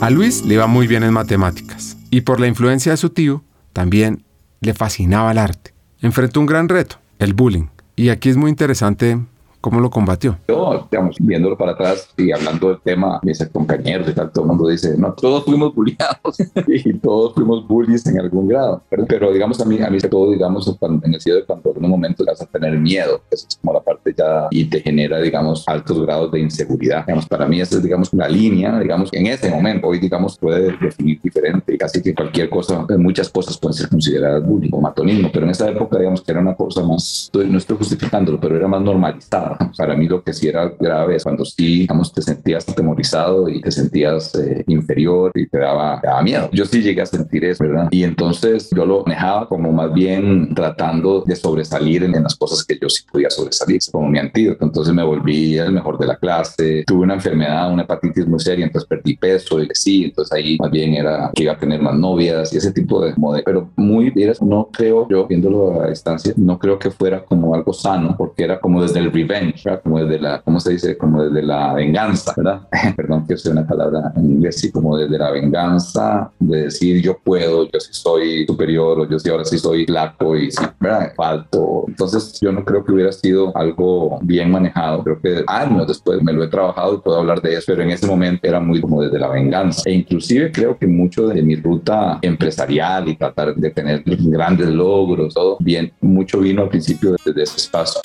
A 0.00 0.10
Luis 0.10 0.44
le 0.44 0.54
iba 0.54 0.66
muy 0.68 0.86
bien 0.86 1.02
en 1.02 1.12
matemáticas 1.12 1.96
y 2.10 2.20
por 2.20 2.40
la 2.40 2.46
influencia 2.46 2.92
de 2.92 2.96
su 2.96 3.10
tío 3.10 3.42
también 3.78 4.24
le 4.60 4.74
fascinaba 4.74 5.30
el 5.30 5.38
arte. 5.38 5.72
Enfrentó 6.02 6.40
un 6.40 6.46
gran 6.46 6.68
reto, 6.68 6.96
el 7.20 7.32
bullying. 7.32 7.68
Y 7.94 8.08
aquí 8.08 8.28
es 8.28 8.36
muy 8.36 8.50
interesante 8.50 9.20
¿Cómo 9.60 9.80
lo 9.80 9.90
combatió? 9.90 10.38
Yo, 10.46 10.86
digamos, 10.88 11.16
viéndolo 11.18 11.58
para 11.58 11.72
atrás 11.72 12.08
y 12.16 12.30
hablando 12.30 12.68
del 12.68 12.80
tema, 12.80 13.18
mis 13.24 13.44
compañeros 13.48 14.08
y 14.08 14.12
tal, 14.12 14.30
todo 14.30 14.44
el 14.44 14.48
mundo 14.50 14.68
dice, 14.68 14.96
no, 14.96 15.12
todos 15.14 15.44
fuimos 15.44 15.74
bulliados 15.74 16.38
y 16.68 16.92
todos 16.94 17.34
fuimos 17.34 17.66
bullies 17.66 18.06
en 18.06 18.20
algún 18.20 18.46
grado. 18.46 18.82
Pero, 19.08 19.32
digamos, 19.32 19.60
a 19.60 19.64
mí, 19.64 19.80
a 19.82 19.90
mí 19.90 19.98
todo, 19.98 20.30
digamos, 20.30 20.68
en 20.80 21.12
el 21.12 21.18
de 21.20 21.44
cuando 21.44 21.74
en 21.76 21.84
un 21.84 21.90
momento 21.90 22.24
vas 22.24 22.40
a 22.40 22.46
tener 22.46 22.78
miedo, 22.78 23.20
esa 23.30 23.48
es 23.48 23.56
como 23.56 23.72
la 23.72 23.80
parte 23.80 24.14
ya, 24.16 24.46
y 24.50 24.64
te 24.66 24.80
genera, 24.80 25.20
digamos, 25.20 25.66
altos 25.66 26.00
grados 26.02 26.30
de 26.30 26.38
inseguridad. 26.38 27.04
Digamos, 27.04 27.26
para 27.26 27.46
mí 27.46 27.60
esa 27.60 27.76
es, 27.76 27.82
digamos, 27.82 28.12
una 28.12 28.28
línea, 28.28 28.78
digamos, 28.78 29.12
en 29.12 29.26
ese 29.26 29.50
momento, 29.50 29.88
hoy, 29.88 29.98
digamos, 29.98 30.38
puede 30.38 30.76
definir 30.78 31.20
diferente, 31.20 31.76
casi 31.76 32.00
que 32.00 32.14
cualquier 32.14 32.48
cosa, 32.48 32.86
muchas 32.96 33.28
cosas 33.28 33.58
pueden 33.58 33.74
ser 33.74 33.88
consideradas 33.88 34.46
bullying 34.46 34.70
o 34.72 34.80
matonismo, 34.80 35.30
pero 35.32 35.46
en 35.46 35.50
esa 35.50 35.68
época, 35.68 35.98
digamos, 35.98 36.22
que 36.22 36.30
era 36.30 36.40
una 36.40 36.54
cosa 36.54 36.84
más, 36.84 37.28
no 37.34 37.58
estoy 37.58 37.76
justificándolo, 37.76 38.38
pero 38.38 38.56
era 38.56 38.68
más 38.68 38.80
normalizada 38.80 39.47
para 39.76 39.94
mí 39.96 40.06
lo 40.06 40.22
que 40.22 40.32
sí 40.32 40.48
era 40.48 40.72
grave 40.78 41.16
es 41.16 41.24
cuando 41.24 41.44
sí, 41.44 41.80
digamos, 41.80 42.12
te 42.12 42.22
sentías 42.22 42.68
atemorizado 42.68 43.48
y 43.48 43.60
te 43.60 43.70
sentías 43.70 44.34
eh, 44.34 44.64
inferior 44.66 45.32
y 45.34 45.46
te 45.46 45.58
daba, 45.58 46.00
miedo. 46.22 46.48
Yo 46.52 46.64
sí 46.64 46.82
llegué 46.82 47.02
a 47.02 47.06
sentir 47.06 47.44
eso, 47.44 47.64
¿verdad? 47.64 47.88
Y 47.90 48.02
entonces 48.02 48.70
yo 48.74 48.84
lo 48.84 49.04
manejaba 49.04 49.48
como 49.48 49.72
más 49.72 49.92
bien 49.92 50.54
tratando 50.54 51.22
de 51.26 51.36
sobresalir 51.36 52.02
en, 52.02 52.12
las 52.22 52.34
cosas 52.34 52.64
que 52.64 52.78
yo 52.80 52.88
sí 52.88 53.04
podía 53.10 53.30
sobresalir, 53.30 53.80
como 53.92 54.08
mi 54.08 54.18
antídoto. 54.18 54.64
Entonces 54.64 54.92
me 54.92 55.04
volví 55.04 55.56
el 55.56 55.72
mejor 55.72 55.98
de 55.98 56.06
la 56.06 56.16
clase. 56.16 56.84
Tuve 56.86 57.02
una 57.02 57.14
enfermedad, 57.14 57.72
una 57.72 57.82
hepatitis 57.82 58.26
muy 58.26 58.40
seria, 58.40 58.66
entonces 58.66 58.88
perdí 58.88 59.16
peso 59.16 59.62
y 59.62 59.68
sí, 59.72 60.04
entonces 60.04 60.32
ahí 60.32 60.56
más 60.58 60.70
bien 60.70 60.94
era 60.94 61.30
que 61.34 61.44
iba 61.44 61.52
a 61.52 61.58
tener 61.58 61.80
más 61.80 61.94
novias 61.94 62.52
y 62.52 62.56
ese 62.56 62.72
tipo 62.72 63.04
de 63.04 63.14
modelos. 63.16 63.44
Pero 63.44 63.70
muy, 63.76 64.12
no 64.40 64.68
creo, 64.72 65.06
yo 65.08 65.26
viéndolo 65.26 65.82
a 65.82 65.88
distancia, 65.88 66.32
no 66.36 66.58
creo 66.58 66.78
que 66.78 66.90
fuera 66.90 67.24
como 67.24 67.54
algo 67.54 67.72
sano 67.72 68.16
porque 68.16 68.44
era 68.44 68.60
como 68.60 68.82
desde 68.82 68.98
el 68.98 69.12
revenge 69.12 69.37
como 69.82 70.00
desde 70.00 70.20
la, 70.20 70.40
¿cómo 70.42 70.60
se 70.60 70.72
dice? 70.72 70.96
Como 70.96 71.22
desde 71.24 71.42
la 71.42 71.74
venganza, 71.74 72.34
¿verdad? 72.36 72.62
Perdón 72.96 73.26
que 73.26 73.34
use 73.34 73.50
una 73.50 73.66
palabra 73.66 74.12
en 74.16 74.24
inglés, 74.24 74.60
sí, 74.60 74.70
como 74.70 74.96
desde 74.96 75.18
la 75.18 75.30
venganza 75.30 76.30
de 76.38 76.64
decir 76.64 77.02
yo 77.02 77.18
puedo, 77.18 77.68
yo 77.70 77.80
sí 77.80 77.90
soy 77.92 78.46
superior 78.46 79.00
o 79.00 79.08
yo 79.08 79.18
sí 79.18 79.28
ahora 79.28 79.44
sí 79.44 79.58
soy 79.58 79.86
flaco 79.86 80.36
y 80.36 80.50
sí, 80.50 80.64
¿verdad? 80.80 81.12
Falto. 81.16 81.84
Entonces 81.88 82.38
yo 82.40 82.52
no 82.52 82.64
creo 82.64 82.84
que 82.84 82.92
hubiera 82.92 83.12
sido 83.12 83.56
algo 83.56 84.18
bien 84.22 84.50
manejado. 84.50 85.02
Creo 85.02 85.20
que 85.20 85.44
años 85.46 85.86
después 85.86 86.22
me 86.22 86.32
lo 86.32 86.44
he 86.44 86.48
trabajado 86.48 86.94
y 86.94 86.98
puedo 86.98 87.18
hablar 87.18 87.40
de 87.40 87.54
eso, 87.54 87.64
pero 87.66 87.82
en 87.82 87.90
ese 87.90 88.06
momento 88.06 88.46
era 88.46 88.60
muy 88.60 88.80
como 88.80 89.02
desde 89.02 89.18
la 89.18 89.28
venganza. 89.28 89.82
E 89.86 89.92
inclusive 89.92 90.52
creo 90.52 90.76
que 90.78 90.86
mucho 90.86 91.28
de 91.28 91.42
mi 91.42 91.56
ruta 91.56 92.18
empresarial 92.22 93.08
y 93.08 93.16
tratar 93.16 93.54
de 93.54 93.70
tener 93.70 94.02
grandes 94.04 94.68
logros, 94.68 95.34
todo 95.34 95.56
bien, 95.60 95.92
mucho 96.00 96.40
vino 96.40 96.62
al 96.62 96.68
principio 96.68 97.16
desde 97.24 97.42
ese 97.42 97.56
espacio. 97.56 98.00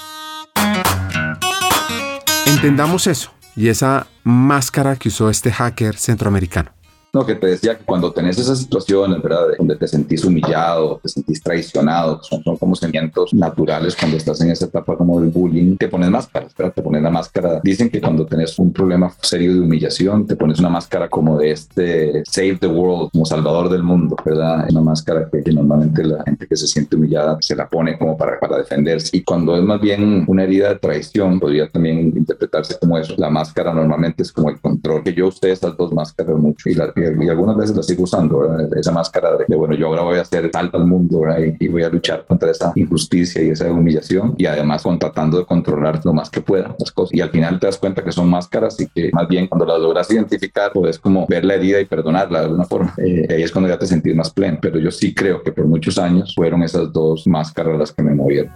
Entendamos 2.64 3.08
eso 3.08 3.30
y 3.58 3.68
esa 3.68 4.08
máscara 4.24 4.96
que 4.96 5.10
usó 5.10 5.30
este 5.30 5.52
hacker 5.52 5.98
centroamericano. 5.98 6.72
No, 7.14 7.24
que 7.28 7.36
te 7.36 7.46
decía 7.46 7.78
que 7.78 7.86
cuando 7.86 8.12
tenés 8.12 8.40
esas 8.40 8.58
situaciones, 8.58 9.22
¿verdad? 9.22 9.50
Donde 9.60 9.76
te 9.76 9.88
sentís 9.88 10.26
humillado, 10.26 11.00
te 11.04 11.10
sentís 11.10 11.44
traicionado, 11.44 12.20
son, 12.24 12.42
como 12.58 12.76
sentimientos 12.76 13.32
naturales 13.36 13.96
cuando 13.96 14.18
estás 14.18 14.42
en 14.42 14.50
esa 14.50 14.66
etapa 14.66 14.98
como 14.98 15.22
del 15.22 15.30
bullying, 15.30 15.78
te 15.78 15.90
pones 15.90 16.10
máscara, 16.10 16.48
espera, 16.48 16.72
te 16.72 16.82
pones 16.82 17.04
la 17.04 17.12
máscara. 17.12 17.62
Dicen 17.64 17.92
que 17.92 18.02
cuando 18.02 18.26
tenés 18.26 18.58
un 18.58 18.74
problema 18.74 19.14
serio 19.22 19.54
de 19.54 19.60
humillación, 19.60 20.26
te 20.26 20.36
pones 20.36 20.58
una 20.58 20.70
máscara 20.70 21.08
como 21.08 21.38
de 21.38 21.52
este 21.52 22.24
Save 22.26 22.58
the 22.60 22.66
World, 22.66 23.12
como 23.12 23.28
salvador 23.28 23.70
del 23.70 23.84
mundo, 23.84 24.16
¿verdad? 24.26 24.66
Una 24.72 24.82
máscara 24.82 25.30
que, 25.32 25.52
normalmente 25.52 26.04
la 26.04 26.24
gente 26.24 26.48
que 26.48 26.56
se 26.56 26.66
siente 26.66 26.96
humillada 26.96 27.38
se 27.42 27.56
la 27.56 27.70
pone 27.70 27.96
como 27.96 28.18
para, 28.18 28.40
para 28.40 28.58
defenderse. 28.58 29.16
Y 29.16 29.24
cuando 29.24 29.56
es 29.56 29.62
más 29.62 29.80
bien 29.80 30.26
una 30.28 30.46
herida 30.46 30.70
de 30.70 30.80
traición, 30.80 31.40
podría 31.40 31.70
también 31.70 32.12
interpretarse 32.18 32.76
como 32.80 32.98
eso. 32.98 33.14
La 33.18 33.30
máscara 33.30 33.72
normalmente 33.72 34.24
es 34.24 34.32
como 34.32 34.50
el 34.50 34.60
control, 34.60 35.04
que 35.04 35.14
yo 35.14 35.28
usé 35.28 35.52
estas 35.52 35.78
dos 35.78 35.94
máscaras 35.94 36.36
mucho 36.38 36.70
y 36.70 36.74
la 36.74 36.92
y 37.22 37.30
algunas 37.30 37.58
veces 37.58 37.76
la 37.76 37.84
sigo 37.84 38.04
usando, 38.04 38.58
esa 38.76 38.92
máscara 38.92 39.32
de, 39.38 39.56
bueno, 39.56 39.76
yo 39.76 39.88
ahora 39.88 40.04
voy 40.04 40.18
a 40.18 40.22
hacer 40.22 40.50
tal 40.52 40.70
al 40.74 40.86
mundo 40.86 41.24
y, 41.60 41.68
voy 41.68 41.84
a 41.84 41.90
luchar 41.90 42.26
contra 42.26 42.52
esa 42.52 42.72
injusticia 42.76 43.42
y 43.42 43.50
esa 43.50 43.72
humillación 43.72 44.36
y 44.38 44.46
además 44.46 44.84
con, 44.84 45.00
tratando 45.00 45.38
de 45.38 45.46
controlar 45.46 46.00
lo 46.04 46.14
más 46.14 46.30
que 46.30 46.42
pueda 46.42 46.76
las 46.78 46.92
cosas. 46.92 47.14
Y 47.14 47.22
al 47.22 47.30
final 47.30 47.60
te 47.60 47.68
das 47.68 47.78
cuenta 47.78 48.04
que 48.04 48.12
son 48.12 48.30
máscaras 48.30 48.80
y 48.80 48.88
que 48.88 49.10
más 49.12 49.28
bien 49.28 49.48
cuando 49.48 49.66
las 49.66 49.80
logras 49.80 50.10
identificar, 50.12 50.72
puedes 50.72 51.00
como 51.00 51.26
ver 51.28 51.46
la 51.46 51.56
herida 51.56 51.80
y 51.80 51.86
perdonarla 51.86 52.40
de 52.40 52.46
alguna 52.46 52.66
forma. 52.66 52.94
Eh, 52.98 53.28
ahí 53.30 53.44
es 53.44 53.52
cuando 53.52 53.70
ya 53.70 53.78
te 53.78 53.88
sentís 53.88 54.16
más 54.16 54.32
pleno. 54.32 54.60
Pero 54.62 54.80
yo 54.80 54.92
sí 54.92 55.14
creo 55.14 55.42
que 55.44 55.52
por 55.52 55.66
muchos 55.66 55.98
años 55.98 56.34
fueron 56.36 56.64
esas 56.64 56.92
dos 56.92 57.28
máscaras 57.28 57.78
las 57.78 57.92
que 57.92 58.04
me 58.04 58.14
movieron. 58.14 58.52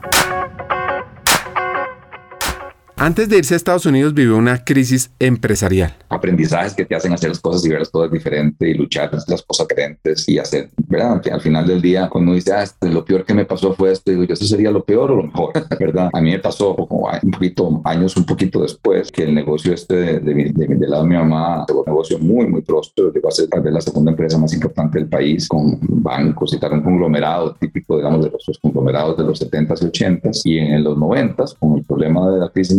Antes 3.00 3.30
de 3.30 3.38
irse 3.38 3.54
a 3.54 3.58
Estados 3.58 3.86
Unidos 3.86 4.16
vivió 4.16 4.36
una 4.38 4.64
crisis 4.64 5.12
empresarial. 5.20 5.94
Aprendizajes 6.10 6.74
que 6.74 6.84
te 6.84 6.96
hacen 6.96 7.14
hacer 7.14 7.30
las 7.30 7.40
cosas 7.40 7.64
y 7.64 7.70
ver 7.70 7.78
las 7.78 7.90
cosas 7.90 8.12
diferentes 8.12 8.68
y 8.68 8.74
luchar 8.74 9.12
las 9.14 9.44
cosas 9.44 9.68
diferentes 9.68 10.28
y 10.28 10.40
hacer, 10.40 10.72
¿verdad? 10.88 11.22
Al 11.32 11.42
final 11.42 11.68
del 11.68 11.80
día, 11.80 12.10
cuando 12.10 12.34
dice, 12.34 12.54
ah, 12.54 12.64
este, 12.64 12.90
lo 12.90 13.06
peor 13.06 13.24
que 13.24 13.36
me 13.36 13.46
pasó 13.46 13.76
fue 13.76 13.92
esto, 13.92 14.10
digo, 14.10 14.24
yo, 14.24 14.34
¿esto 14.34 14.46
sería 14.46 14.72
lo 14.72 14.84
peor 14.84 15.12
o 15.12 15.18
lo 15.18 15.24
mejor? 15.24 15.52
¿Verdad? 15.80 16.10
A 16.12 16.20
mí 16.22 16.32
me 16.32 16.40
pasó 16.40 16.76
como 16.76 17.08
un 17.22 17.32
poquito, 17.32 17.82
años 17.84 18.18
un 18.18 18.26
poquito 18.26 18.64
después, 18.64 19.12
que 19.12 19.26
el 19.26 19.36
negocio 19.36 19.76
este 19.76 19.96
de, 19.96 20.20
de, 20.20 20.52
de, 20.56 20.68
del 20.68 20.90
lado 20.90 21.04
de 21.04 21.10
mi 21.10 21.16
mamá, 21.18 21.68
un 21.70 21.84
negocio 21.86 22.18
muy, 22.18 22.48
muy 22.48 22.64
próspero, 22.64 23.14
llegó 23.14 23.28
a 23.28 23.32
ser 23.32 23.48
tal 23.48 23.62
vez 23.62 23.74
la 23.74 23.82
segunda 23.82 24.10
empresa 24.10 24.40
más 24.40 24.52
importante 24.56 24.98
del 24.98 25.08
país, 25.08 25.48
con 25.48 25.78
bancos 25.82 26.52
y 26.56 26.60
tal, 26.60 26.74
un 26.74 26.82
conglomerado 26.82 27.54
típico, 27.60 27.98
digamos, 27.98 28.26
de 28.26 28.32
los, 28.32 28.58
conglomerados 28.60 29.18
de 29.18 29.24
los 29.24 29.40
70s 29.40 29.84
y 29.84 29.86
80s, 29.86 30.42
y 30.46 30.58
en 30.58 30.84
los 30.84 30.98
90s, 30.98 31.56
con 31.60 31.78
el 31.78 31.84
problema 31.84 32.32
de 32.32 32.40
la 32.40 32.50
crisis 32.50 32.76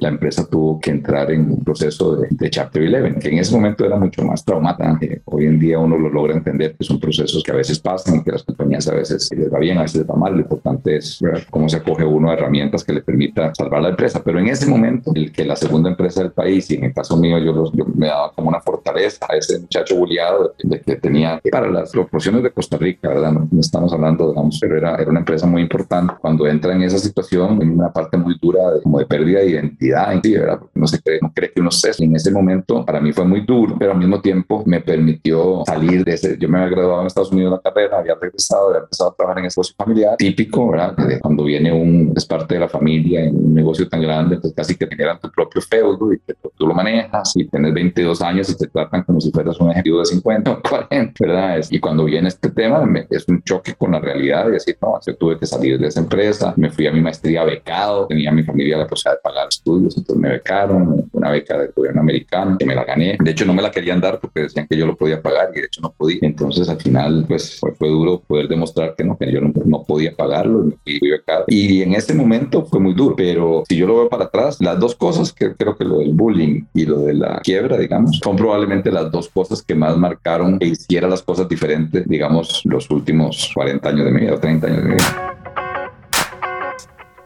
la 0.00 0.08
empresa 0.08 0.46
tuvo 0.48 0.80
que 0.80 0.90
entrar 0.90 1.30
en 1.30 1.50
un 1.50 1.64
proceso 1.64 2.16
de, 2.16 2.28
de 2.30 2.50
Chapter 2.50 2.82
11, 2.82 3.18
que 3.20 3.28
en 3.28 3.38
ese 3.38 3.54
momento 3.54 3.84
era 3.84 3.96
mucho 3.96 4.22
más 4.24 4.44
traumático. 4.44 4.88
Hoy 5.26 5.46
en 5.46 5.58
día 5.58 5.78
uno 5.78 5.98
lo 5.98 6.08
logra 6.08 6.34
entender 6.34 6.74
que 6.76 6.84
son 6.84 7.00
procesos 7.00 7.42
que 7.42 7.52
a 7.52 7.56
veces 7.56 7.78
pasan 7.78 8.22
que 8.22 8.32
las 8.32 8.42
compañías 8.42 8.88
a 8.88 8.94
veces 8.94 9.28
les 9.36 9.52
va 9.52 9.58
bien, 9.58 9.78
a 9.78 9.82
veces 9.82 9.98
les 9.98 10.10
va 10.10 10.16
mal. 10.16 10.32
Lo 10.34 10.40
importante 10.40 10.96
es 10.96 11.20
cómo 11.50 11.68
se 11.68 11.76
acoge 11.76 12.04
uno 12.04 12.30
a 12.30 12.34
herramientas 12.34 12.84
que 12.84 12.92
le 12.92 13.02
permita 13.02 13.54
salvar 13.54 13.82
la 13.82 13.90
empresa. 13.90 14.22
Pero 14.24 14.38
en 14.38 14.48
ese 14.48 14.66
momento, 14.66 15.12
el 15.14 15.32
que 15.32 15.44
la 15.44 15.56
segunda 15.56 15.90
empresa 15.90 16.22
del 16.22 16.32
país, 16.32 16.70
y 16.70 16.74
en 16.74 16.84
el 16.84 16.94
caso 16.94 17.16
mío, 17.16 17.38
yo, 17.38 17.70
me 17.94 18.06
daba 18.06 18.32
como 18.32 18.48
una 18.48 18.60
fortaleza 18.60 19.26
a 19.28 19.36
ese 19.36 19.58
muchacho 19.60 19.96
bulliado 19.96 20.54
de, 20.62 20.80
que 20.80 20.96
tenía 20.96 21.40
para 21.50 21.70
las 21.70 21.90
proporciones 21.90 22.42
de 22.42 22.50
Costa 22.50 22.76
Rica, 22.76 23.08
¿verdad? 23.08 23.32
No, 23.32 23.60
estamos 23.60 23.92
hablando, 23.92 24.30
digamos, 24.30 24.58
pero 24.60 24.76
era, 24.76 24.96
era 24.96 25.10
una 25.10 25.20
empresa 25.20 25.46
muy 25.46 25.62
importante. 25.62 26.14
Cuando 26.20 26.46
entra 26.46 26.74
en 26.74 26.82
esa 26.82 26.98
situación, 26.98 27.60
en 27.62 27.70
una 27.70 27.92
parte 27.92 28.16
muy 28.16 28.36
dura 28.40 28.70
de, 28.72 28.82
como 28.82 28.98
de 28.98 29.06
pérdida 29.06 29.40
de 29.40 29.47
identidad 29.48 30.12
en 30.12 30.22
sí, 30.22 30.34
¿verdad? 30.34 30.58
Porque 30.58 30.78
no 30.78 30.86
se 30.86 31.00
cree, 31.00 31.18
no 31.20 31.32
cree 31.34 31.52
que 31.52 31.60
uno 31.60 31.70
es 31.70 32.00
En 32.00 32.16
ese 32.16 32.30
momento 32.30 32.84
para 32.84 33.00
mí 33.00 33.12
fue 33.12 33.24
muy 33.24 33.42
duro, 33.42 33.76
pero 33.78 33.92
al 33.92 33.98
mismo 33.98 34.20
tiempo 34.20 34.62
me 34.66 34.80
permitió 34.80 35.62
salir 35.66 36.04
de 36.04 36.14
ese, 36.14 36.36
yo 36.38 36.48
me 36.48 36.58
había 36.58 36.70
graduado 36.70 37.00
en 37.02 37.06
Estados 37.06 37.32
Unidos 37.32 37.52
de 37.52 37.56
la 37.56 37.62
carrera, 37.62 37.98
había 37.98 38.14
regresado, 38.14 38.68
había 38.68 38.80
empezado 38.80 39.10
a 39.10 39.14
trabajar 39.14 39.38
en 39.40 39.46
ese 39.46 39.58
negocio 39.58 39.74
familiar, 39.76 40.16
típico, 40.16 40.70
¿verdad? 40.70 40.96
De 40.96 41.20
cuando 41.20 41.44
viene 41.44 41.72
un, 41.72 42.12
es 42.16 42.24
parte 42.26 42.54
de 42.54 42.60
la 42.60 42.68
familia 42.68 43.24
en 43.24 43.36
un 43.36 43.54
negocio 43.54 43.88
tan 43.88 44.02
grande, 44.02 44.38
pues 44.38 44.52
casi 44.54 44.76
que 44.76 44.86
generan 44.86 45.18
tu 45.20 45.30
propio 45.30 45.60
feudo 45.62 46.12
y 46.12 46.18
que 46.18 46.34
tú 46.34 46.66
lo 46.66 46.74
manejas 46.74 47.32
y 47.36 47.46
tienes 47.46 47.74
22 47.74 48.22
años 48.22 48.50
y 48.50 48.56
te 48.56 48.66
tratan 48.66 49.02
como 49.02 49.20
si 49.20 49.30
fueras 49.30 49.58
un 49.60 49.70
ejecutivo 49.70 50.00
de 50.00 50.06
50 50.06 50.50
o 50.50 50.62
40, 50.62 51.12
¿verdad? 51.20 51.60
Y 51.70 51.78
cuando 51.80 52.04
viene 52.04 52.28
este 52.28 52.50
tema, 52.50 52.84
es 53.10 53.28
un 53.28 53.42
choque 53.42 53.74
con 53.74 53.92
la 53.92 54.00
realidad 54.00 54.48
y 54.48 54.52
decir, 54.52 54.76
no, 54.80 54.98
yo 55.06 55.16
tuve 55.16 55.38
que 55.38 55.46
salir 55.46 55.78
de 55.78 55.88
esa 55.88 56.00
empresa, 56.00 56.54
me 56.56 56.70
fui 56.70 56.86
a 56.86 56.92
mi 56.92 57.00
maestría 57.00 57.44
becado, 57.44 58.06
tenía 58.06 58.30
a 58.30 58.32
mi 58.32 58.42
familia 58.42 58.78
la 58.78 58.86
posibilidad 58.86 59.18
de 59.18 59.22
pagar 59.22 59.37
estudios, 59.46 59.96
entonces 59.96 60.20
me 60.20 60.30
becaron, 60.30 61.08
una 61.12 61.30
beca 61.30 61.58
del 61.58 61.72
gobierno 61.74 62.00
americano, 62.00 62.56
que 62.58 62.66
me 62.66 62.74
la 62.74 62.84
gané. 62.84 63.16
De 63.20 63.30
hecho, 63.30 63.44
no 63.44 63.54
me 63.54 63.62
la 63.62 63.70
querían 63.70 64.00
dar 64.00 64.18
porque 64.20 64.42
decían 64.42 64.66
que 64.68 64.76
yo 64.76 64.86
lo 64.86 64.96
podía 64.96 65.20
pagar 65.20 65.50
y 65.54 65.60
de 65.60 65.66
hecho 65.66 65.80
no 65.80 65.92
podía. 65.92 66.18
Entonces, 66.22 66.68
al 66.68 66.80
final, 66.80 67.24
pues 67.28 67.60
fue, 67.60 67.88
duro 67.88 68.20
poder 68.26 68.48
demostrar 68.48 68.94
que 68.96 69.04
no, 69.04 69.16
que 69.16 69.32
yo 69.32 69.40
no, 69.40 69.52
no 69.64 69.82
podía 69.84 70.14
pagarlo 70.14 70.68
y 70.84 70.98
fui 70.98 71.10
becado. 71.10 71.44
Y 71.48 71.82
en 71.82 71.94
ese 71.94 72.14
momento 72.14 72.64
fue 72.64 72.80
muy 72.80 72.94
duro, 72.94 73.14
pero 73.16 73.62
si 73.68 73.76
yo 73.76 73.86
lo 73.86 73.96
veo 73.96 74.08
para 74.08 74.24
atrás, 74.24 74.58
las 74.60 74.78
dos 74.78 74.94
cosas 74.94 75.32
que 75.32 75.54
creo 75.54 75.76
que 75.76 75.84
lo 75.84 75.98
del 75.98 76.12
bullying 76.12 76.64
y 76.74 76.86
lo 76.86 77.00
de 77.00 77.14
la 77.14 77.40
quiebra, 77.42 77.76
digamos, 77.76 78.18
son 78.22 78.36
probablemente 78.36 78.90
las 78.90 79.10
dos 79.10 79.28
cosas 79.28 79.62
que 79.62 79.74
más 79.74 79.96
marcaron 79.96 80.58
que 80.58 80.66
hiciera 80.66 81.08
las 81.08 81.22
cosas 81.22 81.48
diferentes, 81.48 82.06
digamos, 82.08 82.62
los 82.64 82.90
últimos 82.90 83.50
40 83.54 83.88
años 83.88 84.04
de 84.04 84.10
mi 84.12 84.20
vida 84.20 84.34
o 84.34 84.38
30 84.38 84.66
años 84.66 84.78
de 84.78 84.84
mi 84.84 84.94
vida. 84.94 85.36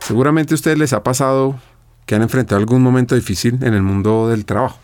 Seguramente 0.01 0.55
a 0.55 0.57
ustedes 0.57 0.79
les 0.79 0.93
ha 0.93 1.03
pasado 1.03 1.55
que 2.07 2.15
han 2.15 2.23
enfrentado 2.23 2.59
algún 2.59 2.83
momento 2.83 3.15
difícil 3.15 3.59
en 3.63 3.75
el 3.75 3.83
mundo 3.83 4.29
del 4.29 4.45
trabajo. 4.45 4.79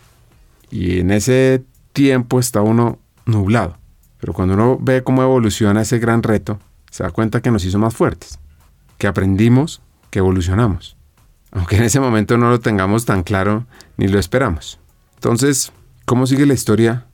Y 0.71 1.01
en 1.01 1.11
ese 1.11 1.65
tiempo 1.93 2.39
está 2.39 2.63
uno 2.63 2.99
nublado. 3.27 3.77
Pero 4.21 4.33
cuando 4.33 4.55
uno 4.55 4.79
ve 4.81 5.03
cómo 5.03 5.23
evoluciona 5.23 5.83
ese 5.83 5.99
gran 5.99 6.23
reto, 6.23 6.59
se 6.91 7.03
da 7.03 7.11
cuenta 7.11 7.41
que 7.41 7.51
nos 7.51 7.65
hizo 7.65 7.79
más 7.79 7.95
fuertes, 7.95 8.39
que 8.99 9.07
aprendimos, 9.07 9.81
que 10.11 10.19
evolucionamos. 10.19 10.97
Aunque 11.53 11.77
en 11.77 11.85
ese 11.85 12.01
momento 12.01 12.37
no 12.37 12.51
lo 12.51 12.61
tengamos 12.61 13.05
tan 13.05 13.23
claro 13.23 13.67
ni 13.97 14.09
lo 14.09 14.19
esperamos. 14.19 14.79
Entonces, 15.15 15.73
¿cómo 16.05 16.27
sigue 16.27 16.47
la 16.47 16.55
historia 16.55 17.08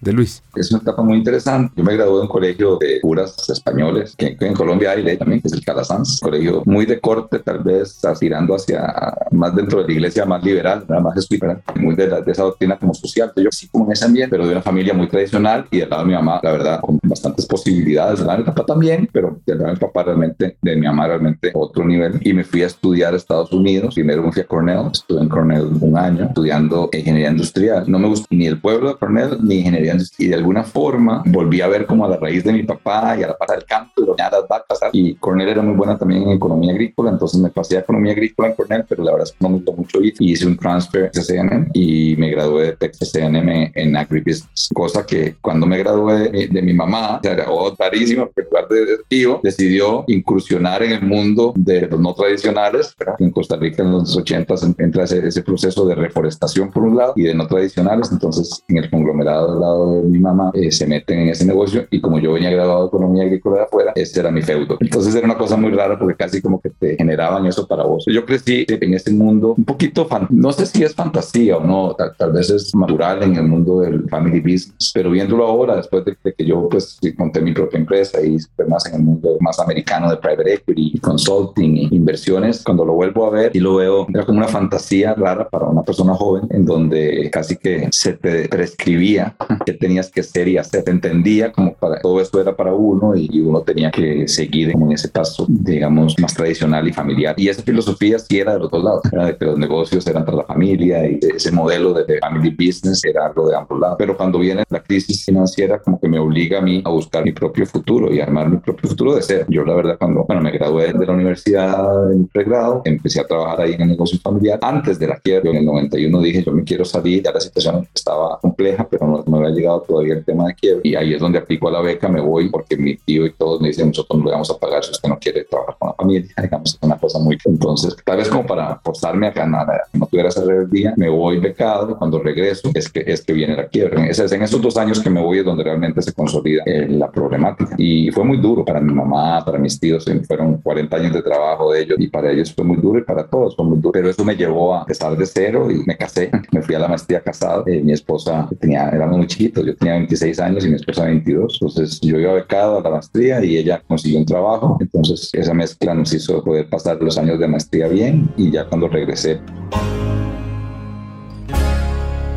de 0.00 0.12
Luis. 0.12 0.42
Es 0.54 0.70
una 0.70 0.80
etapa 0.80 1.02
muy 1.02 1.18
interesante. 1.18 1.72
Yo 1.76 1.84
me 1.84 1.94
gradué 1.94 2.16
en 2.16 2.22
un 2.22 2.28
colegio 2.28 2.76
de 2.76 3.00
curas 3.00 3.48
españoles, 3.48 4.14
que 4.16 4.36
en 4.40 4.54
Colombia 4.54 4.92
hay 4.92 5.16
también, 5.16 5.40
que 5.40 5.48
es 5.48 5.54
el 5.54 5.64
Calasanz. 5.64 6.20
Colegio 6.20 6.62
muy 6.64 6.86
de 6.86 7.00
corte, 7.00 7.38
tal 7.38 7.60
vez 7.60 8.00
tirando 8.18 8.54
hacia 8.54 9.14
más 9.30 9.54
dentro 9.54 9.80
de 9.80 9.86
la 9.86 9.92
iglesia 9.92 10.24
más 10.24 10.42
liberal, 10.42 10.84
más 10.88 11.14
jesuita, 11.14 11.60
muy 11.76 11.94
de, 11.94 12.08
de, 12.08 12.32
esa 12.32 12.42
doctrina 12.42 12.78
como 12.78 12.94
social. 12.94 13.32
Yo 13.36 13.50
sí 13.50 13.68
como 13.68 13.86
en 13.86 13.92
ese 13.92 14.04
ambiente, 14.04 14.30
pero 14.30 14.46
de 14.46 14.52
una 14.52 14.62
familia 14.62 14.94
muy 14.94 15.08
tradicional 15.08 15.66
y 15.70 15.78
del 15.78 15.90
lado 15.90 16.02
de 16.02 16.08
mi 16.08 16.14
mamá, 16.14 16.40
la 16.42 16.52
verdad, 16.52 16.80
con 16.80 16.98
bastantes 17.02 17.46
posibilidades. 17.46 18.18
Del 18.18 18.28
de 18.28 18.38
mi 18.38 18.44
papá 18.44 18.64
también, 18.66 19.08
pero 19.12 19.40
del 19.46 19.58
lado 19.58 19.68
de 19.68 19.74
mi 19.74 19.80
papá 19.80 20.02
realmente, 20.04 20.56
de 20.60 20.76
mi 20.76 20.86
mamá 20.86 21.06
realmente 21.06 21.50
otro 21.54 21.84
nivel. 21.84 22.18
Y 22.22 22.32
me 22.32 22.44
fui 22.44 22.62
a 22.62 22.66
estudiar 22.66 23.14
a 23.14 23.16
Estados 23.16 23.52
Unidos. 23.52 23.94
Primero 23.94 24.22
me 24.22 24.32
fui 24.32 24.42
a 24.42 24.46
Cornell, 24.46 24.88
estuve 24.92 25.20
en 25.20 25.28
Cornell 25.28 25.68
un 25.80 25.96
año 25.96 26.26
estudiando 26.26 26.88
ingeniería 26.92 27.30
industrial. 27.30 27.84
No 27.86 27.98
me 27.98 28.08
gustó 28.08 28.26
ni 28.30 28.46
el 28.46 28.60
pueblo 28.60 28.88
de 28.88 28.96
Cornell 28.96 29.38
ni 29.42 29.56
ingeniería 29.56 29.87
y 30.18 30.28
de 30.28 30.34
alguna 30.34 30.64
forma 30.64 31.22
volví 31.26 31.60
a 31.60 31.68
ver 31.68 31.86
como 31.86 32.04
a 32.04 32.08
la 32.08 32.16
raíz 32.16 32.44
de 32.44 32.52
mi 32.52 32.62
papá 32.62 33.16
y 33.18 33.22
a 33.22 33.28
la 33.28 33.36
pata 33.36 33.54
del 33.54 33.64
campo 33.64 34.02
y 34.02 34.06
las 34.06 34.48
vacas. 34.48 34.80
Y 34.92 35.14
Cornell 35.14 35.48
era 35.48 35.62
muy 35.62 35.74
buena 35.74 35.98
también 35.98 36.22
en 36.22 36.30
economía 36.30 36.72
agrícola, 36.72 37.10
entonces 37.10 37.40
me 37.40 37.50
pasé 37.50 37.76
a 37.76 37.80
economía 37.80 38.12
agrícola 38.12 38.48
en 38.48 38.54
Cornell, 38.54 38.84
pero 38.88 39.02
la 39.02 39.12
verdad 39.12 39.28
es 39.28 39.32
que 39.32 39.38
no 39.40 39.50
me 39.50 39.56
gustó 39.56 39.72
mucho 39.72 39.98
y 40.02 40.14
hice 40.18 40.46
un 40.46 40.56
transfer 40.56 41.10
a 41.14 41.20
CNM 41.20 41.70
y 41.72 42.16
me 42.16 42.30
gradué 42.30 42.66
de 42.66 42.72
Texas 42.76 43.14
en 43.14 43.96
agribusiness, 43.96 44.68
cosa 44.74 45.04
que 45.04 45.36
cuando 45.40 45.66
me 45.66 45.78
gradué 45.78 46.48
de, 46.48 46.62
mi 46.62 46.74
mamá, 46.74 47.20
era 47.22 47.46
rarísimo, 47.78 48.26
porque 48.26 48.42
en 48.42 48.46
lugar 48.46 48.68
de 48.68 48.98
tío, 49.08 49.40
decidió 49.42 50.04
incursionar 50.06 50.82
en 50.82 50.92
el 50.92 51.02
mundo 51.02 51.52
de 51.56 51.86
los 51.86 52.00
no 52.00 52.14
tradicionales. 52.14 52.94
En 53.18 53.30
Costa 53.30 53.56
Rica 53.56 53.82
en 53.82 53.92
los 53.92 54.16
80 54.16 54.54
entra 54.78 55.04
ese, 55.04 55.26
ese 55.26 55.42
proceso 55.42 55.86
de 55.86 55.94
reforestación 55.94 56.70
por 56.70 56.84
un 56.84 56.96
lado 56.96 57.12
y 57.16 57.22
de 57.22 57.34
no 57.34 57.46
tradicionales, 57.46 58.10
entonces 58.12 58.62
en 58.68 58.78
el 58.78 58.90
conglomerado 58.90 59.52
del 59.52 59.60
lado 59.60 59.77
de 59.86 60.02
mi 60.08 60.18
mamá 60.18 60.50
eh, 60.54 60.70
se 60.70 60.86
meten 60.86 61.20
en 61.20 61.28
ese 61.28 61.44
negocio 61.46 61.86
y 61.90 62.00
como 62.00 62.18
yo 62.18 62.32
venía 62.32 62.50
graduado 62.50 62.82
de 62.82 62.88
economía 62.88 63.24
agrícola 63.24 63.56
de 63.56 63.62
afuera, 63.62 63.92
ese 63.94 64.20
era 64.20 64.30
mi 64.30 64.42
feudo. 64.42 64.76
Entonces 64.80 65.14
era 65.14 65.24
una 65.24 65.38
cosa 65.38 65.56
muy 65.56 65.70
rara 65.70 65.98
porque 65.98 66.16
casi 66.16 66.40
como 66.40 66.60
que 66.60 66.70
te 66.70 66.96
generaban 66.96 67.46
eso 67.46 67.66
para 67.66 67.84
vos. 67.84 68.04
Yo 68.06 68.24
crecí 68.24 68.66
en 68.68 68.94
este 68.94 69.10
mundo 69.10 69.54
un 69.56 69.64
poquito, 69.64 70.06
no 70.30 70.52
sé 70.52 70.66
si 70.66 70.82
es 70.82 70.94
fantasía 70.94 71.56
o 71.56 71.64
no, 71.64 71.94
tal, 71.94 72.32
vez 72.32 72.50
es 72.50 72.74
natural 72.74 73.22
en 73.22 73.36
el 73.36 73.44
mundo 73.44 73.80
del 73.80 74.08
family 74.08 74.40
business, 74.40 74.90
pero 74.94 75.10
viéndolo 75.10 75.46
ahora, 75.46 75.76
después 75.76 76.04
de, 76.04 76.16
que 76.16 76.44
yo 76.44 76.68
pues 76.68 76.98
monté 77.16 77.40
mi 77.40 77.52
propia 77.52 77.78
empresa 77.78 78.20
y 78.22 78.36
más 78.68 78.86
en 78.86 78.96
el 78.96 79.02
mundo 79.02 79.36
más 79.40 79.58
americano 79.58 80.10
de 80.10 80.16
private 80.16 80.54
equity, 80.54 80.98
consulting 81.00 81.76
e 81.76 81.88
inversiones, 81.94 82.62
cuando 82.62 82.84
lo 82.84 82.94
vuelvo 82.94 83.26
a 83.26 83.30
ver 83.30 83.50
y 83.54 83.60
lo 83.60 83.76
veo, 83.76 84.06
era 84.12 84.24
como 84.24 84.38
una 84.38 84.48
fantasía 84.48 85.14
rara 85.14 85.48
para 85.48 85.66
una 85.66 85.82
persona 85.82 86.14
joven 86.14 86.46
en 86.50 86.64
donde 86.64 87.30
casi 87.32 87.56
que 87.56 87.88
se 87.90 88.14
te 88.14 88.48
prescribía 88.48 89.36
que 89.72 89.78
tenías 89.78 90.10
que 90.10 90.22
ser 90.22 90.48
y 90.48 90.56
hacer. 90.56 90.82
Te 90.84 90.90
entendía 90.90 91.52
como 91.52 91.74
para 91.74 92.00
todo 92.00 92.20
esto 92.20 92.40
era 92.40 92.56
para 92.56 92.72
uno 92.72 93.14
y 93.14 93.40
uno 93.40 93.60
tenía 93.60 93.90
que 93.90 94.26
seguir 94.26 94.70
en 94.70 94.92
ese 94.92 95.08
paso, 95.08 95.46
digamos, 95.48 96.14
más 96.18 96.34
tradicional 96.34 96.88
y 96.88 96.92
familiar. 96.92 97.34
Y 97.38 97.48
esa 97.48 97.62
filosofía 97.62 98.18
sí 98.18 98.38
era 98.38 98.54
de 98.54 98.60
los 98.60 98.70
dos 98.70 98.82
lados, 98.82 99.02
era 99.12 99.26
de 99.26 99.36
que 99.36 99.44
los 99.44 99.58
negocios 99.58 100.06
eran 100.06 100.24
para 100.24 100.38
la 100.38 100.44
familia 100.44 101.06
y 101.06 101.18
ese 101.22 101.52
modelo 101.52 101.92
de 101.92 102.18
family 102.18 102.50
business 102.50 103.04
era 103.04 103.26
algo 103.26 103.48
de 103.48 103.56
ambos 103.56 103.78
lados. 103.78 103.96
Pero 103.98 104.16
cuando 104.16 104.38
viene 104.38 104.64
la 104.70 104.82
crisis 104.82 105.24
financiera, 105.24 105.78
como 105.80 106.00
que 106.00 106.08
me 106.08 106.18
obliga 106.18 106.58
a 106.58 106.62
mí 106.62 106.82
a 106.84 106.90
buscar 106.90 107.24
mi 107.24 107.32
propio 107.32 107.66
futuro 107.66 108.12
y 108.12 108.20
armar 108.20 108.48
mi 108.48 108.58
propio 108.58 108.88
futuro 108.88 109.14
de 109.14 109.22
ser. 109.22 109.46
Yo, 109.48 109.64
la 109.64 109.74
verdad, 109.74 109.96
cuando 109.98 110.24
bueno, 110.24 110.40
me 110.40 110.50
gradué 110.50 110.92
de 110.92 111.06
la 111.06 111.12
universidad 111.12 112.10
en 112.12 112.26
pregrado, 112.28 112.82
empecé 112.84 113.20
a 113.20 113.26
trabajar 113.26 113.62
ahí 113.62 113.74
en 113.74 113.82
el 113.82 113.88
negocio 113.88 114.18
familiar. 114.20 114.58
Antes 114.62 114.98
de 114.98 115.08
la 115.08 115.16
quiebra, 115.16 115.50
en 115.50 115.56
el 115.56 115.66
91 115.66 116.20
dije, 116.22 116.42
yo 116.42 116.52
me 116.52 116.64
quiero 116.64 116.84
salir, 116.84 117.22
ya 117.22 117.32
la 117.32 117.40
situación 117.40 117.86
estaba 117.94 118.38
compleja, 118.40 118.86
pero 118.90 119.06
no, 119.06 119.38
me 119.38 119.46
había 119.46 119.57
llegado 119.58 119.82
todavía 119.82 120.14
el 120.14 120.24
tema 120.24 120.46
de 120.46 120.54
quiebra. 120.54 120.80
Y 120.84 120.94
ahí 120.94 121.14
es 121.14 121.20
donde 121.20 121.38
aplico 121.38 121.68
a 121.68 121.72
la 121.72 121.80
beca, 121.80 122.08
me 122.08 122.20
voy 122.20 122.48
porque 122.48 122.76
mi 122.76 122.96
tío 122.96 123.26
y 123.26 123.32
todos 123.32 123.60
me 123.60 123.68
dicen, 123.68 123.88
nosotros 123.88 124.18
no 124.18 124.26
le 124.26 124.32
vamos 124.32 124.50
a 124.50 124.58
pagar 124.58 124.84
si 124.84 124.90
usted 124.90 125.08
no 125.08 125.18
quiere 125.18 125.44
trabajar 125.44 125.76
con 125.78 125.88
la 125.88 125.94
familia. 125.94 126.30
Digamos, 126.42 126.78
una 126.80 126.96
cosa 126.98 127.18
muy... 127.18 127.38
Entonces, 127.44 127.96
tal 128.04 128.18
vez 128.18 128.28
como 128.28 128.46
para 128.46 128.80
forzarme 128.84 129.28
a 129.28 129.30
ganar, 129.30 129.66
no 129.92 130.06
tuviera 130.06 130.28
esa 130.28 130.44
rebeldía, 130.44 130.94
me 130.96 131.08
voy 131.08 131.38
becado 131.38 131.98
cuando 131.98 132.18
regreso 132.20 132.70
es 132.74 132.88
que, 132.88 133.04
es 133.06 133.24
que 133.24 133.32
viene 133.32 133.56
la 133.56 133.66
quiebra. 133.66 134.06
Es, 134.06 134.18
en 134.18 134.42
esos 134.42 134.60
dos 134.60 134.76
años 134.76 135.00
que 135.00 135.10
me 135.10 135.20
voy 135.20 135.38
es 135.38 135.44
donde 135.44 135.64
realmente 135.64 136.02
se 136.02 136.12
consolida 136.12 136.62
eh, 136.66 136.86
la 136.88 137.10
problemática. 137.10 137.74
Y 137.78 138.10
fue 138.10 138.24
muy 138.24 138.38
duro 138.38 138.64
para 138.64 138.80
mi 138.80 138.92
mamá, 138.92 139.44
para 139.44 139.58
mis 139.58 139.78
tíos, 139.78 140.04
fueron 140.26 140.58
40 140.58 140.96
años 140.96 141.12
de 141.12 141.22
trabajo 141.22 141.72
de 141.72 141.82
ellos 141.82 141.96
y 141.98 142.08
para 142.08 142.30
ellos 142.30 142.52
fue 142.54 142.64
muy 142.64 142.76
duro 142.76 142.98
y 142.98 143.02
para 143.02 143.26
todos 143.26 143.56
fue 143.56 143.64
muy 143.64 143.78
duro. 143.78 143.92
Pero 143.92 144.10
eso 144.10 144.24
me 144.24 144.36
llevó 144.36 144.74
a 144.74 144.80
empezar 144.80 145.16
de 145.16 145.26
cero 145.26 145.70
y 145.70 145.84
me 145.84 145.96
casé, 145.96 146.30
me 146.52 146.62
fui 146.62 146.74
a 146.74 146.78
la 146.78 146.88
maestría 146.88 147.20
casado. 147.20 147.64
Eh, 147.66 147.80
mi 147.82 147.92
esposa 147.92 148.48
tenía, 148.60 148.88
éramos 148.90 149.18
muy 149.18 149.26
yo 149.54 149.76
tenía 149.76 149.94
26 149.94 150.40
años 150.40 150.64
y 150.64 150.68
mi 150.68 150.76
esposa 150.76 151.04
22. 151.04 151.58
Entonces 151.60 152.00
yo 152.00 152.18
iba 152.18 152.32
becado 152.32 152.78
a 152.78 152.82
la 152.82 152.90
maestría 152.90 153.44
y 153.44 153.56
ella 153.56 153.82
consiguió 153.86 154.18
un 154.18 154.26
trabajo. 154.26 154.78
Entonces 154.80 155.30
esa 155.32 155.54
mezcla 155.54 155.94
nos 155.94 156.12
hizo 156.12 156.42
poder 156.42 156.68
pasar 156.68 156.98
los 157.00 157.18
años 157.18 157.38
de 157.38 157.48
maestría 157.48 157.88
bien 157.88 158.30
y 158.36 158.50
ya 158.50 158.66
cuando 158.66 158.88
regresé. 158.88 159.40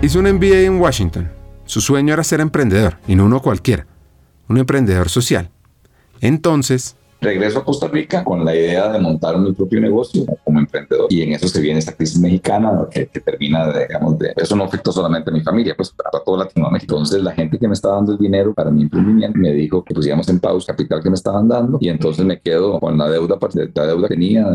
Hizo 0.01 0.19
un 0.19 0.31
MBA 0.33 0.61
en 0.61 0.79
Washington. 0.79 1.29
Su 1.65 1.79
sueño 1.79 2.13
era 2.13 2.23
ser 2.23 2.41
emprendedor 2.41 2.97
y 3.07 3.15
no 3.15 3.25
uno 3.25 3.41
cualquiera, 3.41 3.85
un 4.49 4.57
emprendedor 4.57 5.09
social. 5.09 5.49
Entonces, 6.21 6.95
regreso 7.21 7.59
a 7.59 7.63
Costa 7.63 7.87
Rica 7.87 8.23
con 8.23 8.43
la 8.43 8.55
idea 8.55 8.91
de 8.91 8.99
montar 8.99 9.37
mi 9.37 9.53
propio 9.53 9.79
negocio 9.79 10.25
como 10.43 10.59
emprendedor. 10.59 11.07
Y 11.09 11.21
en 11.21 11.33
eso 11.33 11.47
se 11.47 11.61
viene 11.61 11.79
esta 11.79 11.93
crisis 11.93 12.19
mexicana 12.19 12.87
que, 12.89 13.05
termina, 13.05 13.71
digamos, 13.71 14.17
de... 14.17 14.33
Eso 14.35 14.55
no 14.55 14.63
afectó 14.63 14.91
solamente 14.91 15.29
a 15.29 15.33
mi 15.33 15.41
familia, 15.41 15.75
pues 15.75 15.91
para 15.91 16.23
toda 16.23 16.45
Latinoamérica. 16.45 16.93
Entonces 16.93 17.23
la 17.23 17.31
gente 17.31 17.59
que 17.59 17.67
me 17.67 17.73
estaba 17.73 17.95
dando 17.95 18.13
el 18.13 18.17
dinero 18.17 18.53
para 18.53 18.71
mi 18.71 18.83
emprendimiento 18.83 19.37
me 19.37 19.53
dijo 19.53 19.83
que 19.83 19.93
pusiéramos 19.93 20.27
en 20.29 20.39
pausa 20.39 20.73
capital 20.73 21.03
que 21.03 21.09
me 21.09 21.15
estaban 21.15 21.47
dando 21.47 21.77
y 21.79 21.89
entonces 21.89 22.25
me 22.25 22.39
quedo 22.39 22.79
con 22.79 22.97
la 22.97 23.09
deuda, 23.09 23.37
la 23.75 23.85
deuda 23.85 24.07
que 24.07 24.15
tenía 24.15 24.47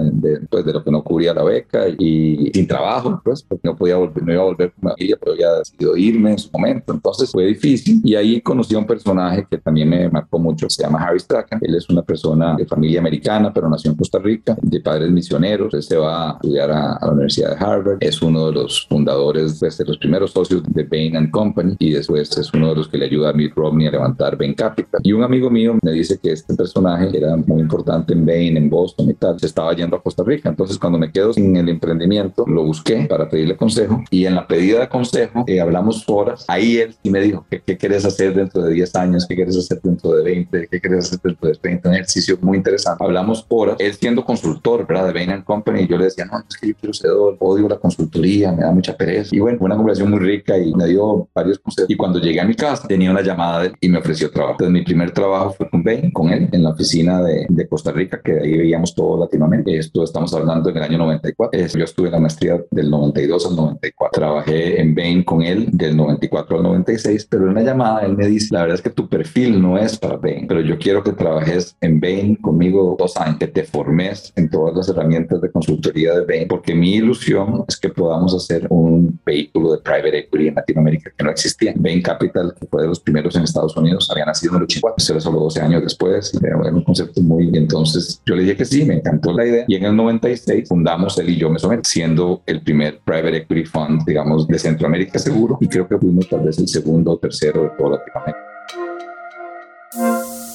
pues, 0.50 0.64
de 0.64 0.72
lo 0.72 0.82
que 0.82 0.90
no 0.90 1.04
cubría 1.04 1.34
la 1.34 1.44
beca 1.44 1.88
y 1.88 2.50
sin 2.52 2.66
trabajo, 2.66 3.20
pues 3.24 3.42
porque 3.42 3.68
no 3.68 3.76
podía 3.76 3.96
volver, 3.96 4.22
no 4.22 4.32
iba 4.32 4.42
a 4.42 4.46
volver 4.46 4.72
con 4.72 4.84
mi 4.84 4.90
familia, 4.90 5.16
pero 5.20 5.32
había 5.32 5.52
decidido 5.52 5.96
irme 5.96 6.32
en 6.32 6.38
su 6.38 6.50
momento. 6.50 6.92
Entonces 6.92 7.30
fue 7.30 7.46
difícil 7.46 8.00
y 8.02 8.14
ahí 8.14 8.40
conocí 8.40 8.74
a 8.74 8.78
un 8.78 8.86
personaje 8.86 9.46
que 9.48 9.58
también 9.58 9.88
me 9.88 10.08
marcó 10.08 10.38
mucho, 10.38 10.68
se 10.68 10.82
llama 10.82 11.04
Harry 11.04 11.20
Strachan. 11.20 11.60
Él 11.62 11.74
es 11.76 11.88
una 11.88 12.02
persona 12.02 12.55
de 12.56 12.66
familia 12.66 13.00
americana, 13.00 13.52
pero 13.52 13.68
nació 13.68 13.90
en 13.90 13.96
Costa 13.96 14.18
Rica, 14.18 14.56
de 14.60 14.80
padres 14.80 15.10
misioneros. 15.10 15.72
Él 15.74 15.82
se 15.82 15.96
va 15.96 16.30
a 16.30 16.32
estudiar 16.34 16.70
a, 16.70 16.98
la 17.00 17.12
Universidad 17.12 17.56
de 17.56 17.64
Harvard. 17.64 17.98
Es 18.00 18.22
uno 18.22 18.46
de 18.46 18.52
los 18.52 18.86
fundadores, 18.88 19.60
de 19.60 19.84
los 19.84 19.98
primeros 19.98 20.32
socios 20.32 20.62
de 20.68 20.84
Bain 20.84 21.30
Company 21.30 21.76
y 21.78 21.92
después 21.92 22.36
es 22.36 22.52
uno 22.52 22.70
de 22.70 22.76
los 22.76 22.88
que 22.88 22.98
le 22.98 23.06
ayuda 23.06 23.30
a 23.30 23.32
Mitt 23.32 23.54
Romney 23.54 23.86
a 23.86 23.90
levantar 23.90 24.36
Bain 24.36 24.54
Capital. 24.54 25.00
Y 25.02 25.12
un 25.12 25.22
amigo 25.22 25.50
mío 25.50 25.78
me 25.82 25.92
dice 25.92 26.18
que 26.22 26.32
este 26.32 26.54
personaje 26.54 27.16
era 27.16 27.36
muy 27.36 27.60
importante 27.60 28.12
en 28.12 28.24
Bain, 28.24 28.56
en 28.56 28.70
Boston 28.70 29.10
y 29.10 29.14
tal. 29.14 29.38
Se 29.38 29.46
estaba 29.46 29.74
yendo 29.74 29.96
a 29.96 30.02
Costa 30.02 30.22
Rica. 30.24 30.48
Entonces, 30.48 30.78
cuando 30.78 30.98
me 30.98 31.10
quedo 31.10 31.32
sin 31.32 31.56
el 31.56 31.68
emprendimiento, 31.68 32.44
lo 32.46 32.64
busqué 32.64 33.06
para 33.08 33.28
pedirle 33.28 33.56
consejo 33.56 34.02
y 34.10 34.26
en 34.26 34.34
la 34.34 34.46
pedida 34.46 34.80
de 34.80 34.88
consejo 34.88 35.44
eh, 35.46 35.60
hablamos 35.60 36.04
horas. 36.06 36.44
Ahí 36.48 36.78
él 36.78 36.94
sí 37.02 37.10
me 37.10 37.20
dijo, 37.20 37.46
¿qué, 37.50 37.60
¿qué, 37.60 37.76
quieres 37.76 38.04
hacer 38.04 38.34
dentro 38.34 38.62
de 38.62 38.72
10 38.72 38.94
años? 38.96 39.26
¿Qué 39.26 39.34
quieres 39.34 39.56
hacer 39.56 39.80
dentro 39.82 40.12
de 40.12 40.22
20? 40.22 40.68
¿Qué 40.70 40.80
quieres 40.80 41.06
hacer 41.06 41.20
dentro 41.22 41.48
de 41.48 41.54
30? 41.54 41.88
Un 41.88 41.94
ejercicio 41.94 42.38
muy 42.46 42.58
interesante. 42.58 43.04
Hablamos 43.04 43.44
horas. 43.48 43.76
Él 43.78 43.92
siendo 43.94 44.24
consultor, 44.24 44.86
¿verdad? 44.86 45.08
De 45.08 45.12
Bain 45.12 45.42
Company, 45.42 45.82
y 45.82 45.88
yo 45.88 45.98
le 45.98 46.04
decía, 46.04 46.24
no, 46.24 46.38
es 46.38 46.56
que 46.56 46.68
yo 46.68 46.74
quiero 46.80 46.94
ser 46.94 47.10
odio 47.38 47.68
la 47.68 47.78
consultoría, 47.78 48.52
me 48.52 48.62
da 48.62 48.72
mucha 48.72 48.96
pereza. 48.96 49.34
Y 49.34 49.40
bueno, 49.40 49.58
fue 49.58 49.66
una 49.66 49.76
conversación 49.76 50.10
muy 50.10 50.20
rica 50.20 50.56
y 50.56 50.74
me 50.74 50.86
dio 50.86 51.28
varios 51.34 51.58
consejos. 51.58 51.90
Y 51.90 51.96
cuando 51.96 52.18
llegué 52.18 52.40
a 52.40 52.44
mi 52.44 52.54
casa, 52.54 52.86
tenía 52.86 53.10
una 53.10 53.22
llamada 53.22 53.60
de 53.60 53.66
él 53.68 53.74
y 53.80 53.88
me 53.88 53.98
ofreció 53.98 54.30
trabajo. 54.30 54.52
Entonces, 54.52 54.72
mi 54.72 54.82
primer 54.82 55.10
trabajo 55.10 55.52
fue 55.52 55.68
con 55.68 55.82
Bain, 55.82 56.10
con 56.10 56.30
él, 56.30 56.48
en 56.52 56.62
la 56.62 56.70
oficina 56.70 57.22
de, 57.22 57.46
de 57.48 57.68
Costa 57.68 57.92
Rica, 57.92 58.20
que 58.22 58.32
ahí 58.32 58.56
veíamos 58.56 58.94
todo 58.94 59.20
Latinoamérica. 59.20 59.72
Esto 59.72 60.04
estamos 60.04 60.32
hablando 60.34 60.70
en 60.70 60.76
el 60.76 60.82
año 60.82 60.98
94. 60.98 61.66
Yo 61.74 61.84
estuve 61.84 62.06
en 62.08 62.12
la 62.12 62.20
maestría 62.20 62.62
del 62.70 62.90
92 62.90 63.46
al 63.46 63.56
94. 63.56 64.20
Trabajé 64.20 64.80
en 64.80 64.94
Bain 64.94 65.22
con 65.22 65.42
él 65.42 65.68
del 65.72 65.96
94 65.96 66.56
al 66.56 66.62
96, 66.62 67.26
pero 67.30 67.44
en 67.44 67.50
una 67.50 67.62
llamada 67.62 68.06
él 68.06 68.16
me 68.16 68.26
dice, 68.26 68.48
la 68.52 68.62
verdad 68.62 68.76
es 68.76 68.82
que 68.82 68.90
tu 68.90 69.08
perfil 69.08 69.60
no 69.60 69.78
es 69.78 69.98
para 69.98 70.16
Bain, 70.16 70.46
pero 70.46 70.60
yo 70.60 70.78
quiero 70.78 71.02
que 71.02 71.12
trabajes 71.12 71.76
en 71.80 72.00
Bain 72.00 72.35
conmigo 72.40 72.96
dos 72.98 73.16
años, 73.16 73.38
que 73.38 73.46
te 73.46 73.64
formes 73.64 74.32
en 74.36 74.50
todas 74.50 74.74
las 74.74 74.88
herramientas 74.88 75.40
de 75.40 75.50
consultoría 75.50 76.14
de 76.14 76.24
Bain, 76.24 76.48
porque 76.48 76.74
mi 76.74 76.94
ilusión 76.94 77.64
es 77.68 77.76
que 77.76 77.88
podamos 77.88 78.34
hacer 78.34 78.66
un 78.70 79.18
vehículo 79.24 79.72
de 79.72 79.78
private 79.78 80.18
equity 80.18 80.48
en 80.48 80.54
Latinoamérica 80.54 81.10
que 81.16 81.24
no 81.24 81.30
existía. 81.30 81.72
Bain 81.76 82.02
Capital, 82.02 82.54
que 82.58 82.66
fue 82.66 82.82
de 82.82 82.88
los 82.88 83.00
primeros 83.00 83.36
en 83.36 83.42
Estados 83.42 83.76
Unidos, 83.76 84.08
había 84.10 84.24
nacido 84.24 84.52
en 84.52 84.58
el 84.58 84.62
84, 84.64 84.94
eso 84.98 85.12
era 85.12 85.20
solo 85.20 85.40
12 85.40 85.60
años 85.60 85.82
después, 85.82 86.32
era 86.42 86.56
un 86.56 86.82
concepto 86.82 87.20
muy... 87.20 87.50
Entonces 87.56 88.20
yo 88.26 88.34
le 88.34 88.42
dije 88.42 88.56
que 88.56 88.64
sí, 88.64 88.84
me 88.84 88.94
encantó 88.94 89.32
la 89.32 89.46
idea, 89.46 89.64
y 89.68 89.74
en 89.76 89.84
el 89.84 89.96
96 89.96 90.68
fundamos 90.68 91.18
él 91.18 91.30
y 91.30 91.36
yo 91.36 91.50
Mesomet, 91.50 91.84
siendo 91.84 92.42
el 92.46 92.62
primer 92.62 93.00
private 93.00 93.38
equity 93.38 93.64
fund, 93.64 94.04
digamos, 94.06 94.46
de 94.46 94.58
Centroamérica 94.58 95.18
seguro, 95.18 95.58
y 95.60 95.68
creo 95.68 95.88
que 95.88 95.98
fuimos 95.98 96.28
tal 96.28 96.40
vez 96.40 96.58
el 96.58 96.68
segundo 96.68 97.12
o 97.12 97.18
tercero 97.18 97.62
de 97.62 97.70
toda 97.70 97.98
Latinoamérica. 97.98 98.46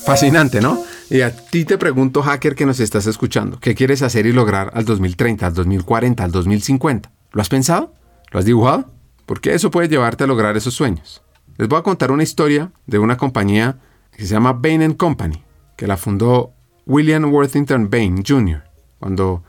Fascinante, 0.03 0.61
¿no? 0.61 0.83
Y 1.12 1.24
a 1.24 1.36
ti 1.36 1.65
te 1.65 1.78
pregunto, 1.78 2.24
hacker 2.24 2.56
que 2.56 2.65
nos 2.65 2.80
estás 2.80 3.06
escuchando, 3.06 3.60
¿qué 3.60 3.76
quieres 3.76 4.02
hacer 4.02 4.26
y 4.26 4.32
lograr 4.32 4.71
al 4.74 4.86
2030, 4.86 5.45
al 5.45 5.54
2040, 5.54 6.24
al 6.24 6.32
2050? 6.32 7.12
¿Lo 7.34 7.41
has 7.41 7.50
pensado? 7.50 7.93
¿Lo 8.32 8.39
has 8.39 8.45
dibujado? 8.45 8.89
Porque 9.26 9.54
eso 9.54 9.71
puede 9.71 9.89
llevarte 9.89 10.24
a 10.24 10.28
lograr 10.28 10.56
esos 10.56 10.74
sueños. 10.74 11.21
Les 11.58 11.67
voy 11.67 11.80
a 11.80 11.84
contar 11.84 12.13
una 12.13 12.24
historia 12.24 12.71
de 12.88 12.97
una 12.97 13.17
compañía 13.17 13.78
que 14.15 14.26
se 14.26 14.34
llama 14.34 14.54
Bain 14.54 14.93
Company, 14.93 15.43
que 15.76 15.86
la 15.86 15.97
fundó 15.97 16.54
William 16.86 17.26
Worthington 17.26 17.89
Bain 17.89 18.24
Jr. 18.26 18.63
cuando 18.97 19.43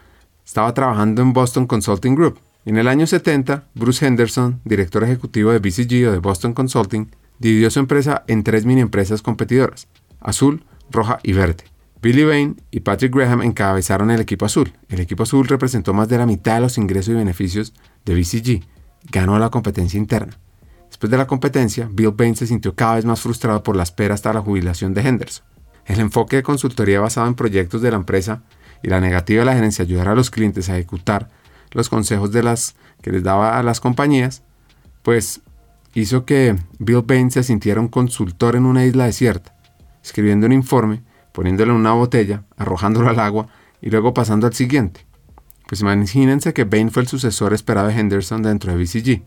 estaba 0.44 0.75
trabajando 0.75 1.22
en 1.22 1.33
Boston 1.33 1.68
Consulting 1.68 2.16
Group. 2.16 2.40
En 2.64 2.77
el 2.77 2.88
año 2.88 3.07
70, 3.07 3.68
Bruce 3.75 4.05
Henderson, 4.05 4.61
director 4.64 5.05
ejecutivo 5.05 5.53
de 5.53 5.61
BCG 5.61 6.09
o 6.09 6.11
de 6.11 6.18
Boston 6.18 6.55
Consulting, 6.55 7.09
dividió 7.38 7.70
su 7.70 7.79
empresa 7.79 8.25
en 8.27 8.42
tres 8.42 8.66
mini 8.66 8.81
empresas 8.81 9.22
competidoras, 9.22 9.87
azul, 10.20 10.64
roja 10.92 11.18
y 11.22 11.33
verde. 11.33 11.64
Billy 12.02 12.24
Bain 12.24 12.61
y 12.70 12.81
Patrick 12.81 13.14
Graham 13.14 13.42
encabezaron 13.42 14.11
el 14.11 14.20
equipo 14.20 14.44
azul. 14.44 14.72
El 14.88 15.00
equipo 15.00 15.22
azul 15.22 15.46
representó 15.46 15.94
más 15.94 16.09
de 16.09 16.18
la 16.18 16.26
mitad 16.26 16.57
de 16.57 16.62
los 16.62 16.76
ingresos 16.76 17.12
y 17.12 17.16
beneficios 17.16 17.72
de 18.05 18.14
BCG. 18.14 18.64
Ganó 19.11 19.38
la 19.38 19.50
competencia 19.50 19.98
interna. 19.98 20.37
Después 20.88 21.11
de 21.11 21.16
la 21.16 21.26
competencia, 21.26 21.88
Bill 21.90 22.11
Bain 22.11 22.37
se 22.37 22.46
sintió 22.46 22.74
cada 22.74 22.96
vez 22.96 23.05
más 23.05 23.20
frustrado 23.20 23.62
por 23.62 23.76
la 23.76 23.85
espera 23.85 24.14
hasta 24.14 24.33
la 24.33 24.40
jubilación 24.40 24.94
de 24.94 25.02
Henderson. 25.02 25.44
El 25.87 26.00
enfoque 26.00 26.37
de 26.37 26.42
consultoría 26.42 27.00
basado 27.00 27.26
en 27.28 27.35
proyectos 27.35 27.83
de 27.83 27.90
la 27.90 27.96
empresa 27.96 28.42
y 28.83 28.88
la 28.88 29.00
negativa 29.00 29.40
de 29.40 29.46
la 29.46 29.55
gerencia 29.55 29.85
ayudar 29.85 30.09
a 30.09 30.14
los 30.14 30.31
clientes 30.31 30.68
a 30.68 30.76
ejecutar 30.76 31.31
los 31.70 31.88
consejos 31.88 32.33
de 32.33 32.42
las 32.42 32.74
que 33.00 33.12
les 33.12 33.22
daba 33.22 33.59
a 33.59 33.62
las 33.62 33.81
compañías, 33.81 34.42
pues 35.02 35.40
hizo 35.94 36.24
que 36.24 36.57
Bill 36.78 37.02
Bain 37.07 37.31
se 37.31 37.42
sintiera 37.42 37.81
un 37.81 37.88
consultor 37.88 38.57
en 38.57 38.66
una 38.66 38.85
isla 38.85 39.07
desierta, 39.07 39.55
escribiendo 40.02 40.46
un 40.46 40.52
informe, 40.52 41.02
poniéndolo 41.32 41.72
en 41.72 41.80
una 41.80 41.92
botella, 41.92 42.44
arrojándolo 42.56 43.08
al 43.08 43.20
agua 43.20 43.48
y 43.80 43.90
luego 43.90 44.14
pasando 44.14 44.46
al 44.46 44.54
siguiente. 44.54 45.06
Pues 45.66 45.80
imagínense 45.80 46.52
que 46.52 46.64
Bain 46.64 46.90
fue 46.90 47.02
el 47.02 47.08
sucesor 47.08 47.54
esperado 47.54 47.88
de 47.88 47.98
Henderson 47.98 48.42
dentro 48.42 48.72
de 48.72 48.82
BCG, 48.82 49.22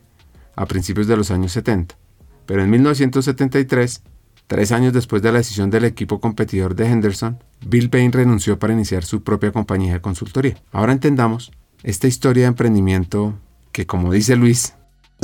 a 0.56 0.66
principios 0.66 1.08
de 1.08 1.18
los 1.18 1.32
años 1.32 1.52
70. 1.54 1.98
Pero 2.46 2.64
en 2.64 2.70
1973, 2.70 4.04
tres 4.48 4.72
años 4.72 4.94
después 4.94 5.22
de 5.22 5.32
la 5.32 5.40
decisión 5.40 5.70
del 5.70 5.86
equipo 5.86 6.20
competidor 6.20 6.76
de 6.76 6.86
Henderson, 6.86 7.44
Bill 7.66 7.90
Bain 7.90 8.12
renunció 8.12 8.60
para 8.60 8.74
iniciar 8.74 9.04
su 9.04 9.24
propia 9.24 9.52
compañía 9.52 9.94
de 9.94 10.02
consultoría. 10.02 10.56
Ahora 10.72 10.94
entendamos 10.94 11.52
esta 11.84 12.08
historia 12.08 12.44
de 12.44 12.50
emprendimiento 12.50 13.40
que, 13.72 13.86
como 13.86 14.12
dice 14.12 14.36
Luis, 14.36 14.76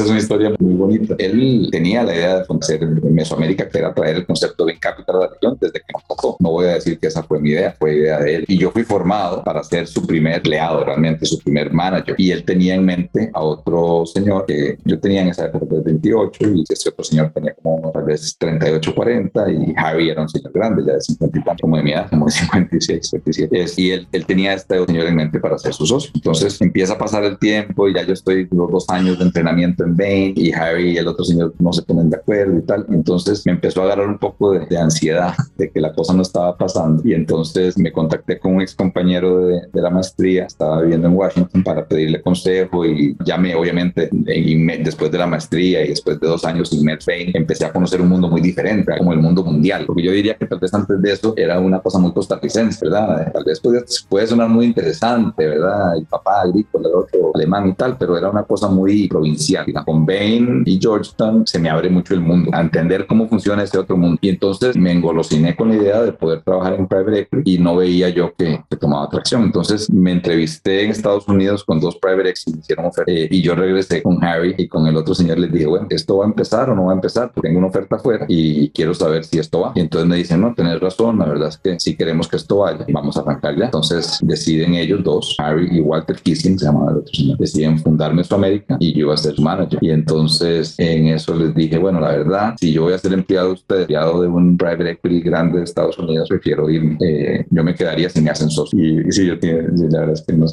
es 0.03 0.09
una 0.09 0.19
historia 0.19 0.51
muy 0.59 0.73
bonita. 0.73 1.15
Él 1.17 1.69
tenía 1.71 2.03
la 2.03 2.15
idea 2.15 2.35
de 2.37 2.45
hacer 2.61 2.83
en 2.83 3.13
Mesoamérica, 3.13 3.67
que 3.67 3.77
era 3.77 3.93
traer 3.93 4.17
el 4.17 4.25
concepto 4.25 4.65
de 4.65 4.77
capital 4.77 5.17
a 5.17 5.19
la 5.19 5.27
región 5.27 5.57
desde 5.59 5.79
que 5.79 5.93
nos 5.93 6.05
tocó. 6.07 6.37
No 6.39 6.51
voy 6.51 6.67
a 6.67 6.73
decir 6.75 6.99
que 6.99 7.07
esa 7.07 7.23
fue 7.23 7.39
mi 7.39 7.51
idea, 7.51 7.75
fue 7.77 7.95
idea 7.95 8.19
de 8.19 8.35
él. 8.35 8.45
Y 8.47 8.57
yo 8.57 8.71
fui 8.71 8.83
formado 8.83 9.43
para 9.43 9.63
ser 9.63 9.87
su 9.87 10.05
primer 10.05 10.35
empleado, 10.35 10.83
realmente 10.83 11.25
su 11.25 11.39
primer 11.39 11.71
manager. 11.71 12.15
Y 12.17 12.31
él 12.31 12.43
tenía 12.43 12.75
en 12.75 12.85
mente 12.85 13.29
a 13.33 13.41
otro 13.41 14.05
señor 14.05 14.45
que 14.45 14.77
yo 14.85 14.99
tenía 14.99 15.21
en 15.21 15.29
esa 15.29 15.45
época 15.45 15.65
de 15.75 15.81
28 15.81 16.49
y 16.55 16.63
ese 16.69 16.89
otro 16.89 17.03
señor 17.03 17.31
tenía 17.33 17.53
como 17.61 17.91
tal 17.91 18.03
vez 18.03 18.35
38, 18.37 18.95
40 18.95 19.51
y 19.51 19.73
Harry 19.77 20.09
era 20.09 20.21
un 20.21 20.29
señor 20.29 20.51
grande, 20.53 20.83
ya 20.85 20.93
de 20.93 21.01
50 21.01 21.39
y 21.39 21.43
tanto, 21.43 21.61
como 21.61 21.77
de 21.77 21.83
mi 21.83 21.91
edad, 21.91 22.09
como 22.09 22.25
de 22.25 22.31
56, 22.31 23.09
57. 23.09 23.65
Y 23.77 23.91
él, 23.91 24.07
él 24.11 24.25
tenía 24.25 24.51
a 24.51 24.53
este 24.55 24.85
señor 24.85 25.07
en 25.07 25.15
mente 25.15 25.39
para 25.39 25.57
ser 25.57 25.73
su 25.73 25.85
socio. 25.85 26.11
Entonces 26.13 26.59
empieza 26.61 26.93
a 26.93 26.97
pasar 26.97 27.23
el 27.23 27.37
tiempo 27.37 27.87
y 27.87 27.93
ya 27.93 28.03
yo 28.03 28.13
estoy 28.13 28.47
los 28.51 28.71
dos 28.71 28.89
años 28.89 29.19
de 29.19 29.25
entrenamiento 29.25 29.83
en 29.83 29.90
Bain 29.95 30.33
y 30.35 30.51
Harry 30.51 30.91
y 30.91 30.97
el 30.97 31.07
otro 31.07 31.23
señor 31.25 31.53
no 31.59 31.73
se 31.73 31.81
ponen 31.83 32.09
de 32.09 32.17
acuerdo 32.17 32.57
y 32.57 32.61
tal. 32.61 32.85
Entonces 32.89 33.45
me 33.45 33.53
empezó 33.53 33.81
a 33.81 33.85
agarrar 33.85 34.07
un 34.07 34.17
poco 34.17 34.51
de, 34.53 34.77
ansiedad 34.77 35.33
de 35.57 35.69
que 35.69 35.79
la 35.79 35.93
cosa 35.93 36.13
no 36.13 36.21
estaba 36.21 36.57
pasando 36.57 37.01
y 37.05 37.13
entonces 37.13 37.77
me 37.77 37.91
contacté 37.91 38.39
con 38.39 38.55
un 38.55 38.61
ex 38.61 38.73
compañero 38.73 39.45
de, 39.45 39.61
la 39.73 39.89
maestría, 39.89 40.45
estaba 40.45 40.81
viviendo 40.81 41.07
en 41.07 41.15
Washington 41.15 41.63
para 41.63 41.85
pedirle 41.85 42.21
consejo 42.21 42.85
y 42.85 43.15
llamé 43.25 43.55
obviamente 43.55 44.09
después 44.11 45.11
de 45.11 45.17
la 45.17 45.27
maestría 45.27 45.83
y 45.83 45.89
después 45.89 46.19
de 46.19 46.27
dos 46.27 46.45
años 46.45 46.71
en 46.73 46.85
Bain 46.85 47.31
empecé 47.33 47.65
a 47.65 47.73
conocer 47.73 48.01
un 48.01 48.09
mundo 48.09 48.27
muy 48.27 48.41
diferente, 48.41 48.91
como 48.97 49.13
el 49.13 49.19
mundo 49.19 49.43
mundial, 49.43 49.85
porque 49.85 50.03
yo 50.03 50.11
diría 50.11 50.35
que 50.35 50.45
tal 50.45 50.59
vez 50.59 50.73
antes 50.73 51.01
de 51.01 51.11
eso 51.11 51.33
era 51.35 51.59
una 51.59 51.79
cosa 51.79 51.99
muy 51.99 52.13
costarricense, 52.13 52.79
¿verdad? 52.83 53.31
Tal 53.31 53.43
vez 53.43 53.61
puede 54.09 54.27
sonar 54.27 54.49
muy 54.49 54.65
interesante, 54.65 55.47
¿verdad? 55.47 55.97
El 55.97 56.05
papá 56.05 56.41
agrícola, 56.41 56.89
el 56.89 56.95
otro 56.95 57.31
alemán 57.33 57.69
y 57.69 57.73
tal, 57.73 57.97
pero 57.97 58.17
era 58.17 58.29
una 58.29 58.43
cosa 58.43 58.67
muy 58.67 59.07
provincial, 59.07 59.65
con 59.85 60.05
Bain 60.05 60.63
y 60.65 60.79
Georgetown 60.79 61.45
se 61.47 61.59
me 61.59 61.69
abre 61.69 61.89
mucho 61.89 62.13
el 62.13 62.21
mundo, 62.21 62.51
a 62.53 62.61
entender 62.61 63.07
cómo 63.07 63.27
funciona 63.27 63.63
ese 63.63 63.77
otro 63.77 63.97
mundo. 63.97 64.17
Y 64.21 64.29
entonces 64.29 64.75
me 64.75 64.91
engolosiné 64.91 65.55
con 65.55 65.69
la 65.69 65.75
idea 65.75 66.01
de 66.01 66.13
poder 66.13 66.41
trabajar 66.41 66.73
en 66.73 66.87
private 66.87 67.19
equity 67.21 67.55
y 67.55 67.57
no 67.57 67.75
veía 67.75 68.09
yo 68.09 68.33
que, 68.35 68.61
tomaba 68.79 69.05
atracción. 69.05 69.43
Entonces 69.43 69.91
me 69.91 70.11
entrevisté 70.11 70.83
en 70.83 70.91
Estados 70.91 71.27
Unidos 71.27 71.63
con 71.63 71.79
dos 71.79 71.97
private 71.97 72.29
equity 72.29 72.51
me 72.53 72.59
hicieron 72.59 72.85
oferta. 72.85 73.11
Eh, 73.11 73.27
y 73.29 73.41
yo 73.41 73.55
regresé 73.55 74.01
con 74.01 74.23
Harry 74.23 74.55
y 74.57 74.67
con 74.67 74.87
el 74.87 74.97
otro 74.97 75.13
señor 75.13 75.39
les 75.39 75.51
dije, 75.51 75.67
bueno, 75.67 75.87
¿esto 75.89 76.17
va 76.17 76.25
a 76.25 76.27
empezar 76.27 76.69
o 76.69 76.75
no 76.75 76.85
va 76.85 76.93
a 76.93 76.95
empezar? 76.95 77.31
Porque 77.33 77.49
tengo 77.49 77.59
una 77.59 77.67
oferta 77.67 77.95
afuera 77.97 78.25
y 78.27 78.69
quiero 78.69 78.93
saber 78.93 79.23
si 79.23 79.39
esto 79.39 79.61
va. 79.61 79.73
Y 79.75 79.81
entonces 79.81 80.07
me 80.07 80.15
dicen, 80.15 80.41
no, 80.41 80.53
tenés 80.55 80.79
razón, 80.79 81.19
la 81.19 81.25
verdad 81.25 81.49
es 81.49 81.57
que 81.57 81.79
si 81.79 81.95
queremos 81.95 82.27
que 82.27 82.37
esto 82.37 82.57
vaya, 82.57 82.85
vamos 82.91 83.17
a 83.17 83.21
arrancar 83.21 83.57
ya. 83.57 83.65
Entonces 83.65 84.19
deciden 84.21 84.75
ellos 84.75 85.03
dos, 85.03 85.35
Harry 85.37 85.67
y 85.71 85.81
Walter 85.81 86.15
Kissing, 86.15 86.57
se 86.57 86.65
llamaba 86.65 86.91
el 86.91 86.97
otro 86.97 87.13
señor, 87.13 87.37
deciden 87.37 87.79
fundar 87.79 88.13
Mesoamérica 88.13 88.77
y 88.79 88.93
yo 88.93 88.99
iba 89.01 89.13
a 89.13 89.17
ser 89.17 89.35
su 89.35 89.41
manager. 89.41 89.60
Y 89.81 89.91
entonces 89.91 90.75
en 90.77 91.07
eso 91.07 91.35
les 91.35 91.53
dije, 91.55 91.77
bueno, 91.77 91.99
la 91.99 92.09
verdad, 92.09 92.55
si 92.59 92.73
yo 92.73 92.83
voy 92.83 92.93
a 92.93 92.97
ser 92.97 93.13
empleado 93.13 93.47
de 93.47 93.53
usted, 93.53 93.81
empleado 93.81 94.21
de 94.21 94.27
un 94.27 94.57
private 94.57 94.91
equity 94.91 95.21
grande 95.21 95.59
de 95.59 95.63
Estados 95.63 95.97
Unidos, 95.97 96.27
prefiero 96.29 96.69
irme. 96.69 96.97
Eh, 97.01 97.45
yo 97.49 97.63
me 97.63 97.75
quedaría 97.75 98.09
si 98.09 98.21
me 98.21 98.29
hacen 98.29 98.49
socio. 98.49 98.77
Y, 98.79 99.07
y 99.07 99.11
sí, 99.11 99.25
yo 99.25 99.39
tiene, 99.39 99.63
la 99.89 99.99
verdad 99.99 100.13
es 100.13 100.21
que 100.21 100.33
no, 100.33 100.45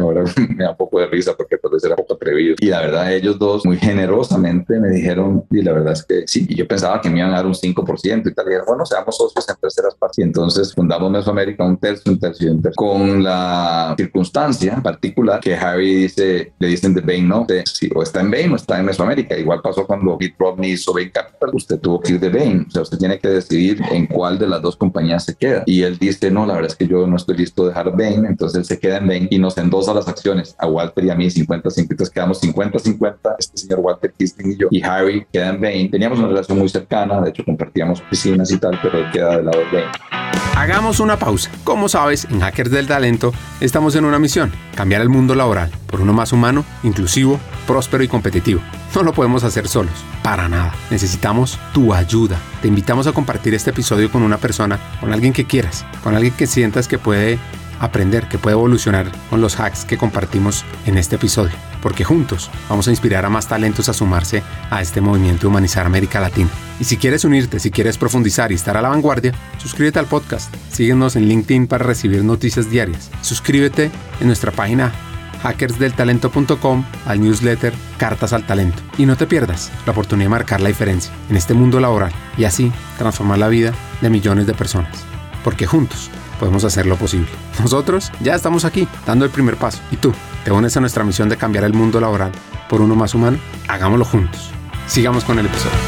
ahora 0.00 0.24
me 0.56 0.64
da 0.64 0.70
un 0.70 0.76
poco 0.76 1.00
de 1.00 1.06
risa 1.06 1.34
porque 1.36 1.56
tal 1.58 1.72
vez 1.72 1.84
era 1.84 1.96
poco 1.96 2.14
atrevido. 2.14 2.56
Y 2.60 2.66
la 2.66 2.80
verdad, 2.80 3.12
ellos 3.12 3.38
dos 3.38 3.64
muy 3.64 3.76
generosamente 3.76 4.78
me 4.80 4.88
dijeron, 4.88 5.44
y 5.50 5.62
la 5.62 5.72
verdad 5.72 5.92
es 5.92 6.04
que 6.04 6.24
sí, 6.26 6.46
y 6.48 6.54
yo 6.54 6.66
pensaba 6.66 7.00
que 7.00 7.10
me 7.10 7.18
iban 7.18 7.32
a 7.32 7.36
dar 7.36 7.46
un 7.46 7.54
5% 7.54 8.30
y 8.30 8.34
tal. 8.34 8.46
Y 8.46 8.54
bueno, 8.66 8.84
seamos 8.86 9.16
socios 9.16 9.48
en 9.48 9.56
terceras 9.56 9.94
partes. 9.94 10.18
Y 10.18 10.22
entonces 10.22 10.74
fundamos 10.74 11.10
Mesoamérica 11.10 11.64
un 11.64 11.76
tercio, 11.76 12.12
un 12.12 12.18
tercio, 12.18 12.52
un 12.52 12.62
tercio. 12.62 12.76
Con 12.76 13.22
la 13.22 13.94
circunstancia 13.96 14.80
particular 14.82 15.40
que 15.40 15.54
Harry 15.54 15.94
dice, 15.94 16.52
le 16.58 16.68
dicen 16.68 16.94
de 16.94 17.00
Bain, 17.00 17.28
no, 17.28 17.44
de, 17.46 17.64
sí, 17.66 17.90
o 17.94 18.02
está 18.02 18.20
en 18.20 18.30
Bain 18.30 18.53
está 18.56 18.78
en 18.78 18.86
Mesoamérica. 18.86 19.36
Igual 19.36 19.60
pasó 19.62 19.86
cuando 19.86 20.16
Bit 20.16 20.34
Romney 20.38 20.72
hizo 20.72 20.92
Bain 20.92 21.10
Capital, 21.10 21.50
usted 21.52 21.78
tuvo 21.78 22.00
que 22.00 22.14
ir 22.14 22.20
de 22.20 22.28
Bain. 22.28 22.66
O 22.68 22.70
sea, 22.70 22.82
usted 22.82 22.98
tiene 22.98 23.18
que 23.18 23.28
decidir 23.28 23.80
en 23.90 24.06
cuál 24.06 24.38
de 24.38 24.48
las 24.48 24.62
dos 24.62 24.76
compañías 24.76 25.24
se 25.24 25.34
queda. 25.34 25.62
Y 25.66 25.82
él 25.82 25.98
dice, 25.98 26.30
no, 26.30 26.46
la 26.46 26.54
verdad 26.54 26.70
es 26.70 26.76
que 26.76 26.86
yo 26.86 27.06
no 27.06 27.16
estoy 27.16 27.36
listo 27.36 27.62
de 27.62 27.68
dejar 27.68 27.96
Bain, 27.96 28.26
entonces 28.26 28.58
él 28.58 28.64
se 28.64 28.78
queda 28.78 28.98
en 28.98 29.06
Bain 29.06 29.28
y 29.30 29.38
nos 29.38 29.56
endosa 29.58 29.94
las 29.94 30.08
acciones 30.08 30.54
a 30.58 30.66
Walter 30.66 31.04
y 31.04 31.10
a 31.10 31.14
mí 31.14 31.26
50-50. 31.26 31.86
Entonces 31.90 32.10
quedamos 32.10 32.42
50-50, 32.42 33.16
este 33.38 33.58
señor 33.58 33.80
Walter 33.80 34.12
Kisling 34.16 34.52
y 34.52 34.56
yo. 34.56 34.68
Y 34.70 34.82
Harry 34.82 35.26
queda 35.32 35.50
en 35.50 35.60
Bain. 35.60 35.90
Teníamos 35.90 36.18
una 36.18 36.28
relación 36.28 36.58
muy 36.58 36.68
cercana, 36.68 37.20
de 37.20 37.30
hecho 37.30 37.44
compartíamos 37.44 38.00
oficinas 38.00 38.50
y 38.50 38.58
tal, 38.58 38.78
pero 38.82 38.98
él 38.98 39.10
queda 39.12 39.36
del 39.36 39.46
lado 39.46 39.58
de 39.58 39.64
Bain. 39.64 39.88
Hagamos 40.56 41.00
una 41.00 41.18
pausa. 41.18 41.50
Como 41.64 41.88
sabes, 41.88 42.26
en 42.30 42.40
Hackers 42.40 42.70
del 42.70 42.86
Talento 42.86 43.32
estamos 43.60 43.96
en 43.96 44.04
una 44.04 44.18
misión, 44.18 44.52
cambiar 44.76 45.02
el 45.02 45.08
mundo 45.08 45.34
laboral 45.34 45.70
por 45.90 46.00
uno 46.00 46.12
más 46.12 46.32
humano, 46.32 46.64
inclusivo, 46.82 47.40
próspero 47.66 48.02
y 48.02 48.08
competitivo. 48.08 48.43
No 48.94 49.02
lo 49.02 49.12
podemos 49.14 49.42
hacer 49.42 49.68
solos, 49.68 49.94
para 50.22 50.48
nada. 50.48 50.74
Necesitamos 50.90 51.58
tu 51.72 51.94
ayuda. 51.94 52.38
Te 52.60 52.68
invitamos 52.68 53.06
a 53.06 53.12
compartir 53.12 53.54
este 53.54 53.70
episodio 53.70 54.10
con 54.10 54.22
una 54.22 54.38
persona, 54.38 54.78
con 55.00 55.12
alguien 55.12 55.32
que 55.32 55.46
quieras, 55.46 55.84
con 56.02 56.14
alguien 56.14 56.34
que 56.34 56.46
sientas 56.46 56.86
que 56.86 56.98
puede 56.98 57.38
aprender, 57.80 58.28
que 58.28 58.38
puede 58.38 58.54
evolucionar 58.54 59.10
con 59.30 59.40
los 59.40 59.58
hacks 59.58 59.84
que 59.84 59.96
compartimos 59.96 60.64
en 60.84 60.98
este 60.98 61.16
episodio. 61.16 61.54
Porque 61.82 62.04
juntos 62.04 62.50
vamos 62.68 62.86
a 62.86 62.90
inspirar 62.90 63.24
a 63.24 63.30
más 63.30 63.48
talentos 63.48 63.88
a 63.88 63.94
sumarse 63.94 64.42
a 64.70 64.80
este 64.80 65.00
movimiento 65.00 65.42
de 65.42 65.48
humanizar 65.48 65.86
América 65.86 66.20
Latina. 66.20 66.50
Y 66.78 66.84
si 66.84 66.96
quieres 66.96 67.24
unirte, 67.24 67.60
si 67.60 67.70
quieres 67.70 67.98
profundizar 67.98 68.52
y 68.52 68.56
estar 68.56 68.76
a 68.76 68.82
la 68.82 68.90
vanguardia, 68.90 69.32
suscríbete 69.58 69.98
al 69.98 70.06
podcast. 70.06 70.54
Síguenos 70.70 71.16
en 71.16 71.28
LinkedIn 71.28 71.66
para 71.66 71.84
recibir 71.84 72.24
noticias 72.24 72.70
diarias. 72.70 73.10
Suscríbete 73.22 73.90
en 74.20 74.26
nuestra 74.26 74.52
página 74.52 74.92
hackersdeltalento.com 75.44 76.84
al 77.06 77.20
newsletter 77.20 77.74
Cartas 77.98 78.32
al 78.32 78.46
Talento. 78.46 78.82
Y 78.98 79.06
no 79.06 79.16
te 79.16 79.26
pierdas 79.26 79.70
la 79.86 79.92
oportunidad 79.92 80.26
de 80.26 80.30
marcar 80.30 80.60
la 80.60 80.68
diferencia 80.68 81.12
en 81.28 81.36
este 81.36 81.54
mundo 81.54 81.80
laboral 81.80 82.12
y 82.36 82.44
así 82.44 82.72
transformar 82.98 83.38
la 83.38 83.48
vida 83.48 83.72
de 84.00 84.10
millones 84.10 84.46
de 84.46 84.54
personas. 84.54 85.04
Porque 85.44 85.66
juntos 85.66 86.10
podemos 86.40 86.64
hacer 86.64 86.86
lo 86.86 86.96
posible. 86.96 87.28
Nosotros 87.60 88.10
ya 88.20 88.34
estamos 88.34 88.64
aquí, 88.64 88.88
dando 89.06 89.24
el 89.24 89.30
primer 89.30 89.56
paso. 89.56 89.80
¿Y 89.90 89.96
tú? 89.96 90.12
¿Te 90.44 90.50
unes 90.50 90.76
a 90.76 90.80
nuestra 90.80 91.04
misión 91.04 91.28
de 91.28 91.36
cambiar 91.36 91.64
el 91.64 91.74
mundo 91.74 92.00
laboral 92.00 92.32
por 92.68 92.80
uno 92.80 92.96
más 92.96 93.14
humano? 93.14 93.38
Hagámoslo 93.68 94.04
juntos. 94.04 94.50
Sigamos 94.86 95.24
con 95.24 95.38
el 95.38 95.46
episodio. 95.46 95.78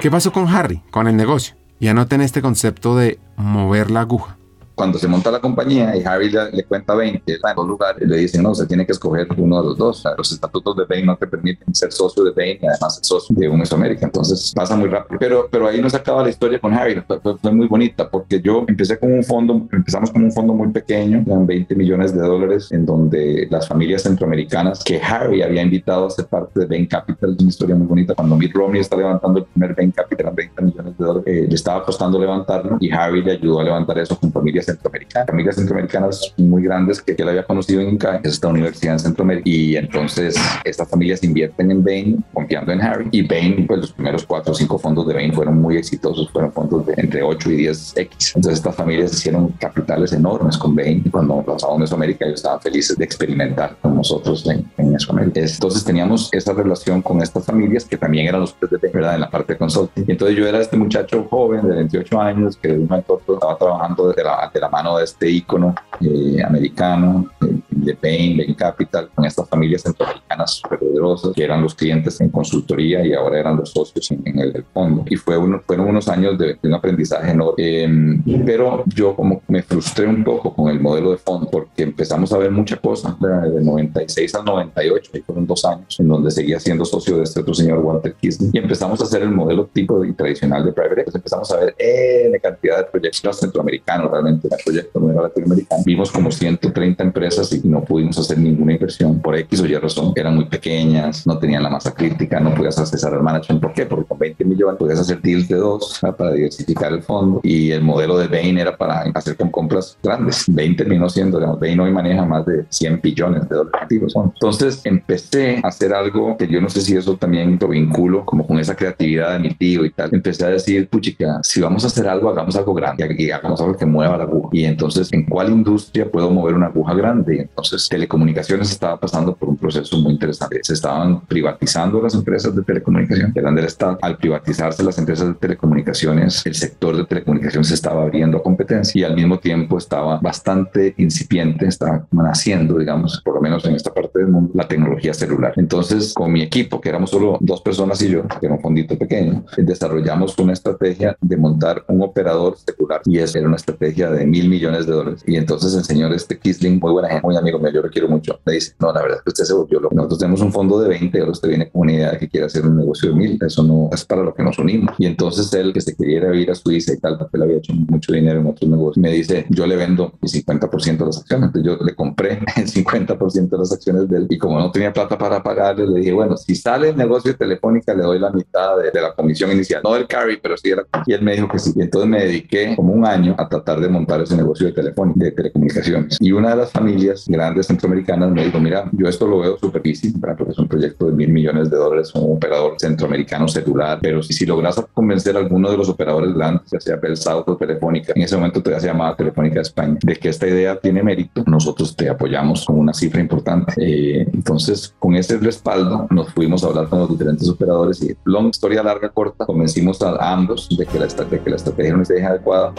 ¿Qué 0.00 0.10
pasó 0.10 0.32
con 0.32 0.48
Harry, 0.48 0.82
con 0.90 1.06
el 1.08 1.16
negocio? 1.16 1.56
Y 1.78 1.88
anoten 1.88 2.22
este 2.22 2.40
concepto 2.40 2.96
de 2.96 3.18
mover 3.36 3.90
la 3.90 4.00
aguja 4.00 4.35
cuando 4.76 4.98
se 4.98 5.08
monta 5.08 5.30
la 5.30 5.40
compañía 5.40 5.96
y 5.96 6.04
Harry 6.04 6.30
le, 6.30 6.64
cuenta 6.64 6.94
20 6.94 7.32
en 7.32 7.40
dos 7.56 7.66
lugares, 7.66 8.06
le 8.06 8.18
dicen, 8.18 8.42
no, 8.42 8.54
se 8.54 8.66
tiene 8.66 8.84
que 8.84 8.92
escoger 8.92 9.26
uno 9.38 9.62
de 9.62 9.68
los 9.68 9.78
dos. 9.78 10.04
los 10.18 10.30
estatutos 10.30 10.76
de 10.76 10.84
Bain 10.84 11.06
no 11.06 11.16
te 11.16 11.26
permiten 11.26 11.74
ser 11.74 11.90
socio 11.90 12.22
de 12.24 12.32
Bain 12.32 12.58
y 12.60 12.66
además 12.66 12.96
ser 12.96 13.04
socio 13.06 13.34
de 13.34 13.48
un 13.48 13.58
Mesoamérica. 13.58 14.04
Entonces 14.04 14.52
pasa 14.54 14.76
muy 14.76 14.90
rápido. 14.90 15.18
Pero, 15.18 15.48
pero 15.50 15.66
ahí 15.66 15.80
no 15.80 15.88
se 15.88 15.96
acaba 15.96 16.22
la 16.22 16.28
historia 16.28 16.60
con 16.60 16.74
Harry. 16.74 17.02
Fue, 17.06 17.52
muy 17.52 17.66
bonita 17.68 18.10
porque 18.10 18.38
yo 18.42 18.66
empecé 18.68 18.98
con 18.98 19.14
un 19.14 19.24
fondo, 19.24 19.66
empezamos 19.72 20.10
con 20.10 20.22
un 20.22 20.30
fondo 20.30 20.52
muy 20.52 20.68
pequeño, 20.68 21.24
eran 21.26 21.46
20 21.46 21.74
millones 21.74 22.14
de 22.14 22.20
dólares, 22.20 22.70
en 22.70 22.84
donde 22.84 23.48
las 23.50 23.66
familias 23.66 24.02
centroamericanas 24.02 24.84
que 24.84 25.00
Harry 25.00 25.40
había 25.40 25.62
invitado 25.62 26.06
a 26.06 26.10
ser 26.10 26.26
parte 26.26 26.60
de 26.60 26.66
Bain 26.66 26.84
Capital, 26.84 27.32
es 27.32 27.40
una 27.40 27.48
historia 27.48 27.76
muy 27.76 27.86
bonita. 27.86 28.14
Cuando 28.14 28.36
Mitt 28.36 28.54
Romney 28.54 28.82
está 28.82 28.94
levantando 28.94 29.38
el 29.38 29.46
primer 29.46 29.74
Bain 29.74 29.90
Capital, 29.90 30.26
eran 30.26 30.34
20 30.34 30.62
millones 30.62 30.98
de 30.98 31.04
dólares, 31.04 31.24
eh, 31.26 31.46
le 31.48 31.54
estaba 31.54 31.82
costando 31.82 32.18
levantarlo 32.18 32.76
y 32.78 32.90
Harry 32.92 33.22
le 33.22 33.32
ayudó 33.32 33.60
a 33.60 33.64
levantar 33.64 33.98
eso 33.98 34.18
con 34.18 34.30
familias 34.30 34.65
centroamericanas, 34.66 35.26
familias 35.26 35.56
centroamericanas 35.56 36.34
muy 36.36 36.62
grandes 36.62 37.00
que, 37.00 37.16
él 37.16 37.28
había 37.28 37.44
conocido 37.44 37.80
en 37.80 37.90
INCAE, 37.90 38.20
es 38.24 38.34
esta 38.34 38.48
universidad 38.48 38.94
en 38.94 39.00
Centroamérica. 39.00 39.48
Y 39.48 39.76
entonces 39.76 40.36
estas 40.64 40.88
familias 40.88 41.22
invierten 41.24 41.70
en 41.70 41.82
Bain, 41.82 42.24
confiando 42.32 42.72
en 42.72 42.80
Harry. 42.82 43.08
Y 43.10 43.26
Bain, 43.26 43.66
pues 43.66 43.80
los 43.80 43.92
primeros 43.92 44.26
cuatro 44.26 44.52
o 44.52 44.54
cinco 44.54 44.78
fondos 44.78 45.06
de 45.08 45.14
Bain 45.14 45.32
fueron 45.32 45.60
muy 45.60 45.76
exitosos, 45.76 46.30
fueron 46.30 46.52
fondos 46.52 46.86
de 46.86 46.94
entre 46.98 47.22
8 47.22 47.50
y 47.50 47.56
10 47.56 47.96
X. 47.96 48.32
Entonces 48.36 48.58
estas 48.58 48.76
familias 48.76 49.12
hicieron 49.12 49.48
capitales 49.58 50.12
enormes 50.12 50.58
con 50.58 50.74
Bain. 50.74 51.02
Cuando 51.10 51.42
pasamos 51.42 51.76
a 51.76 51.78
Mesoamérica, 51.80 52.26
ellos 52.26 52.40
estaban 52.40 52.60
felices 52.60 52.96
de 52.96 53.04
experimentar 53.04 53.76
con 53.80 53.96
nosotros 53.96 54.46
en, 54.48 54.64
en 54.76 54.92
Mesoamérica. 54.92 55.40
Entonces 55.40 55.84
teníamos 55.84 56.28
esa 56.32 56.52
relación 56.52 57.02
con 57.02 57.22
estas 57.22 57.44
familias 57.44 57.84
que 57.84 57.96
también 57.96 58.26
eran 58.28 58.40
los 58.40 58.54
de 58.60 58.76
Bain, 58.76 58.92
¿verdad? 58.92 59.14
En 59.14 59.20
la 59.20 59.30
parte 59.30 59.54
de 59.54 59.58
consulting. 59.58 60.04
Y 60.06 60.12
entonces 60.12 60.36
yo 60.36 60.46
era 60.46 60.60
este 60.60 60.76
muchacho 60.76 61.26
joven 61.30 61.68
de 61.68 61.76
28 61.76 62.20
años 62.20 62.56
que 62.56 62.68
de 62.68 62.78
un 62.78 62.86
momento 62.86 63.20
estaba 63.28 63.56
trabajando 63.56 64.12
de 64.12 64.22
la, 64.22 64.50
de 64.56 64.60
la 64.60 64.68
mano 64.68 64.96
de 64.96 65.04
este 65.04 65.30
ícono 65.30 65.74
eh, 66.00 66.42
americano 66.42 67.26
eh, 67.40 67.60
de 67.86 67.96
Bain, 68.00 68.36
Bain 68.36 68.54
Capital, 68.54 69.08
con 69.14 69.24
estas 69.24 69.48
familias 69.48 69.82
centroamericanas 69.82 70.62
poderosas 70.68 71.32
que 71.32 71.44
eran 71.44 71.62
los 71.62 71.74
clientes 71.74 72.20
en 72.20 72.28
consultoría 72.28 73.04
y 73.06 73.14
ahora 73.14 73.40
eran 73.40 73.56
los 73.56 73.70
socios 73.70 74.10
en, 74.10 74.38
el, 74.38 74.64
fondo. 74.72 75.04
Y 75.08 75.16
fue 75.16 75.36
uno, 75.38 75.62
fueron 75.66 75.88
unos 75.88 76.08
años 76.08 76.38
de, 76.38 76.58
un 76.62 76.74
aprendizaje 76.74 77.30
enorme. 77.30 77.54
Em, 77.56 78.22
pero 78.44 78.84
yo 78.86 79.14
como 79.14 79.42
me 79.48 79.62
frustré 79.62 80.06
un 80.06 80.24
poco 80.24 80.54
con 80.54 80.68
el 80.68 80.80
modelo 80.80 81.12
de 81.12 81.18
fondo 81.18 81.48
porque 81.50 81.82
empezamos 81.82 82.32
a 82.32 82.38
ver 82.38 82.50
muchas 82.50 82.80
cosas 82.80 83.14
de 83.20 83.62
96 83.62 84.34
al 84.34 84.44
98, 84.44 85.10
ahí 85.14 85.22
fueron 85.22 85.46
dos 85.46 85.64
años 85.64 85.98
en 85.98 86.08
donde 86.08 86.30
seguía 86.30 86.58
siendo 86.60 86.84
socio 86.84 87.16
de 87.18 87.24
este 87.24 87.40
otro 87.40 87.54
señor 87.54 87.78
Walter 87.78 88.14
Kisney 88.14 88.50
y 88.52 88.58
empezamos 88.58 89.00
a 89.00 89.04
hacer 89.04 89.22
el 89.22 89.30
modelo 89.30 89.66
tipo 89.66 90.04
y 90.04 90.12
tradicional 90.12 90.64
de 90.64 90.72
private 90.72 91.02
equity. 91.02 91.18
Empezamos 91.18 91.50
a 91.52 91.56
ver 91.56 91.74
N 91.78 92.38
cantidad 92.40 92.78
de 92.78 92.84
proyectos 92.84 93.38
centroamericanos, 93.38 94.10
realmente 94.10 94.48
el 94.50 94.64
proyecto 94.64 95.00
no 95.00 95.12
era 95.12 95.22
latinoamericano. 95.22 95.82
Vimos 95.84 96.10
como 96.10 96.30
130 96.30 97.02
empresas 97.02 97.52
y 97.52 97.60
no 97.68 97.75
pudimos 97.84 98.18
hacer 98.18 98.38
ninguna 98.38 98.72
inversión 98.72 99.20
por 99.20 99.36
X 99.36 99.60
o 99.60 99.66
Y 99.66 99.74
razón. 99.76 100.12
Eran 100.16 100.36
muy 100.36 100.46
pequeñas, 100.46 101.26
no 101.26 101.38
tenían 101.38 101.62
la 101.62 101.70
masa 101.70 101.92
crítica, 101.92 102.40
no 102.40 102.54
podías 102.54 102.78
accesar 102.78 103.14
al 103.14 103.22
management. 103.22 103.60
¿Por 103.60 103.72
qué? 103.72 103.86
Porque 103.86 104.06
con 104.06 104.18
20 104.18 104.44
millones 104.44 104.78
podías 104.78 105.00
hacer 105.00 105.20
deals 105.20 105.48
de 105.48 105.56
dos 105.56 106.00
para 106.16 106.32
diversificar 106.32 106.92
el 106.92 107.02
fondo 107.02 107.40
y 107.42 107.70
el 107.70 107.82
modelo 107.82 108.18
de 108.18 108.28
Bain 108.28 108.58
era 108.58 108.76
para 108.76 109.00
hacer 109.14 109.36
con 109.36 109.50
compras 109.50 109.98
grandes. 110.02 110.44
20 110.48 110.86
terminó 110.86 111.08
siendo, 111.08 111.38
digamos, 111.38 111.58
Bain 111.58 111.80
hoy 111.80 111.90
maneja 111.90 112.24
más 112.24 112.46
de 112.46 112.64
100 112.68 113.00
billones 113.02 113.48
de 113.48 113.56
dólares 113.56 113.80
activos. 113.82 114.14
Entonces 114.16 114.80
empecé 114.84 115.60
a 115.62 115.68
hacer 115.68 115.92
algo 115.92 116.36
que 116.36 116.46
yo 116.46 116.60
no 116.60 116.68
sé 116.68 116.80
si 116.80 116.96
eso 116.96 117.16
también 117.16 117.58
lo 117.60 117.68
vinculo 117.68 118.24
como 118.24 118.46
con 118.46 118.58
esa 118.60 118.76
creatividad 118.76 119.32
de 119.32 119.38
mi 119.40 119.54
tío 119.54 119.84
y 119.84 119.90
tal. 119.90 120.10
Empecé 120.12 120.44
a 120.44 120.50
decir, 120.50 120.88
puchica, 120.88 121.40
si 121.42 121.60
vamos 121.60 121.82
a 121.82 121.88
hacer 121.88 122.06
algo, 122.08 122.30
hagamos 122.30 122.54
algo 122.54 122.72
grande 122.72 123.16
y 123.18 123.30
hagamos 123.30 123.60
algo 123.60 123.76
que 123.76 123.86
mueva 123.86 124.16
la 124.16 124.24
aguja. 124.24 124.50
Y 124.52 124.64
entonces, 124.64 125.12
¿en 125.12 125.24
cuál 125.24 125.50
industria 125.50 126.08
puedo 126.08 126.30
mover 126.30 126.54
una 126.54 126.66
aguja 126.66 126.94
grande? 126.94 127.48
Telecomunicaciones 127.88 128.70
estaba 128.70 128.98
pasando 128.98 129.34
por 129.34 129.48
un 129.48 129.55
proceso 129.66 129.98
muy 129.98 130.12
interesante. 130.12 130.60
Se 130.62 130.74
estaban 130.74 131.20
privatizando 131.26 132.00
las 132.00 132.14
empresas 132.14 132.54
de 132.54 132.62
telecomunicación, 132.62 133.32
eran 133.34 133.54
del 133.56 133.64
Estado. 133.64 133.98
Al 134.00 134.16
privatizarse 134.16 134.84
las 134.84 134.96
empresas 134.98 135.28
de 135.28 135.34
telecomunicaciones, 135.34 136.46
el 136.46 136.54
sector 136.54 136.96
de 136.96 137.04
telecomunicaciones 137.04 137.68
se 137.68 137.74
estaba 137.74 138.02
abriendo 138.02 138.38
a 138.38 138.42
competencia 138.42 139.00
y 139.00 139.04
al 139.04 139.16
mismo 139.16 139.38
tiempo 139.40 139.78
estaba 139.78 140.18
bastante 140.18 140.94
incipiente, 140.98 141.66
estaba 141.66 142.06
naciendo, 142.12 142.78
digamos, 142.78 143.20
por 143.24 143.34
lo 143.34 143.40
menos 143.40 143.64
en 143.64 143.74
esta 143.74 143.92
parte 143.92 144.20
del 144.20 144.28
mundo, 144.28 144.52
la 144.54 144.68
tecnología 144.68 145.12
celular. 145.12 145.52
Entonces, 145.56 146.14
con 146.14 146.30
mi 146.30 146.42
equipo, 146.42 146.80
que 146.80 146.88
éramos 146.88 147.10
solo 147.10 147.36
dos 147.40 147.60
personas 147.60 148.00
y 148.02 148.10
yo, 148.10 148.22
que 148.28 148.46
era 148.46 148.54
un 148.54 148.60
fondito 148.60 148.96
pequeño, 148.96 149.44
desarrollamos 149.56 150.38
una 150.38 150.52
estrategia 150.52 151.16
de 151.20 151.36
montar 151.36 151.84
un 151.88 152.02
operador 152.02 152.56
celular 152.56 153.00
y 153.04 153.18
esa 153.18 153.38
era 153.38 153.48
una 153.48 153.56
estrategia 153.56 154.10
de 154.10 154.26
mil 154.26 154.48
millones 154.48 154.86
de 154.86 154.92
dólares. 154.92 155.24
Y 155.26 155.36
entonces 155.36 155.74
el 155.74 155.84
señor 155.84 156.12
este 156.12 156.38
Kisling, 156.38 156.78
muy 156.78 156.92
buena 156.92 157.08
gente, 157.08 157.26
muy 157.26 157.36
amigo 157.36 157.58
mío, 157.58 157.72
yo 157.72 157.82
lo 157.82 157.90
quiero 157.90 158.08
mucho, 158.08 158.38
me 158.44 158.52
dice, 158.52 158.74
no, 158.78 158.92
la 158.92 159.02
verdad 159.02 159.16
usted 159.26 159.44
se 159.44 159.54
volvió 159.56 159.80
loco. 159.80 159.94
Nosotros 159.94 160.18
tenemos 160.18 160.40
un 160.40 160.52
fondo 160.52 160.78
de 160.80 160.88
20, 160.88 161.18
ahora 161.18 161.32
usted 161.32 161.48
viene 161.48 161.70
con 161.70 161.82
una 161.82 161.92
idea 161.92 162.10
de 162.12 162.18
que 162.18 162.28
quiere 162.28 162.46
hacer 162.46 162.66
un 162.66 162.76
negocio 162.76 163.10
de 163.10 163.16
mil, 163.16 163.38
eso 163.44 163.62
no 163.62 163.90
es 163.92 164.04
para 164.04 164.22
lo 164.22 164.34
que 164.34 164.42
nos 164.42 164.58
unimos. 164.58 164.94
Y 164.98 165.06
entonces 165.06 165.52
él, 165.54 165.72
que 165.72 165.80
se 165.80 165.94
quería 165.94 166.34
ir 166.34 166.50
a 166.50 166.54
Suiza 166.54 166.92
y 166.92 166.98
tal, 166.98 167.18
porque 167.18 167.36
él 167.36 167.42
había 167.42 167.56
hecho 167.58 167.72
mucho 167.72 168.12
dinero 168.12 168.40
en 168.40 168.46
otros 168.46 168.70
negocios, 168.70 168.98
me 168.98 169.12
dice, 169.12 169.46
yo 169.50 169.66
le 169.66 169.76
vendo 169.76 170.12
el 170.22 170.28
50% 170.28 170.96
de 170.98 171.06
las 171.06 171.18
acciones. 171.18 171.46
Entonces 171.48 171.64
yo 171.64 171.84
le 171.84 171.94
compré 171.94 172.38
el 172.56 172.66
50% 172.66 173.48
de 173.48 173.58
las 173.58 173.72
acciones 173.72 174.08
de 174.08 174.16
él 174.16 174.26
y 174.28 174.38
como 174.38 174.58
no 174.58 174.70
tenía 174.70 174.92
plata 174.92 175.16
para 175.18 175.42
pagarle, 175.42 175.86
le 175.86 176.00
dije, 176.00 176.12
bueno, 176.12 176.36
si 176.36 176.54
sale 176.54 176.90
el 176.90 176.96
negocio 176.96 177.32
de 177.32 177.38
Telefónica, 177.38 177.94
le 177.94 178.02
doy 178.02 178.18
la 178.18 178.30
mitad 178.30 178.76
de, 178.78 179.00
la 179.00 179.14
comisión 179.14 179.52
inicial, 179.52 179.82
no 179.84 179.94
del 179.94 180.06
carry, 180.06 180.38
pero 180.42 180.56
sí 180.56 180.70
era. 180.70 180.84
Y 181.06 181.12
él 181.12 181.22
me 181.22 181.34
dijo 181.34 181.48
que 181.48 181.58
sí. 181.58 181.72
Y 181.76 181.82
entonces 181.82 182.08
me 182.08 182.22
dediqué 182.22 182.74
como 182.74 182.92
un 182.92 183.04
año 183.04 183.34
a 183.38 183.48
tratar 183.48 183.80
de 183.80 183.88
montar 183.88 184.20
ese 184.20 184.36
negocio 184.36 184.66
de 184.66 184.72
Telefónica, 184.72 185.24
de 185.24 185.32
telecomunicaciones. 185.32 186.16
Y 186.20 186.32
una 186.32 186.50
de 186.50 186.56
las 186.56 186.72
familias 186.72 187.26
grandes 187.28 187.66
centroamericanas 187.66 188.30
me 188.30 188.44
dijo, 188.44 188.58
mira, 188.58 188.88
yo 188.92 189.08
esto 189.08 189.26
lo 189.26 189.40
veo 189.40 189.45
súper 189.58 189.82
difícil, 189.82 190.20
porque 190.20 190.52
es 190.52 190.58
un 190.58 190.68
proyecto 190.68 191.06
de 191.06 191.12
mil 191.12 191.30
millones 191.30 191.70
de 191.70 191.76
dólares, 191.76 192.14
un 192.14 192.36
operador 192.36 192.74
centroamericano 192.78 193.48
celular, 193.48 193.98
pero 194.02 194.22
si, 194.22 194.46
logras 194.46 194.82
convencer 194.92 195.36
a 195.36 195.40
alguno 195.40 195.70
de 195.70 195.76
los 195.76 195.88
operadores 195.88 196.34
grandes, 196.34 196.70
ya 196.70 196.80
sea 196.80 196.96
Bell 196.96 197.16
South 197.16 197.44
o 197.46 197.56
Telefónica, 197.56 198.12
en 198.14 198.22
ese 198.22 198.36
momento 198.36 198.62
todavía 198.62 198.80
se 198.80 198.86
llamaba 198.88 199.16
Telefónica 199.16 199.60
España, 199.60 199.98
de 200.02 200.16
que 200.16 200.28
esta 200.28 200.46
idea 200.46 200.78
tiene 200.78 201.02
mérito, 201.02 201.42
nosotros 201.46 201.94
te 201.94 202.08
apoyamos 202.08 202.64
con 202.64 202.78
una 202.78 202.92
cifra 202.92 203.20
importante. 203.20 203.72
Eh, 203.78 204.26
entonces, 204.32 204.94
con 204.98 205.14
ese 205.14 205.38
respaldo, 205.38 206.06
nos 206.10 206.32
fuimos 206.32 206.64
a 206.64 206.68
hablar 206.68 206.88
con 206.88 207.00
los 207.00 207.10
diferentes 207.10 207.48
operadores 207.48 208.02
y, 208.02 208.16
long 208.24 208.48
historia 208.48 208.82
larga, 208.82 209.08
corta, 209.08 209.46
convencimos 209.46 210.00
a 210.02 210.32
ambos 210.32 210.68
de 210.76 210.86
que 210.86 210.98
la, 210.98 211.06
de 211.06 211.40
que 211.40 211.50
la 211.50 211.56
estrategia 211.56 211.96
no 211.96 212.02
estrategia 212.02 212.30
adecuada. 212.30 212.72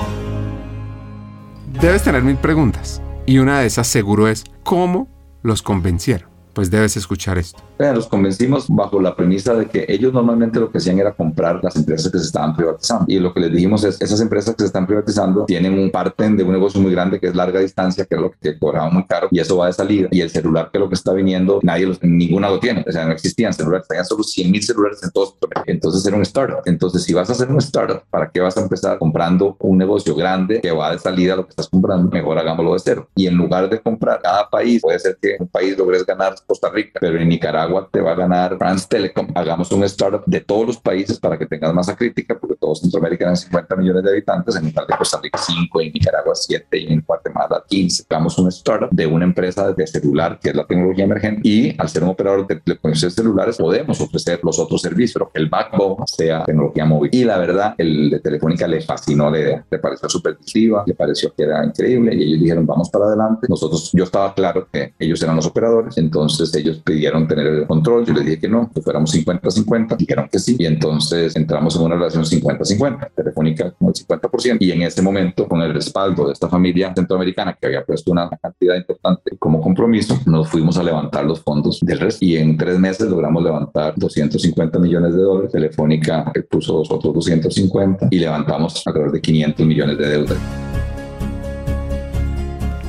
Debes 1.81 2.03
tener 2.03 2.23
mil 2.23 2.37
preguntas 2.37 3.01
y 3.25 3.39
una 3.39 3.59
de 3.59 3.67
esas 3.67 3.87
seguro 3.87 4.27
es, 4.27 4.45
¿cómo 4.63 5.07
los 5.43 5.61
convencieron? 5.61 6.36
Pues 6.57 6.71
debes 6.71 6.97
escuchar 6.97 7.37
esto. 7.37 7.61
los 7.77 8.07
convencimos 8.07 8.65
bajo 8.67 8.99
la 8.99 9.15
premisa 9.15 9.53
de 9.53 9.67
que 9.67 9.85
ellos 9.87 10.11
normalmente 10.11 10.59
lo 10.59 10.71
que 10.71 10.79
hacían 10.79 10.97
era 10.97 11.13
comprar 11.13 11.59
las 11.63 11.75
empresas 11.75 12.11
que 12.11 12.17
se 12.17 12.25
estaban 12.25 12.55
privatizando. 12.55 13.05
Y 13.07 13.19
lo 13.19 13.31
que 13.31 13.41
les 13.41 13.51
dijimos 13.51 13.83
es, 13.83 14.01
esas 14.01 14.19
empresas 14.21 14.55
que 14.55 14.63
se 14.63 14.65
están 14.65 14.87
privatizando 14.87 15.45
tienen 15.45 15.77
un 15.77 15.91
parte 15.91 16.27
de 16.27 16.41
un 16.41 16.51
negocio 16.51 16.81
muy 16.81 16.91
grande 16.91 17.19
que 17.19 17.27
es 17.27 17.35
larga 17.35 17.59
distancia, 17.59 18.05
que 18.05 18.15
es 18.15 18.21
lo 18.21 18.31
que 18.31 18.57
cobraba 18.57 18.89
muy 18.89 19.05
caro, 19.05 19.27
y 19.29 19.39
eso 19.39 19.55
va 19.57 19.67
de 19.67 19.73
salida. 19.73 20.07
Y 20.09 20.21
el 20.21 20.31
celular 20.31 20.71
que 20.73 20.79
lo 20.79 20.89
que 20.89 20.95
está 20.95 21.13
viniendo, 21.13 21.59
nadie 21.61 21.85
los, 21.85 22.01
ninguna 22.01 22.49
lo 22.49 22.59
tiene. 22.59 22.83
O 22.87 22.91
sea, 22.91 23.05
no 23.05 23.11
existían 23.11 23.53
celulares, 23.53 23.87
tenían 23.87 24.05
solo 24.05 24.23
100 24.23 24.49
mil 24.49 24.63
celulares 24.63 25.03
en 25.03 25.11
todos. 25.11 25.35
Entonces 25.67 26.03
era 26.07 26.15
un 26.15 26.23
startup. 26.23 26.61
Entonces, 26.65 27.03
si 27.03 27.13
vas 27.13 27.29
a 27.29 27.33
hacer 27.33 27.51
un 27.51 27.59
startup, 27.59 28.01
¿para 28.09 28.31
qué 28.31 28.39
vas 28.39 28.57
a 28.57 28.61
empezar 28.61 28.97
comprando 28.97 29.55
un 29.59 29.77
negocio 29.77 30.15
grande 30.15 30.59
que 30.59 30.71
va 30.71 30.91
de 30.91 30.97
salida 30.97 31.33
a 31.33 31.35
lo 31.35 31.45
que 31.45 31.51
estás 31.51 31.69
comprando? 31.69 32.09
Mejor 32.09 32.39
hagámoslo 32.39 32.73
de 32.73 32.79
cero. 32.79 33.07
Y 33.15 33.27
en 33.27 33.35
lugar 33.35 33.69
de 33.69 33.79
comprar 33.79 34.19
cada 34.23 34.49
país, 34.49 34.81
puede 34.81 34.97
ser 34.97 35.19
que 35.21 35.37
un 35.39 35.47
país 35.47 35.77
logres 35.77 36.03
ganar 36.03 36.33
Costa 36.47 36.69
Rica, 36.69 36.99
pero 37.01 37.19
en 37.19 37.27
Nicaragua 37.27 37.89
te 37.91 37.99
va 37.99 38.11
a 38.11 38.15
ganar 38.15 38.57
France 38.57 38.87
Telecom. 38.89 39.27
Hagamos 39.35 39.71
un 39.71 39.83
startup 39.83 40.23
de 40.25 40.39
todos 40.39 40.67
los 40.67 40.77
países 40.77 41.19
para 41.19 41.37
que 41.37 41.45
tengas 41.45 41.73
masa 41.73 41.95
crítica, 41.95 42.37
porque 42.39 42.55
todos 42.55 42.79
Centroamérica 42.79 43.25
tienen 43.25 43.35
50 43.35 43.75
millones 43.75 44.03
de 44.03 44.09
habitantes, 44.11 44.55
en 44.55 44.65
de 44.65 44.73
Costa 44.97 45.19
Rica 45.21 45.37
5, 45.37 45.81
en 45.81 45.91
Nicaragua 45.91 46.33
7 46.33 46.79
y 46.79 46.93
en 46.93 47.03
Guatemala 47.05 47.63
15. 47.67 48.05
Hagamos 48.09 48.37
un 48.39 48.47
startup 48.47 48.89
de 48.91 49.05
una 49.05 49.25
empresa 49.25 49.71
de 49.73 49.87
celular, 49.87 50.39
que 50.41 50.49
es 50.49 50.55
la 50.55 50.65
tecnología 50.65 51.03
emergente, 51.03 51.41
y 51.43 51.75
al 51.77 51.89
ser 51.89 52.03
un 52.03 52.09
operador 52.09 52.47
de 52.47 52.55
telecomunicaciones 52.55 53.15
celulares 53.15 53.57
podemos 53.57 53.99
ofrecer 53.99 54.39
los 54.43 54.57
otros 54.59 54.81
servicios, 54.81 55.13
pero 55.13 55.31
que 55.31 55.39
el 55.39 55.49
backbone 55.49 56.05
sea 56.05 56.43
tecnología 56.45 56.85
móvil. 56.85 57.09
Y 57.13 57.23
la 57.25 57.37
verdad, 57.37 57.75
el 57.77 58.09
de 58.09 58.19
Telefónica 58.19 58.67
le 58.67 58.81
fascinó 58.81 59.29
la 59.29 59.39
idea, 59.39 59.65
le 59.69 59.79
pareció 59.79 60.07
súper 60.07 60.37
le 60.85 60.93
pareció 60.93 61.33
que 61.33 61.43
era 61.43 61.63
increíble 61.65 62.15
y 62.15 62.23
ellos 62.23 62.41
dijeron 62.41 62.65
vamos 62.65 62.89
para 62.89 63.05
adelante. 63.05 63.47
Nosotros, 63.49 63.91
yo 63.93 64.03
estaba 64.03 64.33
claro 64.33 64.67
que 64.71 64.93
ellos 64.99 65.21
eran 65.21 65.35
los 65.35 65.45
operadores, 65.45 65.97
entonces 65.97 66.26
ellos 66.55 66.81
pidieron 66.83 67.27
tener 67.27 67.47
el 67.47 67.67
control, 67.67 68.05
yo 68.05 68.13
les 68.13 68.25
dije 68.25 68.39
que 68.39 68.47
no, 68.47 68.69
que 68.73 68.81
fuéramos 68.81 69.13
50-50, 69.15 69.97
dijeron 69.97 70.29
que 70.31 70.39
sí, 70.39 70.55
y 70.59 70.65
entonces 70.65 71.35
entramos 71.35 71.75
en 71.75 71.81
una 71.83 71.95
relación 71.95 72.23
50-50, 72.23 73.09
Telefónica 73.15 73.71
con 73.71 73.89
el 73.89 73.93
50%, 73.93 74.57
y 74.59 74.71
en 74.71 74.81
ese 74.83 75.01
momento, 75.01 75.47
con 75.47 75.61
el 75.61 75.73
respaldo 75.73 76.27
de 76.27 76.33
esta 76.33 76.49
familia 76.49 76.93
centroamericana 76.93 77.57
que 77.59 77.67
había 77.67 77.83
puesto 77.83 78.11
una 78.11 78.29
cantidad 78.29 78.75
importante 78.75 79.37
como 79.37 79.61
compromiso, 79.61 80.19
nos 80.25 80.49
fuimos 80.49 80.77
a 80.77 80.83
levantar 80.83 81.25
los 81.25 81.41
fondos 81.41 81.79
del 81.81 81.99
resto, 81.99 82.25
y 82.25 82.35
en 82.37 82.57
tres 82.57 82.79
meses 82.79 83.07
logramos 83.09 83.43
levantar 83.43 83.93
250 83.95 84.79
millones 84.79 85.13
de 85.13 85.21
dólares, 85.21 85.51
Telefónica 85.51 86.31
puso 86.49 86.79
los 86.79 86.91
otros 86.91 87.13
250 87.13 88.07
y 88.11 88.19
levantamos 88.19 88.85
alrededor 88.85 89.11
de 89.11 89.21
500 89.21 89.65
millones 89.65 89.97
de 89.97 90.07
deuda. 90.07 90.35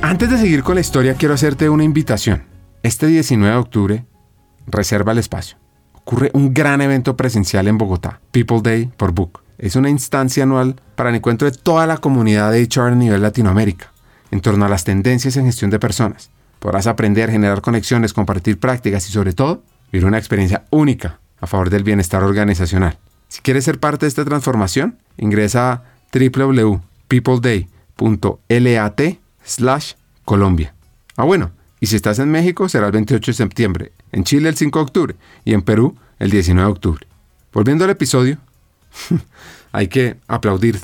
Antes 0.01 0.31
de 0.31 0.37
seguir 0.37 0.63
con 0.63 0.75
la 0.75 0.81
historia, 0.81 1.13
quiero 1.15 1.33
hacerte 1.33 1.69
una 1.69 1.83
invitación. 1.83 2.43
Este 2.81 3.07
19 3.07 3.53
de 3.53 3.59
octubre, 3.59 4.05
reserva 4.65 5.11
el 5.11 5.17
espacio. 5.17 5.57
Ocurre 5.93 6.31
un 6.33 6.53
gran 6.53 6.79
evento 6.79 7.17
presencial 7.17 7.67
en 7.67 7.77
Bogotá, 7.77 8.21
People 8.31 8.61
Day 8.63 8.89
por 8.95 9.11
Book. 9.11 9.41
Es 9.57 9.75
una 9.75 9.89
instancia 9.89 10.43
anual 10.43 10.77
para 10.95 11.09
el 11.09 11.17
encuentro 11.17 11.51
de 11.51 11.57
toda 11.57 11.85
la 11.87 11.97
comunidad 11.97 12.53
de 12.53 12.63
HR 12.63 12.93
a 12.93 12.95
nivel 12.95 13.21
Latinoamérica, 13.21 13.91
en 14.31 14.39
torno 14.39 14.65
a 14.65 14.69
las 14.69 14.85
tendencias 14.85 15.35
en 15.35 15.43
gestión 15.45 15.71
de 15.71 15.79
personas. 15.79 16.29
Podrás 16.59 16.87
aprender, 16.87 17.29
generar 17.29 17.59
conexiones, 17.61 18.13
compartir 18.13 18.61
prácticas 18.61 19.09
y 19.09 19.11
sobre 19.11 19.33
todo, 19.33 19.61
vivir 19.91 20.05
una 20.05 20.17
experiencia 20.17 20.63
única 20.69 21.19
a 21.41 21.47
favor 21.47 21.69
del 21.69 21.83
bienestar 21.83 22.23
organizacional. 22.23 22.97
Si 23.27 23.41
quieres 23.41 23.65
ser 23.65 23.81
parte 23.81 24.05
de 24.05 24.07
esta 24.07 24.23
transformación, 24.23 24.99
ingresa 25.17 25.73
a 25.73 25.83
www.peopleday.lat 26.13 29.01
slash 29.43 29.93
Colombia. 30.23 30.73
Ah, 31.17 31.25
bueno, 31.25 31.58
y 31.79 31.87
si 31.87 31.95
estás 31.95 32.19
en 32.19 32.31
México 32.31 32.67
será 32.67 32.87
el 32.87 32.91
28 32.91 33.31
de 33.31 33.35
septiembre, 33.35 33.91
en 34.11 34.23
Chile 34.23 34.49
el 34.49 34.55
5 34.55 34.79
de 34.79 34.83
octubre 34.83 35.15
y 35.45 35.53
en 35.53 35.61
Perú 35.61 35.95
el 36.19 36.29
19 36.29 36.65
de 36.65 36.71
octubre. 36.71 37.07
Volviendo 37.53 37.85
al 37.85 37.91
episodio, 37.91 38.37
hay 39.71 39.87
que 39.87 40.17
aplaudir, 40.27 40.79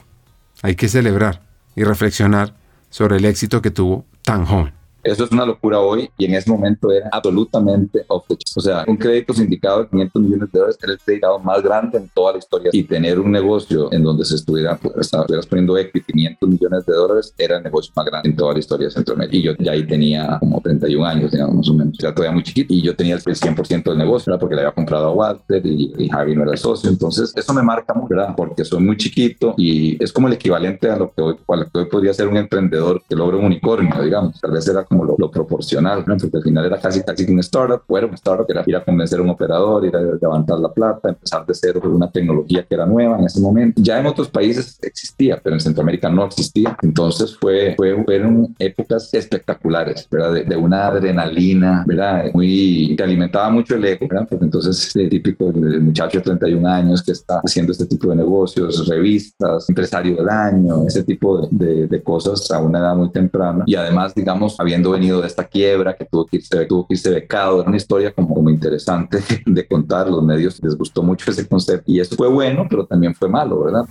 hay 0.61 0.75
que 0.75 0.87
celebrar 0.87 1.41
y 1.75 1.83
reflexionar 1.83 2.55
sobre 2.89 3.17
el 3.17 3.25
éxito 3.25 3.61
que 3.61 3.71
tuvo 3.71 4.05
tan 4.21 4.45
joven. 4.45 4.73
Eso 5.05 5.23
es 5.23 5.31
una 5.31 5.45
locura 5.45 5.79
hoy 5.79 6.09
y 6.17 6.25
en 6.25 6.33
ese 6.33 6.49
momento 6.49 6.91
era 6.91 7.09
absolutamente 7.11 8.03
off 8.07 8.25
the 8.27 8.35
O 8.55 8.59
sea, 8.59 8.83
un 8.87 8.97
crédito 8.97 9.35
sindicado 9.35 9.83
de 9.83 9.89
500 9.89 10.21
millones 10.21 10.51
de 10.51 10.59
dólares 10.59 10.79
era 10.81 10.93
el 10.93 10.99
crédito 10.99 11.39
más 11.39 11.61
grande 11.61 11.99
en 11.99 12.09
toda 12.09 12.31
la 12.31 12.39
historia 12.39 12.71
y 12.73 12.83
tener 12.83 13.19
un 13.19 13.31
negocio 13.31 13.93
en 13.93 14.03
donde 14.03 14.25
se 14.25 14.33
estuviera, 14.33 14.75
pues, 14.77 14.95
estuvieras 14.97 15.45
poniendo 15.45 15.77
equity 15.77 16.11
500 16.11 16.49
millones 16.49 16.85
de 16.87 16.93
dólares 16.93 17.33
era 17.37 17.57
el 17.57 17.63
negocio 17.63 17.93
más 17.95 18.05
grande 18.07 18.29
en 18.29 18.35
toda 18.35 18.53
la 18.53 18.59
historia 18.59 18.87
de 18.87 18.93
Centroamérica. 18.93 19.37
Y 19.37 19.41
yo 19.43 19.51
ya 19.59 19.73
ahí 19.73 19.85
tenía 19.85 20.37
como 20.39 20.59
31 20.59 21.05
años, 21.05 21.31
digamos, 21.31 21.55
más 21.55 21.69
o 21.69 21.73
menos. 21.75 21.99
Era 21.99 22.13
todavía 22.13 22.33
muy 22.33 22.43
chiquito 22.43 22.73
y 22.73 22.81
yo 22.81 22.95
tenía 22.95 23.13
el 23.15 23.21
100% 23.21 23.83
del 23.83 23.97
negocio, 23.99 24.31
¿verdad? 24.31 24.39
Porque 24.39 24.55
le 24.55 24.61
había 24.61 24.73
comprado 24.73 25.05
a 25.05 25.11
Walter 25.11 25.63
y, 25.63 25.93
y, 25.99 26.09
Javi 26.09 26.35
no 26.35 26.43
era 26.43 26.53
el 26.53 26.57
socio. 26.57 26.89
Entonces, 26.89 27.31
eso 27.35 27.53
me 27.53 27.61
marca 27.61 27.93
mucho, 27.93 28.15
¿verdad? 28.15 28.33
Porque 28.35 28.65
soy 28.65 28.81
muy 28.81 28.97
chiquito 28.97 29.53
y 29.55 30.03
es 30.03 30.11
como 30.11 30.27
el 30.27 30.33
equivalente 30.33 30.89
a 30.89 30.97
lo 30.97 31.11
que 31.11 31.21
hoy, 31.21 31.35
lo 31.47 31.69
que 31.69 31.79
hoy 31.79 31.85
podría 31.85 32.13
ser 32.13 32.27
un 32.27 32.37
emprendedor 32.37 33.03
que 33.07 33.15
logra 33.15 33.37
un 33.37 33.45
unicornio, 33.45 34.01
digamos. 34.01 34.39
Tal 34.41 34.51
vez 34.51 34.67
era 34.67 34.83
como 34.95 35.15
lo, 35.17 35.31
proporcional, 35.31 36.03
¿no? 36.07 36.17
porque 36.17 36.37
al 36.37 36.43
final 36.43 36.65
era 36.65 36.79
casi, 36.79 37.01
casi 37.01 37.29
un 37.29 37.39
startup, 37.39 37.81
era 37.97 38.07
un 38.07 38.13
startup 38.13 38.45
era 38.49 38.63
ir 38.65 38.75
a 38.75 38.83
convencer 38.83 39.19
a 39.19 39.23
un 39.23 39.29
operador, 39.29 39.85
ir 39.85 39.95
a 39.95 39.99
levantar 39.99 40.59
la 40.59 40.71
plata, 40.71 41.09
empezar 41.09 41.45
de 41.45 41.53
cero 41.53 41.81
una 41.83 42.09
tecnología 42.09 42.63
que 42.63 42.75
era 42.75 42.85
nueva 42.85 43.17
en 43.19 43.25
ese 43.25 43.39
momento. 43.41 43.81
Ya 43.81 43.99
en 43.99 44.05
otros 44.05 44.29
países 44.29 44.79
existía, 44.81 45.39
pero 45.43 45.55
en 45.55 45.59
Centroamérica 45.59 46.09
no 46.09 46.25
existía. 46.25 46.77
Entonces 46.81 47.35
fue, 47.37 47.73
fue 47.75 48.03
fueron 48.03 48.55
épocas 48.59 49.13
espectaculares, 49.13 50.07
¿verdad? 50.09 50.45
De, 50.45 50.55
una 50.55 50.87
adrenalina, 50.87 51.83
¿verdad? 51.85 52.25
Muy, 52.33 52.95
que 52.95 53.03
alimentaba 53.03 53.49
mucho 53.49 53.75
el 53.75 53.85
ego, 53.85 54.07
¿verdad? 54.07 54.27
Porque 54.29 54.45
entonces 54.45 54.95
el 54.95 55.09
típico 55.09 55.51
del 55.51 55.81
muchacho 55.81 56.19
de 56.19 56.23
31 56.23 56.67
años 56.67 57.03
que 57.03 57.11
está 57.11 57.41
haciendo 57.43 57.71
este 57.71 57.85
tipo 57.85 58.09
de 58.09 58.15
negocios, 58.15 58.87
revistas, 58.87 59.69
empresario 59.69 60.15
del 60.15 60.29
año, 60.29 60.85
ese 60.87 61.03
tipo 61.03 61.47
de, 61.51 61.87
de 61.87 62.03
cosas 62.03 62.49
a 62.51 62.59
una 62.59 62.79
edad 62.79 62.95
muy 62.95 63.09
temprana. 63.09 63.63
Y 63.67 63.75
además, 63.75 64.13
digamos, 64.15 64.55
habiendo 64.59 64.84
venido 64.91 65.21
de 65.21 65.27
esta 65.27 65.43
quiebra 65.43 65.95
que 65.95 66.05
tuvo 66.05 66.25
que 66.25 66.37
irse, 66.37 66.65
tuvo 66.65 66.87
que 66.87 66.95
irse 66.95 67.09
becado. 67.09 67.61
Era 67.61 67.67
una 67.67 67.77
historia 67.77 68.11
como, 68.13 68.35
muy 68.41 68.53
interesante 68.53 69.19
de 69.45 69.67
contar. 69.67 70.09
Los 70.09 70.23
medios 70.23 70.61
les 70.63 70.75
gustó 70.75 71.03
mucho 71.03 71.31
ese 71.31 71.47
concepto 71.47 71.91
y 71.91 71.99
eso 71.99 72.15
fue 72.15 72.27
bueno, 72.27 72.65
pero 72.69 72.85
también 72.85 73.15
fue 73.15 73.29
malo, 73.29 73.63
¿verdad? 73.63 73.85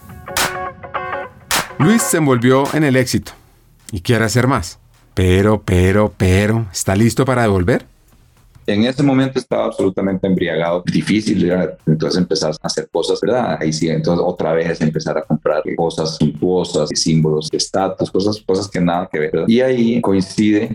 Luis 1.79 2.03
se 2.03 2.19
envolvió 2.19 2.65
en 2.73 2.85
el 2.85 2.97
éxito 2.97 3.33
y 3.91 4.01
quiere 4.01 4.25
hacer 4.25 4.47
más. 4.47 4.79
Pero, 5.15 5.63
pero, 5.65 6.13
pero, 6.17 6.67
¿está 6.73 6.97
listo 6.97 7.25
para 7.25 7.43
devolver? 7.43 7.87
En 8.67 8.85
ese 8.85 9.03
momento 9.03 9.39
estaba 9.39 9.67
absolutamente 9.67 10.27
embriagado, 10.27 10.83
difícil, 10.87 11.51
entonces 11.87 12.19
empezar 12.19 12.53
a 12.53 12.67
hacer 12.67 12.89
cosas, 12.91 13.21
¿verdad? 13.21 13.59
Ahí 13.61 13.73
sí, 13.73 13.89
entonces 13.89 14.25
otra 14.27 14.53
vez 14.53 14.81
empezar 14.81 15.19
a 15.19 15.23
comprar 15.23 15.63
cosas 15.77 16.17
suntuosas, 16.17 16.89
símbolos 16.95 17.49
estatus, 17.53 18.11
cosas, 18.11 18.43
cosas 18.47 18.69
que 18.69 18.81
nada 18.81 19.09
que 19.11 19.19
ver. 19.19 19.31
¿verdad? 19.33 19.49
Y 19.49 19.61
ahí 19.61 20.01
coincide, 20.01 20.71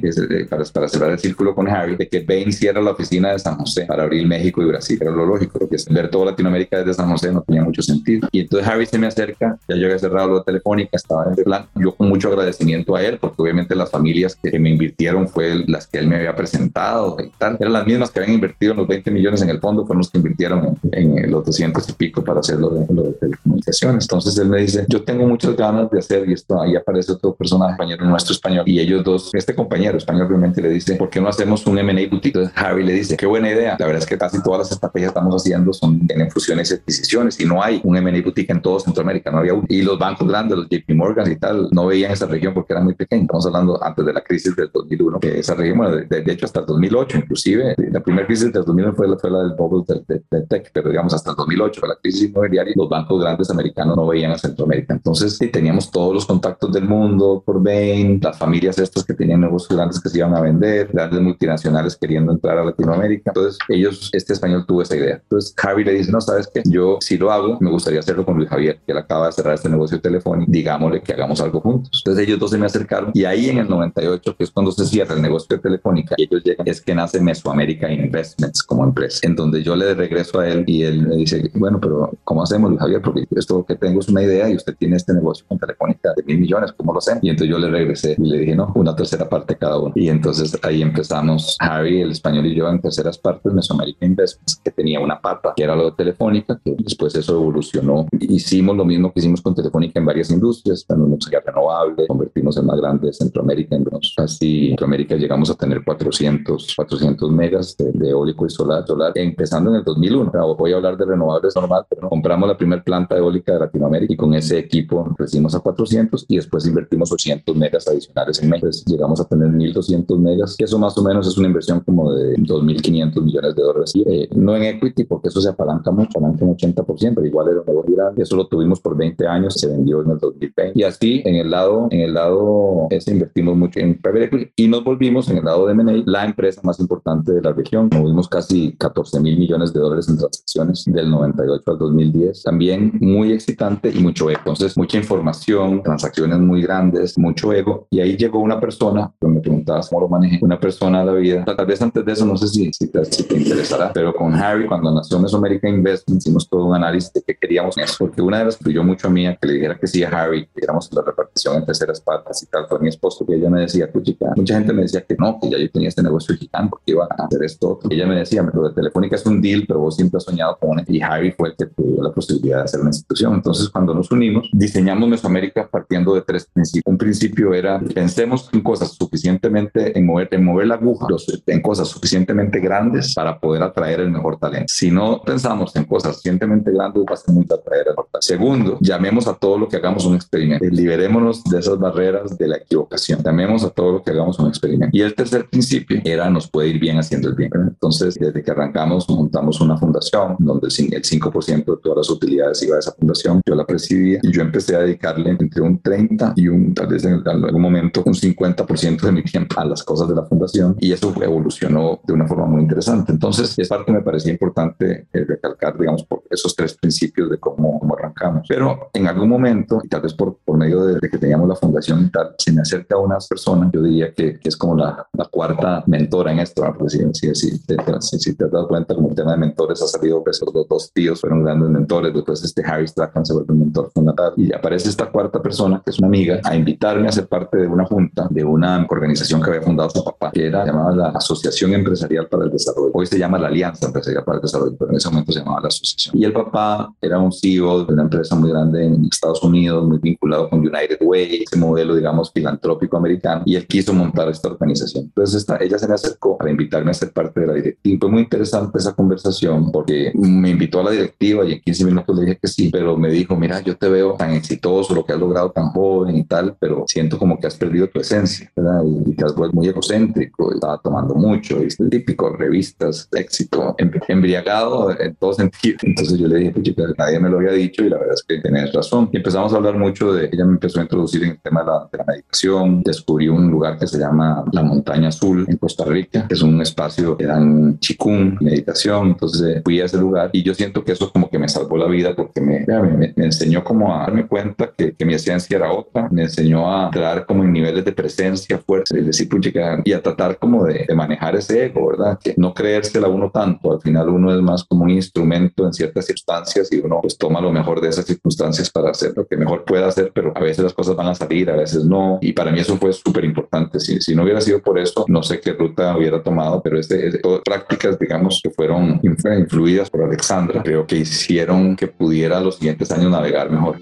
para, 0.49 0.63
para 0.65 0.87
cerrar 0.87 1.11
el 1.11 1.19
círculo 1.19 1.55
con 1.55 1.67
Harry, 1.67 1.95
de 1.95 2.07
que 2.07 2.21
Bain 2.21 2.51
cierra 2.51 2.81
la 2.81 2.91
oficina 2.91 3.31
de 3.31 3.39
San 3.39 3.55
José 3.57 3.85
para 3.85 4.03
abrir 4.03 4.25
México 4.27 4.61
y 4.61 4.65
Brasil. 4.65 4.97
Era 5.01 5.11
lo 5.11 5.25
lógico, 5.25 5.59
porque 5.59 5.77
ver 5.89 6.09
toda 6.09 6.27
Latinoamérica 6.27 6.79
desde 6.79 6.93
San 6.93 7.09
José 7.09 7.31
no 7.31 7.41
tenía 7.41 7.63
mucho 7.63 7.81
sentido. 7.81 8.27
Y 8.31 8.41
entonces 8.41 8.67
Harry 8.67 8.85
se 8.85 8.97
me 8.97 9.07
acerca, 9.07 9.57
ya 9.67 9.75
yo 9.75 9.85
había 9.85 9.99
cerrado 9.99 10.37
de 10.37 10.43
Telefónica, 10.43 10.91
estaba 10.93 11.25
en 11.25 11.37
el 11.37 11.43
plan, 11.43 11.65
yo 11.75 11.95
con 11.95 12.09
mucho 12.09 12.29
agradecimiento 12.29 12.95
a 12.95 13.03
él, 13.03 13.17
porque 13.19 13.41
obviamente 13.41 13.75
las 13.75 13.89
familias 13.89 14.35
que 14.41 14.57
me 14.59 14.69
invirtieron 14.69 15.27
fue 15.27 15.63
las 15.67 15.87
que 15.87 15.99
él 15.99 16.07
me 16.07 16.17
había 16.17 16.35
presentado 16.35 17.17
y 17.19 17.29
tal. 17.37 17.57
Era 17.59 17.69
las 17.79 17.87
mismas 17.87 18.11
que 18.11 18.19
habían 18.19 18.35
invertido 18.35 18.73
los 18.73 18.87
20 18.87 19.09
millones 19.11 19.41
en 19.41 19.49
el 19.49 19.59
fondo 19.59 19.85
fueron 19.85 19.99
los 19.99 20.09
que 20.09 20.17
invirtieron 20.17 20.77
en, 20.91 21.31
los 21.31 21.45
200 21.45 21.87
y 21.89 21.93
pico 21.93 22.23
para 22.23 22.41
hacer 22.41 22.57
lo 22.57 22.69
de, 22.69 23.13
telecomunicaciones. 23.13 24.03
Entonces 24.03 24.37
él 24.37 24.49
me 24.49 24.59
dice, 24.59 24.85
yo 24.89 25.03
tengo 25.03 25.25
muchas 25.25 25.55
ganas 25.55 25.89
de 25.89 25.99
hacer, 25.99 26.29
y 26.29 26.33
esto 26.33 26.61
ahí 26.61 26.75
aparece 26.75 27.13
otro 27.13 27.33
personaje, 27.33 27.77
compañero 27.77 28.05
nuestro 28.05 28.33
español, 28.33 28.63
y 28.67 28.79
ellos 28.79 29.03
dos, 29.03 29.31
este 29.33 29.55
compañero 29.55 29.97
español 29.97 30.27
obviamente 30.27 30.61
le 30.61 30.69
dice, 30.69 30.95
¿por 30.95 31.09
qué 31.09 31.21
no 31.21 31.29
hacemos 31.29 31.65
un 31.67 31.77
M&A 31.77 32.09
boutique? 32.09 32.35
Entonces 32.35 32.53
Harry 32.55 32.83
le 32.83 32.93
dice, 32.93 33.15
qué 33.15 33.25
buena 33.25 33.49
idea. 33.49 33.77
La 33.79 33.85
verdad 33.85 34.01
es 34.01 34.07
que 34.07 34.17
casi 34.17 34.41
todas 34.43 34.59
las 34.59 34.71
estrategias 34.71 35.11
que 35.11 35.19
estamos 35.19 35.41
haciendo 35.41 35.71
son 35.71 36.01
en 36.09 36.31
fusiones 36.31 36.71
y 36.71 36.73
adquisiciones 36.75 37.39
y 37.39 37.45
no 37.45 37.63
hay 37.63 37.79
un 37.83 37.95
M&A 37.95 38.21
boutique 38.21 38.51
en 38.51 38.61
todo 38.61 38.79
Centroamérica, 38.79 39.31
no 39.31 39.37
había 39.37 39.53
uno. 39.53 39.65
Y 39.69 39.81
los 39.83 39.97
bancos 39.97 40.27
grandes, 40.27 40.57
los 40.57 40.67
JP 40.67 40.91
Morgan 40.95 41.31
y 41.31 41.35
tal, 41.37 41.69
no 41.71 41.85
veían 41.87 42.11
esa 42.11 42.25
región 42.25 42.53
porque 42.53 42.73
era 42.73 42.81
muy 42.81 42.93
pequeña. 42.93 43.23
Estamos 43.23 43.45
hablando 43.45 43.81
antes 43.83 44.05
de 44.05 44.13
la 44.13 44.21
crisis 44.21 44.55
del 44.55 44.69
2001, 44.73 45.19
que 45.19 45.39
esa 45.39 45.55
región, 45.55 45.77
bueno, 45.77 45.95
de, 45.95 46.23
hecho 46.31 46.45
hasta 46.45 46.59
el 46.59 46.65
2008 46.65 47.17
inclusive, 47.17 47.68
la 47.77 47.99
primera 48.01 48.25
crisis 48.25 48.51
del 48.51 48.63
2009 48.63 48.95
fue 48.95 49.09
fue 49.17 49.31
la 49.31 49.43
del 49.43 49.53
bubble 49.53 49.83
del, 50.07 50.47
tech, 50.47 50.71
pero 50.73 50.89
digamos 50.89 51.13
hasta 51.13 51.31
el 51.31 51.35
2008, 51.35 51.81
la 51.87 51.95
crisis 51.95 52.29
inmobiliaria, 52.29 52.73
los 52.75 52.89
bancos 52.89 53.21
grandes 53.21 53.49
americanos 53.49 53.95
no 53.95 54.07
veían 54.07 54.31
a 54.31 54.37
Centroamérica. 54.37 54.93
Entonces 54.93 55.37
teníamos 55.51 55.91
todos 55.91 56.13
los 56.13 56.25
contactos 56.25 56.71
del 56.73 56.85
mundo 56.85 57.41
por 57.45 57.61
Bain, 57.61 58.19
las 58.21 58.37
familias 58.37 58.77
estas 58.79 59.03
que 59.03 59.13
tenían 59.13 59.41
negocios 59.41 59.75
grandes 59.75 59.99
que 59.99 60.09
se 60.09 60.19
iban 60.19 60.35
a 60.35 60.41
vender, 60.41 60.89
grandes 60.91 61.21
multinacionales 61.21 61.95
queriendo 61.95 62.31
entrar 62.31 62.57
a 62.57 62.65
Latinoamérica. 62.65 63.31
Entonces 63.31 63.57
ellos, 63.67 64.09
este 64.13 64.33
español 64.33 64.65
tuvo 64.65 64.81
esa 64.81 64.95
idea. 64.95 65.15
Entonces 65.15 65.53
Javi 65.57 65.83
le 65.83 65.93
dice, 65.93 66.11
no, 66.11 66.21
sabes 66.21 66.47
que 66.47 66.61
yo 66.65 66.97
si 67.01 67.17
lo 67.17 67.31
hago, 67.31 67.57
me 67.59 67.69
gustaría 67.69 67.99
hacerlo 67.99 68.25
con 68.25 68.37
Luis 68.37 68.49
Javier, 68.49 68.79
que 68.85 68.91
él 68.91 68.97
acaba 68.97 69.27
de 69.27 69.31
cerrar 69.33 69.55
este 69.55 69.69
negocio 69.69 69.99
telefónico, 69.99 70.51
digámosle 70.51 71.01
que 71.01 71.13
hagamos 71.13 71.41
algo 71.41 71.61
juntos. 71.61 72.01
Entonces 72.03 72.27
ellos 72.27 72.39
dos 72.39 72.51
se 72.51 72.57
me 72.57 72.65
acercaron 72.65 73.11
y 73.13 73.25
ahí 73.25 73.49
en 73.49 73.59
el 73.59 73.69
98, 73.69 74.35
que 74.37 74.43
es 74.43 74.51
cuando 74.51 74.71
se 74.71 74.85
cierra 74.85 75.15
el 75.15 75.21
negocio 75.21 75.55
de 75.55 75.61
Telefónica 75.61 76.15
ellos 76.17 76.43
llegan, 76.43 76.67
es 76.67 76.81
que 76.81 76.95
nace 76.95 77.19
Mesoamérica 77.19 77.58
Mesoamérica 77.59 77.91
Investments 77.91 78.63
como 78.63 78.83
empresa, 78.83 79.19
en 79.23 79.35
donde 79.35 79.61
yo 79.61 79.75
le 79.75 79.93
regreso 79.93 80.39
a 80.39 80.47
él 80.47 80.63
y 80.65 80.83
él 80.83 81.07
me 81.07 81.15
dice, 81.17 81.51
bueno, 81.55 81.79
pero 81.79 82.11
¿cómo 82.23 82.43
hacemos, 82.43 82.77
Javier? 82.77 83.01
Porque 83.01 83.25
esto 83.35 83.65
que 83.65 83.75
tengo 83.75 83.99
es 83.99 84.07
una 84.07 84.23
idea 84.23 84.49
y 84.49 84.55
usted 84.55 84.75
tiene 84.77 84.95
este 84.95 85.13
negocio 85.13 85.45
con 85.47 85.59
Telefónica 85.59 86.13
de 86.15 86.23
mil 86.23 86.39
millones, 86.39 86.71
¿cómo 86.71 86.93
lo 86.93 87.01
sé? 87.01 87.19
Y 87.21 87.29
entonces 87.29 87.49
yo 87.49 87.59
le 87.59 87.69
regresé 87.69 88.15
y 88.17 88.29
le 88.29 88.37
dije, 88.39 88.55
no, 88.55 88.71
una 88.75 88.95
tercera 88.95 89.27
parte 89.27 89.55
cada 89.55 89.77
uno. 89.77 89.91
Y 89.95 90.07
entonces 90.07 90.57
ahí 90.63 90.81
empezamos, 90.81 91.57
Harry, 91.59 92.01
el 92.01 92.11
español 92.11 92.45
y 92.45 92.55
yo, 92.55 92.69
en 92.69 92.79
terceras 92.79 93.17
partes, 93.17 93.51
Mesoamérica 93.51 94.05
Investments, 94.05 94.61
que 94.63 94.71
tenía 94.71 94.99
una 94.99 95.19
pata, 95.19 95.53
que 95.55 95.63
era 95.63 95.75
lo 95.75 95.85
de 95.85 95.91
Telefónica, 95.97 96.59
que 96.63 96.75
después 96.77 97.13
eso 97.15 97.35
evolucionó. 97.35 98.07
Hicimos 98.19 98.77
lo 98.77 98.85
mismo 98.85 99.11
que 99.11 99.19
hicimos 99.19 99.41
con 99.41 99.53
Telefónica 99.53 99.99
en 99.99 100.05
varias 100.05 100.31
industrias, 100.31 100.85
también 100.85 101.09
energía 101.09 101.41
renovable, 101.45 102.07
convertimos 102.07 102.57
en 102.57 102.65
más 102.65 102.79
grande 102.79 103.07
de 103.07 103.13
Centroamérica, 103.13 103.75
en 103.75 103.85
casi 104.15 104.69
Centroamérica 104.69 105.15
llegamos 105.15 105.49
a 105.49 105.55
tener 105.55 105.83
400, 105.83 106.75
400 106.75 107.31
megas 107.49 107.75
de, 107.77 108.09
eólico 108.09 108.45
y 108.45 108.49
solar, 108.49 108.85
solar, 108.85 109.11
empezando 109.15 109.69
en 109.69 109.77
el 109.77 109.83
2001. 109.83 110.31
voy 110.57 110.73
a 110.73 110.75
hablar 110.77 110.97
de 110.97 111.05
renovables 111.05 111.55
normal, 111.55 111.85
pero 111.89 112.09
compramos 112.09 112.47
la 112.47 112.57
primera 112.57 112.83
planta 112.83 113.17
eólica 113.17 113.53
de 113.53 113.59
Latinoamérica 113.59 114.13
y 114.13 114.17
con 114.17 114.33
ese 114.33 114.59
equipo 114.59 115.13
crecimos 115.17 115.55
a 115.55 115.59
400 115.59 116.25
y 116.27 116.37
después 116.37 116.65
invertimos 116.65 117.11
800 117.11 117.55
megas 117.55 117.87
adicionales 117.87 118.41
en 118.41 118.49
México. 118.49 118.69
llegamos 118.85 119.19
a 119.19 119.25
tener 119.25 119.49
1.200 119.49 120.17
megas, 120.19 120.55
que 120.57 120.65
eso 120.65 120.77
más 120.77 120.97
o 120.97 121.03
menos 121.03 121.27
es 121.27 121.37
una 121.37 121.47
inversión 121.47 121.79
como 121.81 122.13
de 122.13 122.35
2.500 122.37 123.21
millones 123.21 123.55
de 123.55 123.61
dólares. 123.61 123.93
Eh, 124.05 124.29
no 124.35 124.55
en 124.55 124.63
equity, 124.63 125.03
porque 125.03 125.29
eso 125.29 125.41
se 125.41 125.49
apalanca 125.49 125.91
mucho, 125.91 126.19
apalanca 126.19 126.45
un 126.45 126.55
80%, 126.55 127.15
pero 127.15 127.25
igual 127.25 127.49
era 127.49 127.61
un 127.61 127.65
negocio 127.65 127.95
grande. 127.95 128.23
Eso 128.23 128.35
lo 128.35 128.47
tuvimos 128.47 128.79
por 128.79 128.95
20 128.95 129.27
años, 129.27 129.55
se 129.55 129.67
vendió 129.67 130.01
en 130.01 130.11
el 130.11 130.17
2020. 130.19 130.79
Y 130.79 130.83
así, 130.83 131.21
en 131.25 131.35
el 131.35 131.49
lado, 131.49 131.87
en 131.91 132.01
el 132.01 132.13
lado 132.13 132.87
ese 132.89 133.11
invertimos 133.11 133.55
mucho 133.55 133.79
en 133.79 133.99
private 133.99 134.25
equity 134.25 134.51
y 134.55 134.67
nos 134.67 134.83
volvimos 134.83 135.29
en 135.29 135.37
el 135.37 135.45
lado 135.45 135.65
de 135.65 135.73
M&A 135.73 136.03
la 136.05 136.25
empresa 136.25 136.61
más 136.63 136.79
importante 136.79 137.38
de 137.41 137.49
la 137.49 137.53
región. 137.53 137.89
Movimos 137.91 138.27
casi 138.29 138.73
14 138.77 139.19
mil 139.19 139.37
millones 139.37 139.73
de 139.73 139.79
dólares 139.79 140.07
en 140.09 140.17
transacciones 140.17 140.85
del 140.85 141.09
98 141.09 141.71
al 141.71 141.77
2010. 141.77 142.43
También 142.43 142.97
muy 143.01 143.33
excitante 143.33 143.91
y 143.93 143.99
mucho 143.99 144.29
ego. 144.29 144.39
Entonces, 144.39 144.77
mucha 144.77 144.97
información, 144.97 145.83
transacciones 145.83 146.39
muy 146.39 146.61
grandes, 146.61 147.17
mucho 147.17 147.51
ego. 147.53 147.87
Y 147.89 147.99
ahí 147.99 148.15
llegó 148.15 148.39
una 148.39 148.59
persona, 148.59 149.11
me 149.21 149.39
preguntabas 149.39 149.89
cómo 149.89 150.01
lo 150.01 150.09
manejé, 150.09 150.39
una 150.41 150.59
persona 150.59 151.03
vida. 151.13 151.45
Tal 151.45 151.65
vez 151.65 151.81
antes 151.81 152.05
de 152.05 152.11
eso, 152.11 152.25
no 152.25 152.37
sé 152.37 152.47
si, 152.47 152.71
si, 152.73 152.87
te, 152.87 153.05
si 153.05 153.23
te 153.23 153.37
interesará, 153.37 153.91
pero 153.93 154.13
con 154.13 154.33
Harry, 154.33 154.67
cuando 154.67 154.93
nació 154.93 155.19
Mesoamerica 155.19 155.67
Invest, 155.67 156.09
hicimos 156.09 156.47
todo 156.49 156.65
un 156.65 156.75
análisis 156.75 157.11
de 157.13 157.23
qué 157.25 157.35
queríamos 157.35 157.77
eso. 157.77 157.95
Porque 157.99 158.21
una 158.21 158.39
de 158.39 158.45
las 158.45 158.57
que 158.57 158.79
mucho 158.81 159.07
a 159.07 159.09
mí 159.09 159.27
a 159.27 159.35
que 159.35 159.47
le 159.47 159.53
dijera 159.53 159.77
que 159.77 159.87
sí 159.87 160.03
a 160.03 160.09
Harry, 160.09 160.45
que 160.45 160.63
éramos 160.63 160.89
la 160.93 161.01
repartición 161.01 161.57
en 161.57 161.65
terceras 161.65 162.01
partes 162.01 162.43
y 162.43 162.45
tal, 162.47 162.67
fue 162.67 162.79
mi 162.79 162.89
esposo, 162.89 163.25
que 163.25 163.35
ella 163.35 163.49
me 163.49 163.61
decía, 163.61 163.89
chica, 164.01 164.33
mucha 164.35 164.55
gente 164.55 164.73
me 164.73 164.83
decía 164.83 165.01
que 165.01 165.15
no, 165.17 165.39
que 165.39 165.49
ya 165.49 165.57
yo 165.57 165.69
tenía 165.71 165.89
este 165.89 166.03
negocio 166.03 166.35
gigante, 166.35 166.69
porque 166.69 166.91
iba 166.91 167.05
a 167.05 167.07
hacer 167.29 167.43
esto. 167.43 167.79
Ella 167.89 168.05
me 168.05 168.15
decía, 168.15 168.41
lo 168.53 168.69
de 168.69 168.75
Telefónica 168.75 169.15
es 169.15 169.25
un 169.25 169.41
deal, 169.41 169.65
pero 169.67 169.79
vos 169.79 169.95
siempre 169.95 170.17
has 170.17 170.23
soñado 170.23 170.57
con 170.59 170.83
Y 170.87 171.01
Harry 171.01 171.31
fue 171.31 171.49
el 171.49 171.55
que 171.55 171.65
tuvo 171.67 172.03
la 172.03 172.11
posibilidad 172.11 172.57
de 172.57 172.63
hacer 172.63 172.79
una 172.81 172.89
institución. 172.89 173.33
Entonces, 173.35 173.69
cuando 173.69 173.93
nos 173.93 174.11
unimos, 174.11 174.49
diseñamos 174.53 175.09
Mesoamérica 175.09 175.67
partiendo 175.69 176.13
de 176.13 176.21
tres 176.21 176.47
principios. 176.51 176.83
Un 176.85 176.97
principio 176.97 177.53
era, 177.53 177.79
pensemos 177.79 178.49
en 178.53 178.61
cosas 178.61 178.91
suficientemente, 178.91 179.97
en 179.97 180.05
mover, 180.05 180.27
en 180.31 180.43
mover 180.43 180.67
la 180.67 180.75
aguja, 180.75 181.07
en 181.45 181.61
cosas 181.61 181.87
suficientemente 181.87 182.59
grandes 182.59 183.13
para 183.13 183.39
poder 183.39 183.63
atraer 183.63 184.01
el 184.01 184.11
mejor 184.11 184.37
talento. 184.37 184.65
Si 184.67 184.91
no 184.91 185.21
pensamos 185.21 185.75
en 185.75 185.85
cosas 185.85 186.15
suficientemente 186.15 186.71
grandes, 186.71 187.03
va 187.03 187.13
a 187.13 187.17
ser 187.17 187.29
atraer 187.29 187.87
el 187.87 187.91
mejor 187.91 188.07
talento. 188.11 188.19
Segundo, 188.21 188.77
llamemos 188.81 189.27
a 189.27 189.33
todo 189.33 189.57
lo 189.57 189.67
que 189.67 189.77
hagamos 189.77 190.05
un 190.05 190.15
experimento. 190.15 190.65
Liberémonos 190.65 191.43
de 191.43 191.59
esas 191.59 191.77
barreras 191.77 192.37
de 192.37 192.47
la 192.47 192.57
equivocación. 192.57 193.21
Llamemos 193.23 193.63
a 193.63 193.69
todo 193.69 193.93
lo 193.93 194.03
que 194.03 194.11
hagamos 194.11 194.39
un 194.39 194.47
experimento. 194.47 194.95
Y 194.95 195.01
el 195.01 195.13
tercer 195.15 195.47
principio 195.49 196.01
era 196.03 196.29
nos 196.29 196.49
puede 196.49 196.69
ir 196.69 196.79
bien 196.79 196.97
haciendo 197.09 197.29
el 197.29 197.35
bien. 197.35 197.51
Entonces, 197.55 198.15
desde 198.15 198.43
que 198.43 198.51
arrancamos, 198.51 199.09
montamos 199.09 199.59
una 199.61 199.77
fundación 199.77 200.35
donde 200.37 200.67
el 200.67 201.03
5% 201.03 201.65
de 201.65 201.81
todas 201.81 201.97
las 201.97 202.09
utilidades 202.09 202.61
iba 202.61 202.75
a 202.75 202.79
esa 202.79 202.91
fundación. 202.91 203.41
Yo 203.45 203.55
la 203.55 203.65
presidía 203.65 204.19
y 204.21 204.31
yo 204.31 204.41
empecé 204.41 204.75
a 204.75 204.79
dedicarle 204.79 205.31
entre 205.31 205.61
un 205.61 205.81
30 205.81 206.33
y 206.35 206.47
un, 206.47 206.73
tal 206.73 206.87
vez 206.87 207.03
en 207.05 207.27
algún 207.27 207.61
momento, 207.61 208.03
un 208.05 208.13
50% 208.13 209.01
de 209.01 209.11
mi 209.11 209.23
tiempo 209.23 209.59
a 209.59 209.65
las 209.65 209.83
cosas 209.83 210.07
de 210.07 210.15
la 210.15 210.23
fundación 210.23 210.75
y 210.79 210.91
eso 210.91 211.13
evolucionó 211.21 211.99
de 212.05 212.13
una 212.13 212.27
forma 212.27 212.45
muy 212.45 212.61
interesante. 212.61 213.11
Entonces, 213.11 213.57
es 213.57 213.67
parte 213.67 213.91
me 213.91 214.01
parecía 214.01 214.31
importante 214.31 215.07
eh, 215.11 215.25
recalcar, 215.25 215.77
digamos, 215.77 216.03
por 216.03 216.23
esos 216.29 216.55
tres 216.55 216.75
principios 216.75 217.29
de 217.29 217.39
cómo, 217.39 217.79
cómo, 217.79 217.95
arrancamos. 217.95 218.45
Pero 218.47 218.89
en 218.93 219.07
algún 219.07 219.29
momento, 219.29 219.81
y 219.83 219.87
tal 219.87 220.01
vez 220.01 220.13
por, 220.13 220.37
por 220.45 220.57
medio 220.57 220.85
de, 220.85 220.99
de, 220.99 221.09
que 221.09 221.17
teníamos 221.17 221.47
la 221.47 221.55
fundación 221.55 222.05
y 222.05 222.11
tal, 222.11 222.35
se 222.37 222.51
me 222.51 222.61
acerca 222.61 222.95
a 222.95 222.99
unas 222.99 223.27
personas, 223.27 223.71
yo 223.73 223.81
diría 223.81 224.13
que, 224.13 224.39
que 224.39 224.49
es 224.49 224.57
como 224.57 224.75
la, 224.75 225.07
la 225.13 225.25
cuarta 225.25 225.83
mentora 225.87 226.31
en 226.31 226.39
esto, 226.39 226.63
porque 226.77 226.98
si, 227.13 227.35
si, 227.35 227.35
si, 227.35 227.65
te, 227.65 227.77
si, 228.01 228.35
te 228.35 228.45
has 228.45 228.51
dado 228.51 228.67
cuenta, 228.67 228.95
como 228.95 229.09
el 229.09 229.15
tema 229.15 229.31
de 229.31 229.37
mentores 229.37 229.81
ha 229.81 229.87
salido, 229.87 230.23
pues 230.23 230.41
los 230.41 230.67
dos 230.67 230.91
tíos 230.93 231.21
fueron 231.21 231.43
grandes 231.43 231.69
mentores, 231.69 232.13
después 232.13 232.43
este 232.43 232.63
Harry 232.65 232.87
Strachan 232.87 233.25
se 233.25 233.33
vuelve 233.33 233.53
un 233.53 233.59
mentor 233.59 233.91
fundamental 233.93 234.33
y 234.37 234.53
aparece 234.53 234.89
esta 234.89 235.09
cuarta 235.09 235.41
persona, 235.41 235.81
que 235.83 235.91
es 235.91 235.99
una 235.99 236.07
amiga, 236.07 236.39
a 236.43 236.55
invitarme 236.55 237.07
a 237.07 237.11
ser 237.11 237.27
parte 237.27 237.57
de 237.57 237.67
una 237.67 237.85
junta 237.85 238.27
de 238.29 238.43
una 238.43 238.85
organización 238.89 239.41
que 239.41 239.49
había 239.49 239.61
fundado 239.61 239.89
su 239.89 240.03
papá, 240.03 240.31
que 240.31 240.47
era 240.47 240.65
llamada 240.65 240.95
la 240.95 241.09
Asociación 241.09 241.73
Empresarial 241.73 242.27
para 242.27 242.45
el 242.45 242.51
Desarrollo. 242.51 242.91
Hoy 242.93 243.05
se 243.05 243.17
llama 243.17 243.37
la 243.37 243.47
Alianza 243.47 243.87
Empresarial 243.87 244.23
para 244.23 244.37
el 244.37 244.41
Desarrollo, 244.41 244.75
pero 244.77 244.91
en 244.91 244.97
ese 244.97 245.09
momento 245.09 245.31
se 245.31 245.39
llamaba 245.39 245.61
la 245.61 245.67
asociación. 245.67 246.17
Y 246.17 246.25
el 246.25 246.33
papá 246.33 246.93
era 247.01 247.19
un 247.19 247.31
CEO 247.31 247.85
de 247.85 247.93
una 247.93 248.03
empresa 248.03 248.35
muy 248.35 248.49
grande 248.49 248.85
en 248.85 249.05
Estados 249.05 249.41
Unidos, 249.43 249.87
muy 249.87 249.99
vinculado 249.99 250.49
con 250.49 250.59
United 250.59 250.99
Way, 251.01 251.43
ese 251.43 251.57
modelo, 251.57 251.95
digamos, 251.95 252.31
filantrópico 252.31 252.97
americano, 252.97 253.43
y 253.45 253.55
él 253.55 253.67
quiso 253.67 253.93
montar 253.93 254.29
esta 254.29 254.49
organización. 254.49 255.05
Entonces, 255.05 255.41
esta, 255.41 255.57
ella 255.57 255.77
se 255.77 255.87
me 255.87 255.93
acercó 255.93 256.37
para 256.37 256.51
invitarme 256.51 256.88
a 256.91 256.93
ser 256.93 257.11
parte 257.11 257.39
de 257.41 257.47
la 257.47 257.53
directiva. 257.53 257.97
Fue 257.99 258.09
muy 258.09 258.21
interesante 258.21 258.77
esa 258.77 258.93
conversación 258.93 259.71
porque 259.71 260.11
me 260.15 260.49
invitó 260.49 260.79
a 260.79 260.83
la 260.83 260.91
directiva 260.91 261.45
y 261.45 261.53
en 261.53 261.61
15 261.61 261.85
minutos 261.85 262.15
le 262.17 262.25
dije 262.25 262.39
que 262.41 262.47
sí, 262.47 262.69
pero 262.71 262.97
me 262.97 263.09
dijo, 263.09 263.35
mira, 263.35 263.61
yo 263.61 263.75
te 263.75 263.89
veo 263.89 264.13
tan 264.13 264.31
exitoso, 264.31 264.93
lo 264.93 265.05
que 265.05 265.13
has 265.13 265.19
logrado 265.19 265.51
tan 265.51 265.69
joven 265.69 266.15
y 266.17 266.23
tal, 266.23 266.55
pero 266.59 266.83
siento 266.87 267.17
como 267.17 267.39
que 267.39 267.47
has 267.47 267.55
perdido 267.55 267.87
tu 267.87 267.99
esencia, 267.99 268.51
¿verdad? 268.55 268.83
Y, 268.85 269.15
que 269.15 269.25
has 269.25 269.35
vuelto 269.35 269.55
muy 269.55 269.67
egocéntrico, 269.67 270.53
estaba 270.53 270.79
tomando 270.81 271.15
mucho, 271.15 271.61
y 271.61 271.67
es 271.67 271.77
típico, 271.89 272.35
revistas, 272.35 273.09
éxito, 273.11 273.75
embriagado 274.07 274.97
en 274.99 275.15
todo 275.15 275.33
sentido. 275.33 275.77
Entonces 275.83 276.17
yo 276.17 276.27
le 276.27 276.37
dije, 276.37 276.51
pues 276.51 276.63
chica, 276.63 276.83
nadie 276.97 277.19
me 277.19 277.29
lo 277.29 277.37
había 277.37 277.51
dicho 277.51 277.83
y 277.83 277.89
la 277.89 277.97
verdad 277.97 278.13
es 278.13 278.23
que 278.23 278.39
tenés 278.39 278.71
razón. 278.73 279.09
Y 279.11 279.17
empezamos 279.17 279.53
a 279.53 279.57
hablar 279.57 279.77
mucho 279.77 280.13
de, 280.13 280.29
ella 280.31 280.45
me 280.45 280.53
empezó 280.53 280.79
a 280.79 280.83
introducir 280.83 281.23
en 281.23 281.31
el 281.31 281.39
tema 281.39 281.61
de 281.61 281.67
la, 281.67 281.89
de 281.91 281.97
la 281.97 282.05
meditación, 282.05 282.81
descubrí 282.83 283.27
un 283.27 283.49
lugar 283.49 283.77
que 283.77 283.87
se 283.87 283.99
llama 283.99 284.45
la 284.51 284.63
Montaña 284.63 285.09
Azul 285.09 285.45
en 285.47 285.57
Costa 285.57 285.85
Rica, 285.85 286.27
que 286.27 286.33
es 286.33 286.41
un 286.41 286.61
espacio 286.61 286.78
que 287.17 287.25
dan 287.25 287.77
chikung, 287.79 288.37
meditación, 288.41 289.09
entonces 289.09 289.61
fui 289.63 289.81
a 289.81 289.85
ese 289.85 289.97
lugar 289.97 290.29
y 290.33 290.43
yo 290.43 290.53
siento 290.53 290.83
que 290.83 290.93
eso 290.93 291.11
como 291.11 291.29
que 291.29 291.37
me 291.37 291.49
salvó 291.49 291.77
la 291.77 291.87
vida 291.87 292.15
porque 292.15 292.41
me, 292.41 292.65
me, 292.65 293.13
me 293.15 293.25
enseñó 293.25 293.63
como 293.63 293.93
a 293.93 293.99
darme 293.99 294.27
cuenta 294.27 294.71
que, 294.75 294.93
que, 294.93 295.05
mi 295.05 295.13
esencia 295.13 295.57
era 295.57 295.71
otra, 295.71 296.07
me 296.09 296.23
enseñó 296.23 296.71
a 296.71 296.85
entrar 296.85 297.25
como 297.25 297.43
en 297.43 297.51
niveles 297.51 297.83
de 297.83 297.91
presencia 297.91 298.59
fuerte, 298.59 298.99
es 298.99 299.05
decir, 299.05 299.27
pues, 299.27 299.51
y 299.85 299.93
a 299.93 300.01
tratar 300.01 300.37
como 300.37 300.65
de, 300.65 300.85
de, 300.87 300.95
manejar 300.95 301.35
ese 301.35 301.65
ego, 301.65 301.87
¿verdad? 301.87 302.19
Que 302.21 302.33
no 302.37 302.53
creérsela 302.53 303.07
uno 303.07 303.31
tanto, 303.31 303.73
al 303.73 303.81
final 303.81 304.09
uno 304.09 304.33
es 304.33 304.41
más 304.41 304.63
como 304.63 304.83
un 304.83 304.91
instrumento 304.91 305.65
en 305.65 305.73
ciertas 305.73 306.05
circunstancias 306.05 306.71
y 306.71 306.79
uno 306.79 306.99
pues 307.01 307.17
toma 307.17 307.41
lo 307.41 307.51
mejor 307.51 307.81
de 307.81 307.89
esas 307.89 308.05
circunstancias 308.05 308.69
para 308.69 308.91
hacer 308.91 309.13
lo 309.15 309.25
que 309.25 309.37
mejor 309.37 309.63
pueda 309.65 309.87
hacer, 309.87 310.11
pero 310.13 310.31
a 310.35 310.39
veces 310.41 310.63
las 310.63 310.73
cosas 310.73 310.95
van 310.95 311.07
a 311.07 311.15
salir, 311.15 311.49
a 311.49 311.55
veces 311.55 311.83
no, 311.85 312.19
y 312.21 312.33
para 312.33 312.51
mí 312.51 312.59
eso 312.59 312.77
fue 312.77 312.93
súper 312.93 313.25
importante, 313.25 313.79
si, 313.79 313.99
si 314.01 314.15
no 314.15 314.23
hubiera 314.23 314.41
sido 314.41 314.61
por 314.61 314.77
eso, 314.77 315.05
no 315.07 315.23
sé 315.23 315.39
qué 315.39 315.53
ruta 315.53 315.97
hubiera 315.97 316.21
tomado, 316.21 316.61
pero 316.61 316.68
este, 316.77 317.07
este 317.07 317.19
todas 317.19 317.41
prácticas, 317.43 317.97
digamos, 317.97 318.41
que 318.43 318.49
fueron 318.49 318.99
influidas 319.03 319.89
por 319.89 320.03
Alexandra, 320.03 320.61
creo 320.63 320.85
que 320.85 320.97
hicieron 320.97 321.75
que 321.75 321.87
pudiera 321.87 322.39
los 322.39 322.57
siguientes 322.57 322.91
años 322.91 323.11
navegar 323.11 323.49
mejor. 323.49 323.79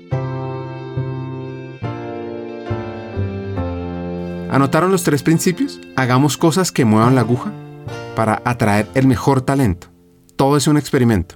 ¿Anotaron 4.50 4.92
los 4.92 5.04
tres 5.04 5.24
principios? 5.24 5.80
Hagamos 5.96 6.38
cosas 6.38 6.72
que 6.72 6.86
muevan 6.86 7.16
la 7.16 7.22
aguja 7.22 7.52
para 8.16 8.42
atraer 8.46 8.88
el 8.96 9.06
mejor 9.06 9.42
talento. 9.42 9.88
Todo 10.36 10.58
es 10.58 10.68
un 10.68 10.78
experimento 10.78 11.36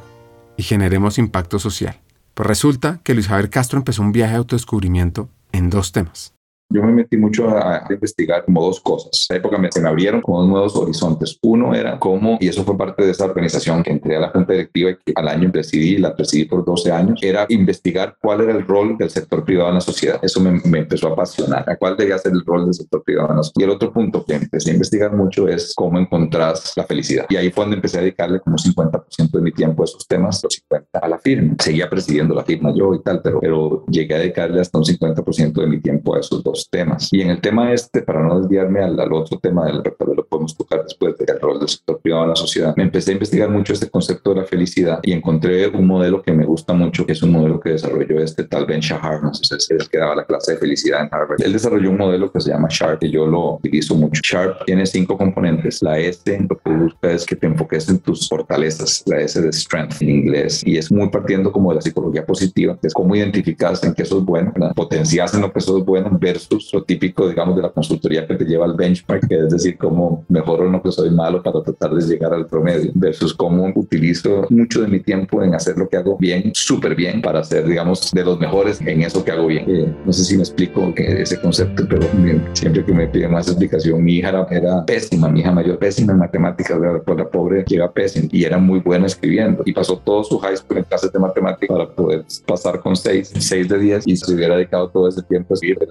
y 0.58 0.64
generemos 0.64 1.18
impacto 1.18 1.60
social. 1.60 2.00
Pues 2.34 2.48
resulta 2.48 3.02
que 3.04 3.14
Luis 3.14 3.28
Javier 3.28 3.50
Castro 3.50 3.78
empezó 3.78 4.02
un 4.02 4.14
viaje 4.14 4.32
de 4.32 4.38
autodescubrimiento 4.38 5.30
en 5.52 5.70
dos 5.70 5.92
temas 5.92 6.34
yo 6.74 6.84
me 6.84 6.92
metí 6.92 7.18
mucho 7.18 7.50
a, 7.50 7.86
investigar 7.90 8.46
como 8.46 8.64
dos 8.64 8.80
cosas. 8.80 9.28
En 9.30 9.36
esa 9.36 9.36
época 9.36 9.58
me, 9.58 9.72
se 9.72 9.82
me 9.82 9.90
abrieron 9.90 10.22
como 10.22 10.42
dos 10.42 10.50
nuevos 10.50 10.76
horizontes. 10.76 11.38
Uno 11.42 11.74
era 11.74 12.00
cómo, 12.00 12.38
y 12.40 12.48
eso 12.48 12.64
fue 12.64 12.78
parte 12.78 13.04
de 13.04 13.12
esa 13.12 13.26
organización 13.26 13.84
que 13.84 13.92
entré 13.92 14.16
a 14.16 14.20
la 14.20 14.30
junta 14.30 14.54
directiva 14.54 14.92
y 14.92 14.96
que 14.96 15.14
al 15.16 15.28
año 15.28 15.52
presidí, 15.52 15.98
la 15.98 16.16
presidí 16.16 16.46
por 16.46 16.64
12 16.66 16.92
años, 16.92 17.20
era 17.22 17.46
investigar 17.50 18.16
cuál 18.22 18.42
era 18.42 18.54
el 18.54 18.66
rol 18.66 18.98
del 18.98 19.10
sector 19.10 19.44
privado 19.44 19.70
en 19.70 19.76
la 19.76 19.82
sociedad. 19.82 20.20
Eso 20.22 20.40
me, 20.40 20.62
me 20.66 20.80
empezó 20.80 21.10
a 21.10 21.12
apasionar. 21.12 21.70
¿A 21.70 21.76
cuál 21.76 21.98
debía 21.98 22.18
ser 22.18 22.32
el 22.32 22.46
rol 22.46 22.66
del 22.66 22.74
sector 22.74 23.04
privado 23.04 23.32
en 23.32 23.38
la 23.38 23.44
sociedad? 23.44 23.62
Y 23.62 23.64
el 23.70 23.76
otro 23.76 23.92
punto 23.92 24.24
que 24.26 24.36
empecé 24.36 24.72
a 24.72 24.74
investigar 24.74 25.16
mucho 25.16 25.48
es 25.48 25.74
cómo 25.76 26.00
encontrar 26.00 26.56
la 26.76 26.84
felicidad. 26.86 27.26
Y 27.30 27.36
ahí 27.36 27.52
fue 27.52 27.64
donde 27.64 27.76
empecé 27.76 27.98
a 27.98 28.02
dedicarle 28.02 28.40
como 28.40 28.58
50% 28.58 29.32
de 29.32 29.42
mi 29.42 29.52
tiempo 29.52 29.84
a 29.84 29.86
esos 29.86 30.08
temas, 30.08 30.42
los 30.44 30.54
50 30.54 31.00
a 31.00 31.08
la 31.08 31.20
firma. 31.20 31.56
Seguía 31.60 31.90
presidiendo 31.90 32.34
la 32.34 32.44
firma 32.44 32.74
yo 32.76 32.94
y 32.94 33.02
tal, 33.02 33.22
pero, 33.22 33.40
pero 33.40 33.86
llegué 33.88 34.16
a 34.16 34.20
dedicarle 34.20 34.62
hasta 34.62 34.78
un 34.78 34.86
50% 34.86 35.54
de 35.54 35.68
mi 35.68 35.82
tiempo 35.82 36.16
a 36.16 36.20
esos 36.20 36.44
dos 36.44 36.61
temas. 36.70 37.10
Y 37.12 37.22
en 37.22 37.30
el 37.30 37.42
tema 37.42 37.74
este, 37.74 38.02
para 38.02 38.22
no 38.22 38.40
desviarme 38.40 38.82
al, 38.82 39.00
otro 39.12 39.40
tema 39.40 39.66
del 39.66 39.82
tal 39.82 40.16
lo 40.16 40.26
podemos 40.26 40.56
tocar 40.56 40.84
después 40.84 41.18
del 41.18 41.40
rol 41.40 41.60
del 41.60 41.70
sector 41.70 42.00
privado 42.00 42.24
en 42.24 42.30
la 42.30 42.36
sociedad, 42.36 42.74
me 42.76 42.84
empecé 42.84 43.12
a 43.12 43.14
investigar 43.14 43.50
mucho 43.50 43.74
este 43.74 43.90
concepto 43.90 44.34
de 44.34 44.42
la 44.42 44.46
felicidad 44.46 45.00
y 45.04 45.12
encontré 45.12 45.68
un 45.68 45.86
modelo 45.86 46.22
que 46.22 46.32
me 46.32 46.46
gusta 46.46 46.74
mucho, 46.74 47.06
que 47.06 47.14
es 47.14 47.24
un 47.24 47.32
modelo 47.32 47.60
que 47.60 47.72
desarrolló 47.72 48.20
este 48.20 48.44
tal 48.44 48.66
Ben 48.66 48.80
Shahar, 48.80 49.22
no 49.24 49.34
sé 49.34 49.44
si 49.46 49.56
es 49.56 49.70
el 49.72 49.90
que 49.90 49.98
daba 49.98 50.16
la 50.16 50.26
clase 50.26 50.54
de 50.54 50.58
felicidad 50.58 51.02
en 51.02 51.10
Harvard. 51.12 51.42
Él 51.42 51.54
desarrolló 51.54 51.90
un 51.90 51.98
modelo 51.98 52.32
que 52.32 52.42
se 52.42 52.52
llama 52.52 52.68
Sharp, 52.70 53.00
que 53.00 53.10
yo 53.10 53.26
lo 53.28 53.56
utilizo 53.56 53.96
mucho. 53.96 54.22
Sharp 54.24 54.66
tiene 54.66 54.86
cinco 54.86 55.18
componentes. 55.18 55.82
La 55.82 55.98
S 56.00 56.22
lo 56.50 56.58
que 56.58 56.72
busca 56.72 57.12
es 57.12 57.26
que 57.26 57.36
te 57.36 57.48
enfoques 57.48 57.90
en 57.90 58.00
tus 58.00 58.28
fortalezas, 58.28 59.04
la 59.06 59.20
S 59.20 59.42
de 59.42 59.52
strength 59.52 60.02
en 60.02 60.10
inglés, 60.10 60.62
y 60.66 60.78
es 60.78 60.92
muy 60.92 61.10
partiendo 61.10 61.52
como 61.52 61.70
de 61.70 61.76
la 61.76 61.82
psicología 61.82 62.26
positiva, 62.26 62.78
es 62.82 62.94
cómo 62.94 63.16
identificas 63.16 63.84
en 63.84 63.94
qué 63.94 64.06
sos 64.06 64.24
bueno, 64.26 64.54
potencias 64.76 65.34
en 65.34 65.42
lo 65.42 65.52
que 65.52 65.60
sos 65.60 65.84
bueno 65.86 66.10
versus 66.20 66.51
lo 66.74 66.84
típico, 66.84 67.28
digamos, 67.28 67.56
de 67.56 67.62
la 67.62 67.70
consultoría 67.70 68.28
que 68.28 68.36
te 68.36 68.46
lleva 68.46 68.66
al 68.66 68.76
benchmark, 68.76 69.28
que 69.28 69.38
es 69.38 69.50
decir, 69.50 69.78
cómo 69.78 70.26
mejoro 70.30 70.70
lo 70.70 70.82
que 70.82 70.92
soy 70.92 71.10
malo 71.10 71.42
para 71.42 71.62
tratar 71.62 71.94
de 71.96 72.06
llegar 72.06 72.34
al 72.34 72.48
promedio, 72.48 72.92
versus 72.96 73.34
cómo 73.34 73.72
utilizo 73.76 74.46
mucho 74.50 74.82
de 74.82 74.88
mi 74.88 75.00
tiempo 75.00 75.44
en 75.44 75.56
hacer 75.56 75.78
lo 75.78 75.88
que 75.88 75.98
hago 75.98 76.18
bien, 76.18 76.52
súper 76.54 76.96
bien, 76.96 77.22
para 77.22 77.44
ser, 77.44 77.66
digamos, 77.66 78.12
de 78.12 78.24
los 78.24 78.40
mejores 78.40 78.82
en 78.82 79.02
eso 79.02 79.24
que 79.24 79.32
hago 79.32 79.48
bien. 79.48 79.66
Eh, 79.68 79.94
no 80.06 80.14
sé 80.14 80.24
si 80.24 80.36
me 80.36 80.44
explico 80.44 80.94
que 80.94 81.22
ese 81.22 81.40
concepto, 81.40 81.86
pero 81.90 82.08
siempre 82.54 82.84
que 82.84 82.94
me 82.94 83.08
piden 83.08 83.32
más 83.32 83.48
explicación, 83.48 84.04
mi 84.04 84.16
hija 84.16 84.30
era, 84.30 84.48
era 84.50 84.86
pésima, 84.86 85.30
mi 85.30 85.42
hija 85.42 85.52
mayor 85.52 85.78
pésima 85.78 86.14
en 86.14 86.20
matemáticas, 86.20 86.78
por 87.06 87.18
la 87.18 87.28
pobre 87.30 87.64
llega 87.68 87.92
pésima 87.92 88.28
y 88.32 88.44
era 88.44 88.58
muy 88.58 88.80
buena 88.80 89.06
escribiendo 89.06 89.64
y 89.66 89.74
pasó 89.74 89.98
todo 89.98 90.24
su 90.24 90.38
high 90.40 90.58
school 90.58 90.80
en 90.80 90.84
clases 90.84 91.12
de 91.12 91.20
matemáticas 91.20 91.78
para 91.78 91.90
poder 91.90 92.26
pasar 92.46 92.80
con 92.80 92.96
6, 92.96 93.34
6 93.38 93.70
de 93.70 93.78
10 93.78 94.08
y 94.08 94.18
se 94.18 94.34
hubiera 94.34 94.56
dedicado 94.56 94.90
todo 94.90 95.08
ese 95.08 95.22
tiempo 95.24 95.54
a 95.54 95.56
escribir, 95.56 95.90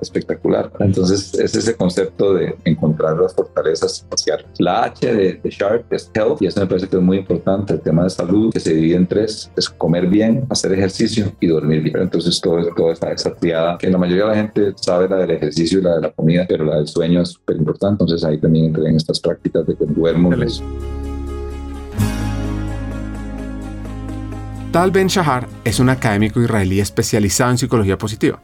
espectacular. 0.00 0.70
Entonces 0.80 1.34
es 1.34 1.54
ese 1.54 1.74
concepto 1.76 2.34
de 2.34 2.56
encontrar 2.64 3.16
las 3.18 3.34
fortalezas 3.34 3.98
espaciales. 3.98 4.46
La 4.58 4.84
H 4.84 5.06
de, 5.06 5.34
de 5.34 5.50
Sharp 5.50 5.92
es 5.92 6.10
health 6.14 6.40
y 6.40 6.46
eso 6.46 6.60
me 6.60 6.66
parece 6.66 6.88
que 6.88 6.96
es 6.96 7.02
muy 7.02 7.18
importante, 7.18 7.74
el 7.74 7.80
tema 7.80 8.04
de 8.04 8.10
salud 8.10 8.52
que 8.52 8.60
se 8.60 8.74
divide 8.74 8.96
en 8.96 9.06
tres, 9.06 9.50
es 9.56 9.68
comer 9.68 10.06
bien, 10.06 10.46
hacer 10.48 10.72
ejercicio 10.72 11.32
y 11.40 11.46
dormir 11.46 11.82
bien. 11.82 11.98
Entonces 11.98 12.40
todo, 12.40 12.64
todo 12.74 12.92
está 12.92 13.12
esa 13.12 13.32
que 13.78 13.90
la 13.90 13.98
mayoría 13.98 14.24
de 14.24 14.30
la 14.30 14.36
gente 14.36 14.72
sabe 14.76 15.08
la 15.08 15.16
del 15.16 15.32
ejercicio 15.32 15.80
y 15.80 15.82
la 15.82 15.96
de 15.96 16.02
la 16.02 16.10
comida, 16.10 16.46
pero 16.48 16.64
la 16.64 16.76
del 16.76 16.86
sueño 16.86 17.22
es 17.22 17.30
súper 17.30 17.56
importante. 17.56 18.04
Entonces 18.04 18.24
ahí 18.24 18.38
también 18.38 18.66
entré 18.66 18.88
en 18.88 18.96
estas 18.96 19.20
prácticas 19.20 19.66
de 19.66 19.76
que 19.76 19.84
duermo. 19.84 20.30
Tal 24.70 24.90
Ben 24.90 25.08
Shahar 25.08 25.48
es 25.64 25.80
un 25.80 25.90
académico 25.90 26.40
israelí 26.40 26.80
especializado 26.80 27.50
en 27.50 27.58
psicología 27.58 27.98
positiva. 27.98 28.40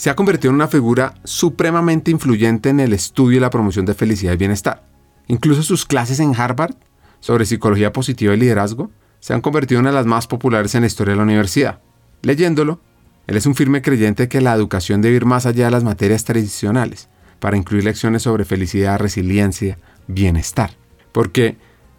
Se 0.00 0.08
ha 0.08 0.16
convertido 0.16 0.48
en 0.48 0.54
una 0.54 0.66
figura 0.66 1.12
supremamente 1.24 2.10
influyente 2.10 2.70
en 2.70 2.80
el 2.80 2.94
estudio 2.94 3.36
y 3.36 3.40
la 3.40 3.50
promoción 3.50 3.84
de 3.84 3.92
felicidad 3.92 4.32
y 4.32 4.38
bienestar. 4.38 4.82
Incluso 5.26 5.62
sus 5.62 5.84
clases 5.84 6.20
en 6.20 6.34
Harvard 6.34 6.74
sobre 7.20 7.44
psicología 7.44 7.92
positiva 7.92 8.32
y 8.32 8.38
liderazgo 8.38 8.90
se 9.18 9.34
han 9.34 9.42
convertido 9.42 9.78
en 9.78 9.82
una 9.82 9.90
de 9.90 9.96
las 9.96 10.06
más 10.06 10.26
populares 10.26 10.74
en 10.74 10.80
la 10.80 10.86
historia 10.86 11.12
de 11.12 11.18
la 11.18 11.24
universidad. 11.24 11.80
Leyéndolo, 12.22 12.80
él 13.26 13.36
es 13.36 13.44
un 13.44 13.54
firme 13.54 13.82
creyente 13.82 14.26
que 14.26 14.40
la 14.40 14.54
educación 14.54 15.02
debe 15.02 15.16
ir 15.16 15.26
más 15.26 15.44
allá 15.44 15.66
de 15.66 15.70
las 15.70 15.84
materias 15.84 16.24
tradicionales 16.24 17.10
para 17.38 17.58
incluir 17.58 17.84
lecciones 17.84 18.22
sobre 18.22 18.46
felicidad, 18.46 18.98
resiliencia, 18.98 19.76
bienestar. 20.06 20.70
Porque 21.12 21.58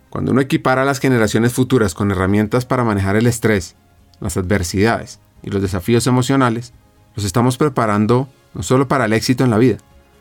cuando 0.09 0.31
uno 0.31 0.41
equipara 0.41 0.81
a 0.81 0.85
las 0.85 0.99
generaciones 0.99 1.53
futuras 1.53 1.93
con 1.93 2.09
herramientas 2.09 2.65
para 2.65 2.83
manejar 2.83 3.15
el 3.15 3.27
estrés, 3.27 3.75
las 4.19 4.37
adversidades 4.37 5.19
y 5.43 5.51
los 5.51 5.61
desafíos 5.61 6.07
emocionales, 6.07 6.73
los 7.15 7.25
estamos 7.25 7.57
preparando 7.57 8.27
no 8.53 8.63
solo 8.63 8.87
para 8.87 9.05
el 9.05 9.13
éxito 9.13 9.43
en 9.43 9.49
la 9.49 9.57
vida, 9.57 9.77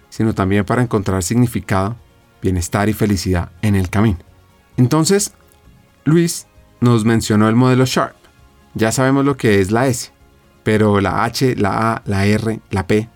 sino 0.09 0.35
también 0.35 0.65
para 0.65 0.83
encontrar 0.83 1.23
significado, 1.23 1.97
bienestar 2.43 2.89
y 2.89 2.93
felicidad 2.93 3.51
en 3.63 3.75
el 3.75 3.91
camino. 3.91 4.19
Entonces, 4.77 5.35
Luis 6.05 6.47
nos 6.81 7.05
mencionó 7.05 7.49
el 7.49 7.57
modelo 7.57 7.85
Sharp. 7.85 8.17
Ya 8.75 8.93
sabemos 8.93 9.25
lo 9.25 9.37
que 9.37 9.61
es 9.61 9.71
la 9.71 9.87
S, 9.89 10.13
pero 10.63 11.01
la 11.01 11.25
H, 11.25 11.57
la 11.57 11.93
A, 11.93 12.03
la 12.07 12.27
R, 12.27 12.61
la 12.71 12.87
P 12.87 13.09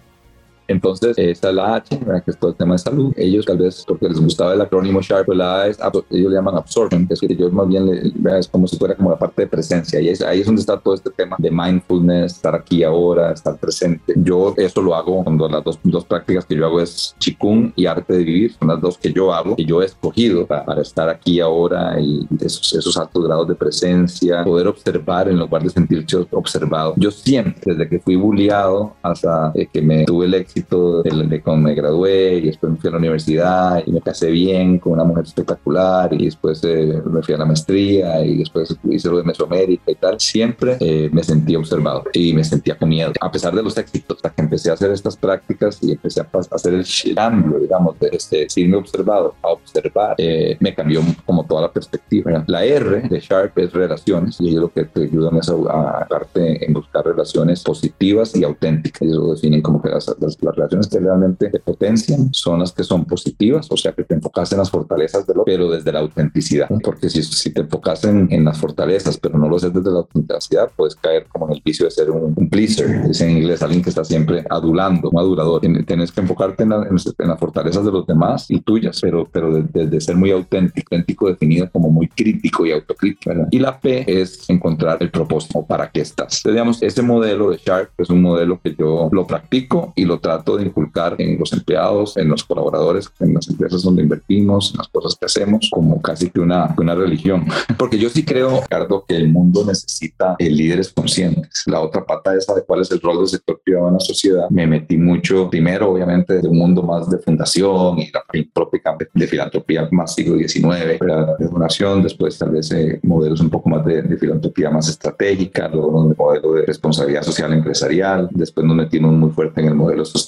entonces, 0.66 1.16
esta 1.18 1.50
es 1.50 1.54
la 1.54 1.76
H, 1.76 1.98
que 1.98 2.30
es 2.30 2.38
todo 2.38 2.50
el 2.52 2.56
tema 2.56 2.74
de 2.74 2.78
salud. 2.78 3.12
Ellos, 3.16 3.44
tal 3.44 3.58
vez 3.58 3.84
porque 3.86 4.08
les 4.08 4.20
gustaba 4.20 4.54
el 4.54 4.60
acrónimo 4.60 5.00
SHARP, 5.00 5.28
la 5.28 5.62
A 5.62 5.66
es, 5.68 5.78
ellos 6.10 6.30
le 6.30 6.36
llaman 6.36 6.56
absorption, 6.56 7.06
que 7.06 7.14
es 7.14 7.20
que 7.20 7.36
yo 7.36 7.50
más 7.50 7.68
bien 7.68 7.86
le, 7.86 8.38
es 8.38 8.48
como 8.48 8.66
si 8.66 8.76
fuera 8.78 8.94
como 8.94 9.10
la 9.10 9.18
parte 9.18 9.42
de 9.42 9.48
presencia. 9.48 10.00
Y 10.00 10.08
es, 10.08 10.22
ahí 10.22 10.40
es 10.40 10.46
donde 10.46 10.60
está 10.60 10.78
todo 10.78 10.94
este 10.94 11.10
tema 11.10 11.36
de 11.38 11.50
mindfulness, 11.50 12.36
estar 12.36 12.54
aquí 12.54 12.82
ahora, 12.82 13.32
estar 13.32 13.56
presente. 13.58 14.14
Yo 14.16 14.54
eso 14.56 14.80
lo 14.80 14.94
hago 14.94 15.22
cuando 15.22 15.48
las 15.48 15.62
dos, 15.64 15.78
dos 15.82 16.04
prácticas 16.04 16.44
que 16.46 16.56
yo 16.56 16.66
hago 16.66 16.80
es 16.80 17.14
Chikung 17.18 17.72
y 17.76 17.86
arte 17.86 18.14
de 18.14 18.24
vivir. 18.24 18.54
Son 18.54 18.68
las 18.68 18.80
dos 18.80 18.98
que 18.98 19.12
yo 19.12 19.32
hago, 19.32 19.56
que 19.56 19.64
yo 19.64 19.82
he 19.82 19.86
escogido 19.86 20.46
para, 20.46 20.80
estar 20.80 21.08
aquí 21.08 21.40
ahora 21.40 22.00
y 22.00 22.26
esos, 22.40 22.74
esos 22.74 22.96
altos 22.96 23.24
grados 23.24 23.48
de 23.48 23.54
presencia, 23.54 24.44
poder 24.44 24.66
observar 24.66 25.28
en 25.28 25.38
lugar 25.38 25.62
de 25.62 25.70
sentirse 25.70 26.26
observado. 26.30 26.94
Yo 26.96 27.10
siempre, 27.10 27.74
desde 27.74 27.88
que 27.88 27.98
fui 28.00 28.16
bulliado 28.16 28.94
hasta 29.02 29.52
que 29.72 29.82
me 29.82 30.04
tuve 30.04 30.26
el 30.26 30.34
éxito, 30.34 30.53
de, 30.54 31.26
de 31.26 31.42
cuando 31.42 31.68
me 31.68 31.74
gradué 31.74 32.38
y 32.38 32.46
después 32.46 32.72
me 32.72 32.78
fui 32.78 32.88
a 32.88 32.92
la 32.92 32.98
universidad 32.98 33.82
y 33.86 33.92
me 33.92 34.00
casé 34.00 34.30
bien 34.30 34.78
con 34.78 34.92
una 34.92 35.04
mujer 35.04 35.24
espectacular 35.24 36.12
y 36.12 36.26
después 36.26 36.62
eh, 36.64 37.02
me 37.04 37.22
fui 37.22 37.34
a 37.34 37.38
la 37.38 37.44
maestría 37.44 38.24
y 38.24 38.38
después 38.38 38.76
hice 38.90 39.08
lo 39.08 39.18
de 39.18 39.24
Mesoamérica 39.24 39.90
y 39.90 39.94
tal, 39.94 40.20
siempre 40.20 40.76
eh, 40.80 41.08
me 41.12 41.22
sentía 41.22 41.58
observado 41.58 42.04
y 42.12 42.32
me 42.32 42.44
sentía 42.44 42.76
con 42.76 42.88
miedo, 42.88 43.12
a 43.20 43.30
pesar 43.30 43.54
de 43.54 43.62
los 43.62 43.76
éxitos, 43.76 44.18
hasta 44.18 44.30
que 44.30 44.42
empecé 44.42 44.70
a 44.70 44.74
hacer 44.74 44.90
estas 44.90 45.16
prácticas 45.16 45.78
y 45.82 45.92
empecé 45.92 46.20
a, 46.20 46.28
hacer 46.50 46.74
el 46.74 46.84
cambio, 47.14 47.58
digamos, 47.58 47.98
de 47.98 48.10
este, 48.12 48.38
decirme 48.38 48.76
observado 48.76 49.34
a 49.42 49.48
observar, 49.48 50.14
eh, 50.18 50.56
me 50.60 50.74
cambió 50.74 51.00
como 51.26 51.44
toda 51.44 51.62
la 51.62 51.72
perspectiva. 51.72 52.44
La 52.46 52.64
R 52.64 53.08
de 53.08 53.20
Sharp 53.20 53.58
es 53.58 53.72
relaciones 53.72 54.40
y 54.40 54.48
ellos 54.50 54.62
lo 54.62 54.72
que 54.72 54.84
te 54.84 55.04
ayudan 55.04 55.36
es 55.36 55.48
a, 55.48 55.52
a, 55.52 56.06
en 56.34 56.72
buscar 56.72 57.04
relaciones 57.04 57.62
positivas 57.62 58.34
y 58.36 58.44
auténticas. 58.44 59.02
Ellos 59.02 59.16
lo 59.16 59.34
definen 59.34 59.62
como 59.62 59.80
que 59.82 59.88
las, 59.88 60.14
las 60.20 60.36
las 60.44 60.54
relaciones 60.54 60.88
que 60.88 60.98
realmente 60.98 61.50
te 61.50 61.58
potencian 61.58 62.28
son 62.32 62.60
las 62.60 62.72
que 62.72 62.84
son 62.84 63.04
positivas, 63.04 63.66
o 63.70 63.76
sea, 63.76 63.92
que 63.92 64.04
te 64.04 64.14
enfocas 64.14 64.52
en 64.52 64.58
las 64.58 64.70
fortalezas 64.70 65.26
de 65.26 65.34
lo, 65.34 65.44
pero 65.44 65.70
desde 65.70 65.92
la 65.92 66.00
autenticidad. 66.00 66.68
Porque 66.82 67.08
si, 67.08 67.22
si 67.22 67.52
te 67.52 67.62
enfocas 67.62 68.04
en, 68.04 68.28
en, 68.30 68.44
las 68.44 68.58
fortalezas, 68.58 69.18
pero 69.18 69.38
no 69.38 69.48
lo 69.48 69.56
haces 69.56 69.72
desde 69.72 69.90
la 69.90 69.98
autenticidad, 69.98 70.70
puedes 70.76 70.94
caer 70.96 71.26
como 71.28 71.46
en 71.46 71.54
el 71.54 71.62
vicio 71.64 71.86
de 71.86 71.90
ser 71.90 72.10
un, 72.10 72.34
un 72.36 72.48
pleaser, 72.48 73.06
es 73.10 73.20
en 73.20 73.30
inglés, 73.30 73.62
alguien 73.62 73.82
que 73.82 73.90
está 73.90 74.04
siempre 74.04 74.44
adulando, 74.50 75.10
un 75.10 75.18
adulador. 75.18 75.60
Tienes 75.60 76.12
que 76.12 76.20
enfocarte 76.20 76.62
en, 76.62 76.72
en, 76.72 77.28
las 77.28 77.38
fortalezas 77.38 77.84
de 77.84 77.92
los 77.92 78.06
demás 78.06 78.50
y 78.50 78.60
tuyas, 78.60 79.00
pero, 79.00 79.28
pero 79.30 79.52
desde 79.52 80.00
ser 80.00 80.16
muy 80.16 80.30
auténtico, 80.30 80.94
auténtico 80.94 81.28
definido 81.28 81.70
como 81.70 81.90
muy 81.90 82.08
crítico 82.08 82.66
y 82.66 82.72
autocrítico. 82.72 83.32
Y 83.50 83.58
la 83.58 83.78
P 83.78 84.04
es 84.06 84.48
encontrar 84.48 84.98
el 85.00 85.10
propósito, 85.10 85.64
para 85.64 85.90
qué 85.90 86.00
estás. 86.00 86.38
Entonces, 86.38 86.52
digamos, 86.52 86.82
ese 86.82 87.02
modelo 87.02 87.50
de 87.50 87.58
Sharp 87.58 87.90
es 87.98 88.10
un 88.10 88.22
modelo 88.22 88.60
que 88.62 88.74
yo 88.74 89.08
lo 89.12 89.26
practico 89.26 89.92
y 89.96 90.04
lo 90.04 90.18
trato 90.20 90.33
trato 90.34 90.56
de 90.56 90.64
inculcar 90.64 91.16
en 91.18 91.38
los 91.38 91.52
empleados, 91.52 92.16
en 92.16 92.28
los 92.28 92.44
colaboradores, 92.44 93.10
en 93.20 93.34
las 93.34 93.48
empresas 93.48 93.82
donde 93.82 94.02
invertimos, 94.02 94.72
en 94.72 94.78
las 94.78 94.88
cosas 94.88 95.16
que 95.16 95.26
hacemos, 95.26 95.68
como 95.70 96.00
casi 96.02 96.30
que 96.30 96.40
una, 96.40 96.74
una 96.76 96.94
religión. 96.94 97.46
Porque 97.78 97.98
yo 97.98 98.08
sí 98.08 98.24
creo, 98.24 98.60
Ricardo, 98.60 99.04
que 99.06 99.16
el 99.16 99.28
mundo 99.28 99.64
necesita 99.64 100.36
líderes 100.38 100.92
conscientes. 100.92 101.62
La 101.66 101.80
otra 101.80 102.04
pata 102.04 102.34
esa 102.34 102.54
de 102.54 102.62
cuál 102.62 102.80
es 102.80 102.90
el 102.90 103.00
rol 103.00 103.18
del 103.18 103.28
sector 103.28 103.60
privado 103.64 103.88
en 103.88 103.94
la 103.94 104.00
sociedad, 104.00 104.48
me 104.50 104.66
metí 104.66 104.96
mucho, 104.96 105.48
primero 105.50 105.90
obviamente 105.90 106.40
de 106.40 106.48
un 106.48 106.58
mundo 106.58 106.82
más 106.82 107.10
de 107.10 107.18
fundación 107.18 107.98
y 107.98 108.10
la 108.10 108.24
propia 108.52 108.80
de 109.12 109.26
filantropía 109.26 109.88
más 109.90 110.14
siglo 110.14 110.36
XIX, 110.36 110.98
de 111.38 111.48
donación, 111.50 112.02
después 112.02 112.38
tal 112.38 112.50
vez 112.50 112.70
eh, 112.72 113.00
modelos 113.02 113.40
un 113.40 113.50
poco 113.50 113.68
más 113.68 113.84
de, 113.84 114.02
filantropía 114.16 114.70
más 114.70 114.88
estratégica, 114.88 115.68
luego 115.68 116.00
un 116.00 116.14
modelo 116.16 116.54
de 116.54 116.66
responsabilidad 116.66 117.22
social 117.22 117.52
empresarial, 117.52 118.28
después 118.32 118.66
nos 118.66 118.76
metimos 118.76 119.12
muy 119.12 119.30
fuerte 119.30 119.60
en 119.60 119.68
el 119.68 119.74
modelo 119.74 120.04
social 120.04 120.23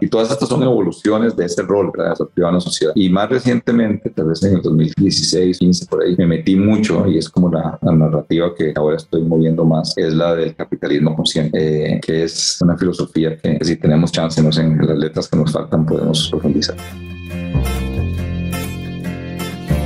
Y 0.00 0.08
todas 0.08 0.30
estas 0.30 0.48
son 0.48 0.62
evoluciones 0.62 1.36
de 1.36 1.46
ese 1.46 1.62
rol 1.62 1.90
de 1.96 2.02
la 2.02 2.48
en 2.48 2.54
la 2.54 2.60
sociedad. 2.60 2.92
Y 2.94 3.08
más 3.08 3.28
recientemente, 3.28 4.10
tal 4.10 4.26
vez 4.26 4.42
en 4.42 4.56
el 4.56 4.62
2016, 4.62 5.58
15 5.58 5.86
por 5.86 6.02
ahí, 6.02 6.14
me 6.16 6.26
metí 6.26 6.56
mucho 6.56 7.06
y 7.06 7.18
es 7.18 7.28
como 7.28 7.50
la, 7.50 7.78
narrativa 7.82 8.54
que 8.54 8.72
ahora 8.74 8.96
estoy 8.96 9.22
moviendo 9.22 9.64
más, 9.64 9.92
es 9.96 10.14
la 10.14 10.34
del 10.34 10.54
capitalismo 10.54 11.14
consciente, 11.14 11.94
eh, 11.94 12.00
que 12.00 12.24
es 12.24 12.58
una 12.60 12.76
filosofía 12.76 13.36
que, 13.36 13.58
si 13.62 13.76
tenemos 13.76 14.10
chance, 14.12 14.42
no 14.42 14.50
sé, 14.50 14.62
en 14.62 14.78
las 14.78 14.98
letras 14.98 15.28
que 15.28 15.36
nos 15.36 15.52
faltan, 15.52 15.86
podemos 15.86 16.28
profundizar. 16.30 16.76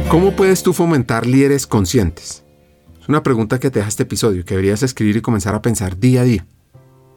¿Cómo 0.09 0.33
puedes 0.33 0.63
tú 0.63 0.73
fomentar 0.73 1.27
líderes 1.27 1.67
conscientes? 1.67 2.45
Es 3.03 3.09
una 3.09 3.23
pregunta 3.23 3.59
que 3.59 3.71
te 3.71 3.81
deja 3.81 3.89
este 3.89 4.05
episodio 4.05 4.45
que 4.45 4.55
deberías 4.55 4.83
escribir 4.83 5.17
y 5.17 5.21
comenzar 5.21 5.55
a 5.55 5.63
pensar 5.63 5.99
día 5.99 6.23
a 6.23 6.25
día. 6.25 6.47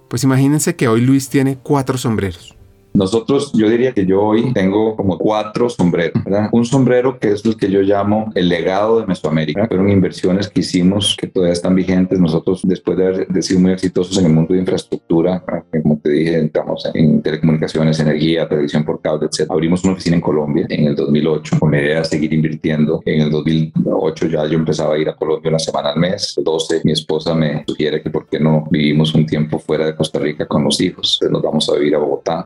Pues 0.09 0.23
imagínense 0.23 0.75
que 0.75 0.87
hoy 0.89 1.01
Luis 1.01 1.29
tiene 1.29 1.57
cuatro 1.57 1.97
sombreros. 1.97 2.58
Nosotros, 2.93 3.51
yo 3.53 3.69
diría 3.69 3.93
que 3.93 4.05
yo 4.05 4.21
hoy 4.21 4.51
tengo 4.53 4.95
como 4.95 5.17
cuatro 5.17 5.69
sombreros, 5.69 6.23
¿verdad? 6.23 6.49
Un 6.51 6.65
sombrero 6.65 7.19
que 7.19 7.31
es 7.31 7.45
el 7.45 7.55
que 7.55 7.69
yo 7.69 7.81
llamo 7.81 8.31
el 8.35 8.49
legado 8.49 8.99
de 8.99 9.07
Mesoamérica, 9.07 9.67
fueron 9.67 9.89
inversiones 9.89 10.49
que 10.49 10.61
hicimos 10.61 11.15
que 11.17 11.27
todavía 11.27 11.53
están 11.53 11.75
vigentes. 11.75 12.19
Nosotros, 12.19 12.61
después 12.63 12.97
de 12.97 13.07
haber 13.07 13.43
sido 13.43 13.59
muy 13.59 13.71
exitosos 13.71 14.17
en 14.17 14.25
el 14.25 14.33
mundo 14.33 14.53
de 14.53 14.59
infraestructura, 14.59 15.43
como 15.83 15.97
te 15.99 16.09
dije, 16.09 16.39
entramos 16.39 16.87
en 16.93 17.21
telecomunicaciones, 17.21 17.99
energía, 17.99 18.47
televisión 18.47 18.83
por 18.83 19.01
cable, 19.01 19.27
etc. 19.27 19.49
Abrimos 19.49 19.83
una 19.83 19.93
oficina 19.93 20.15
en 20.15 20.21
Colombia 20.21 20.65
en 20.69 20.87
el 20.87 20.95
2008 20.95 21.57
con 21.59 21.71
la 21.71 21.81
idea 21.81 21.99
de 21.99 22.05
seguir 22.05 22.33
invirtiendo. 22.33 23.01
En 23.05 23.21
el 23.21 23.31
2008 23.31 24.27
ya 24.27 24.45
yo 24.45 24.57
empezaba 24.57 24.95
a 24.95 24.97
ir 24.97 25.09
a 25.09 25.15
Colombia 25.15 25.49
una 25.49 25.59
semana 25.59 25.91
al 25.91 25.99
mes. 25.99 26.35
12, 26.43 26.81
mi 26.83 26.91
esposa 26.91 27.33
me 27.33 27.63
sugiere 27.67 28.01
que 28.01 28.09
por 28.09 28.27
qué 28.27 28.39
no 28.39 28.67
vivimos 28.69 29.13
un 29.13 29.25
tiempo 29.25 29.59
fuera 29.59 29.85
de 29.85 29.95
Costa 29.95 30.19
Rica 30.19 30.45
con 30.47 30.63
los 30.63 30.79
hijos. 30.81 31.19
Entonces 31.21 31.31
nos 31.31 31.41
vamos 31.41 31.69
a 31.69 31.75
vivir 31.75 31.95
a 31.95 31.99
Bogotá, 31.99 32.43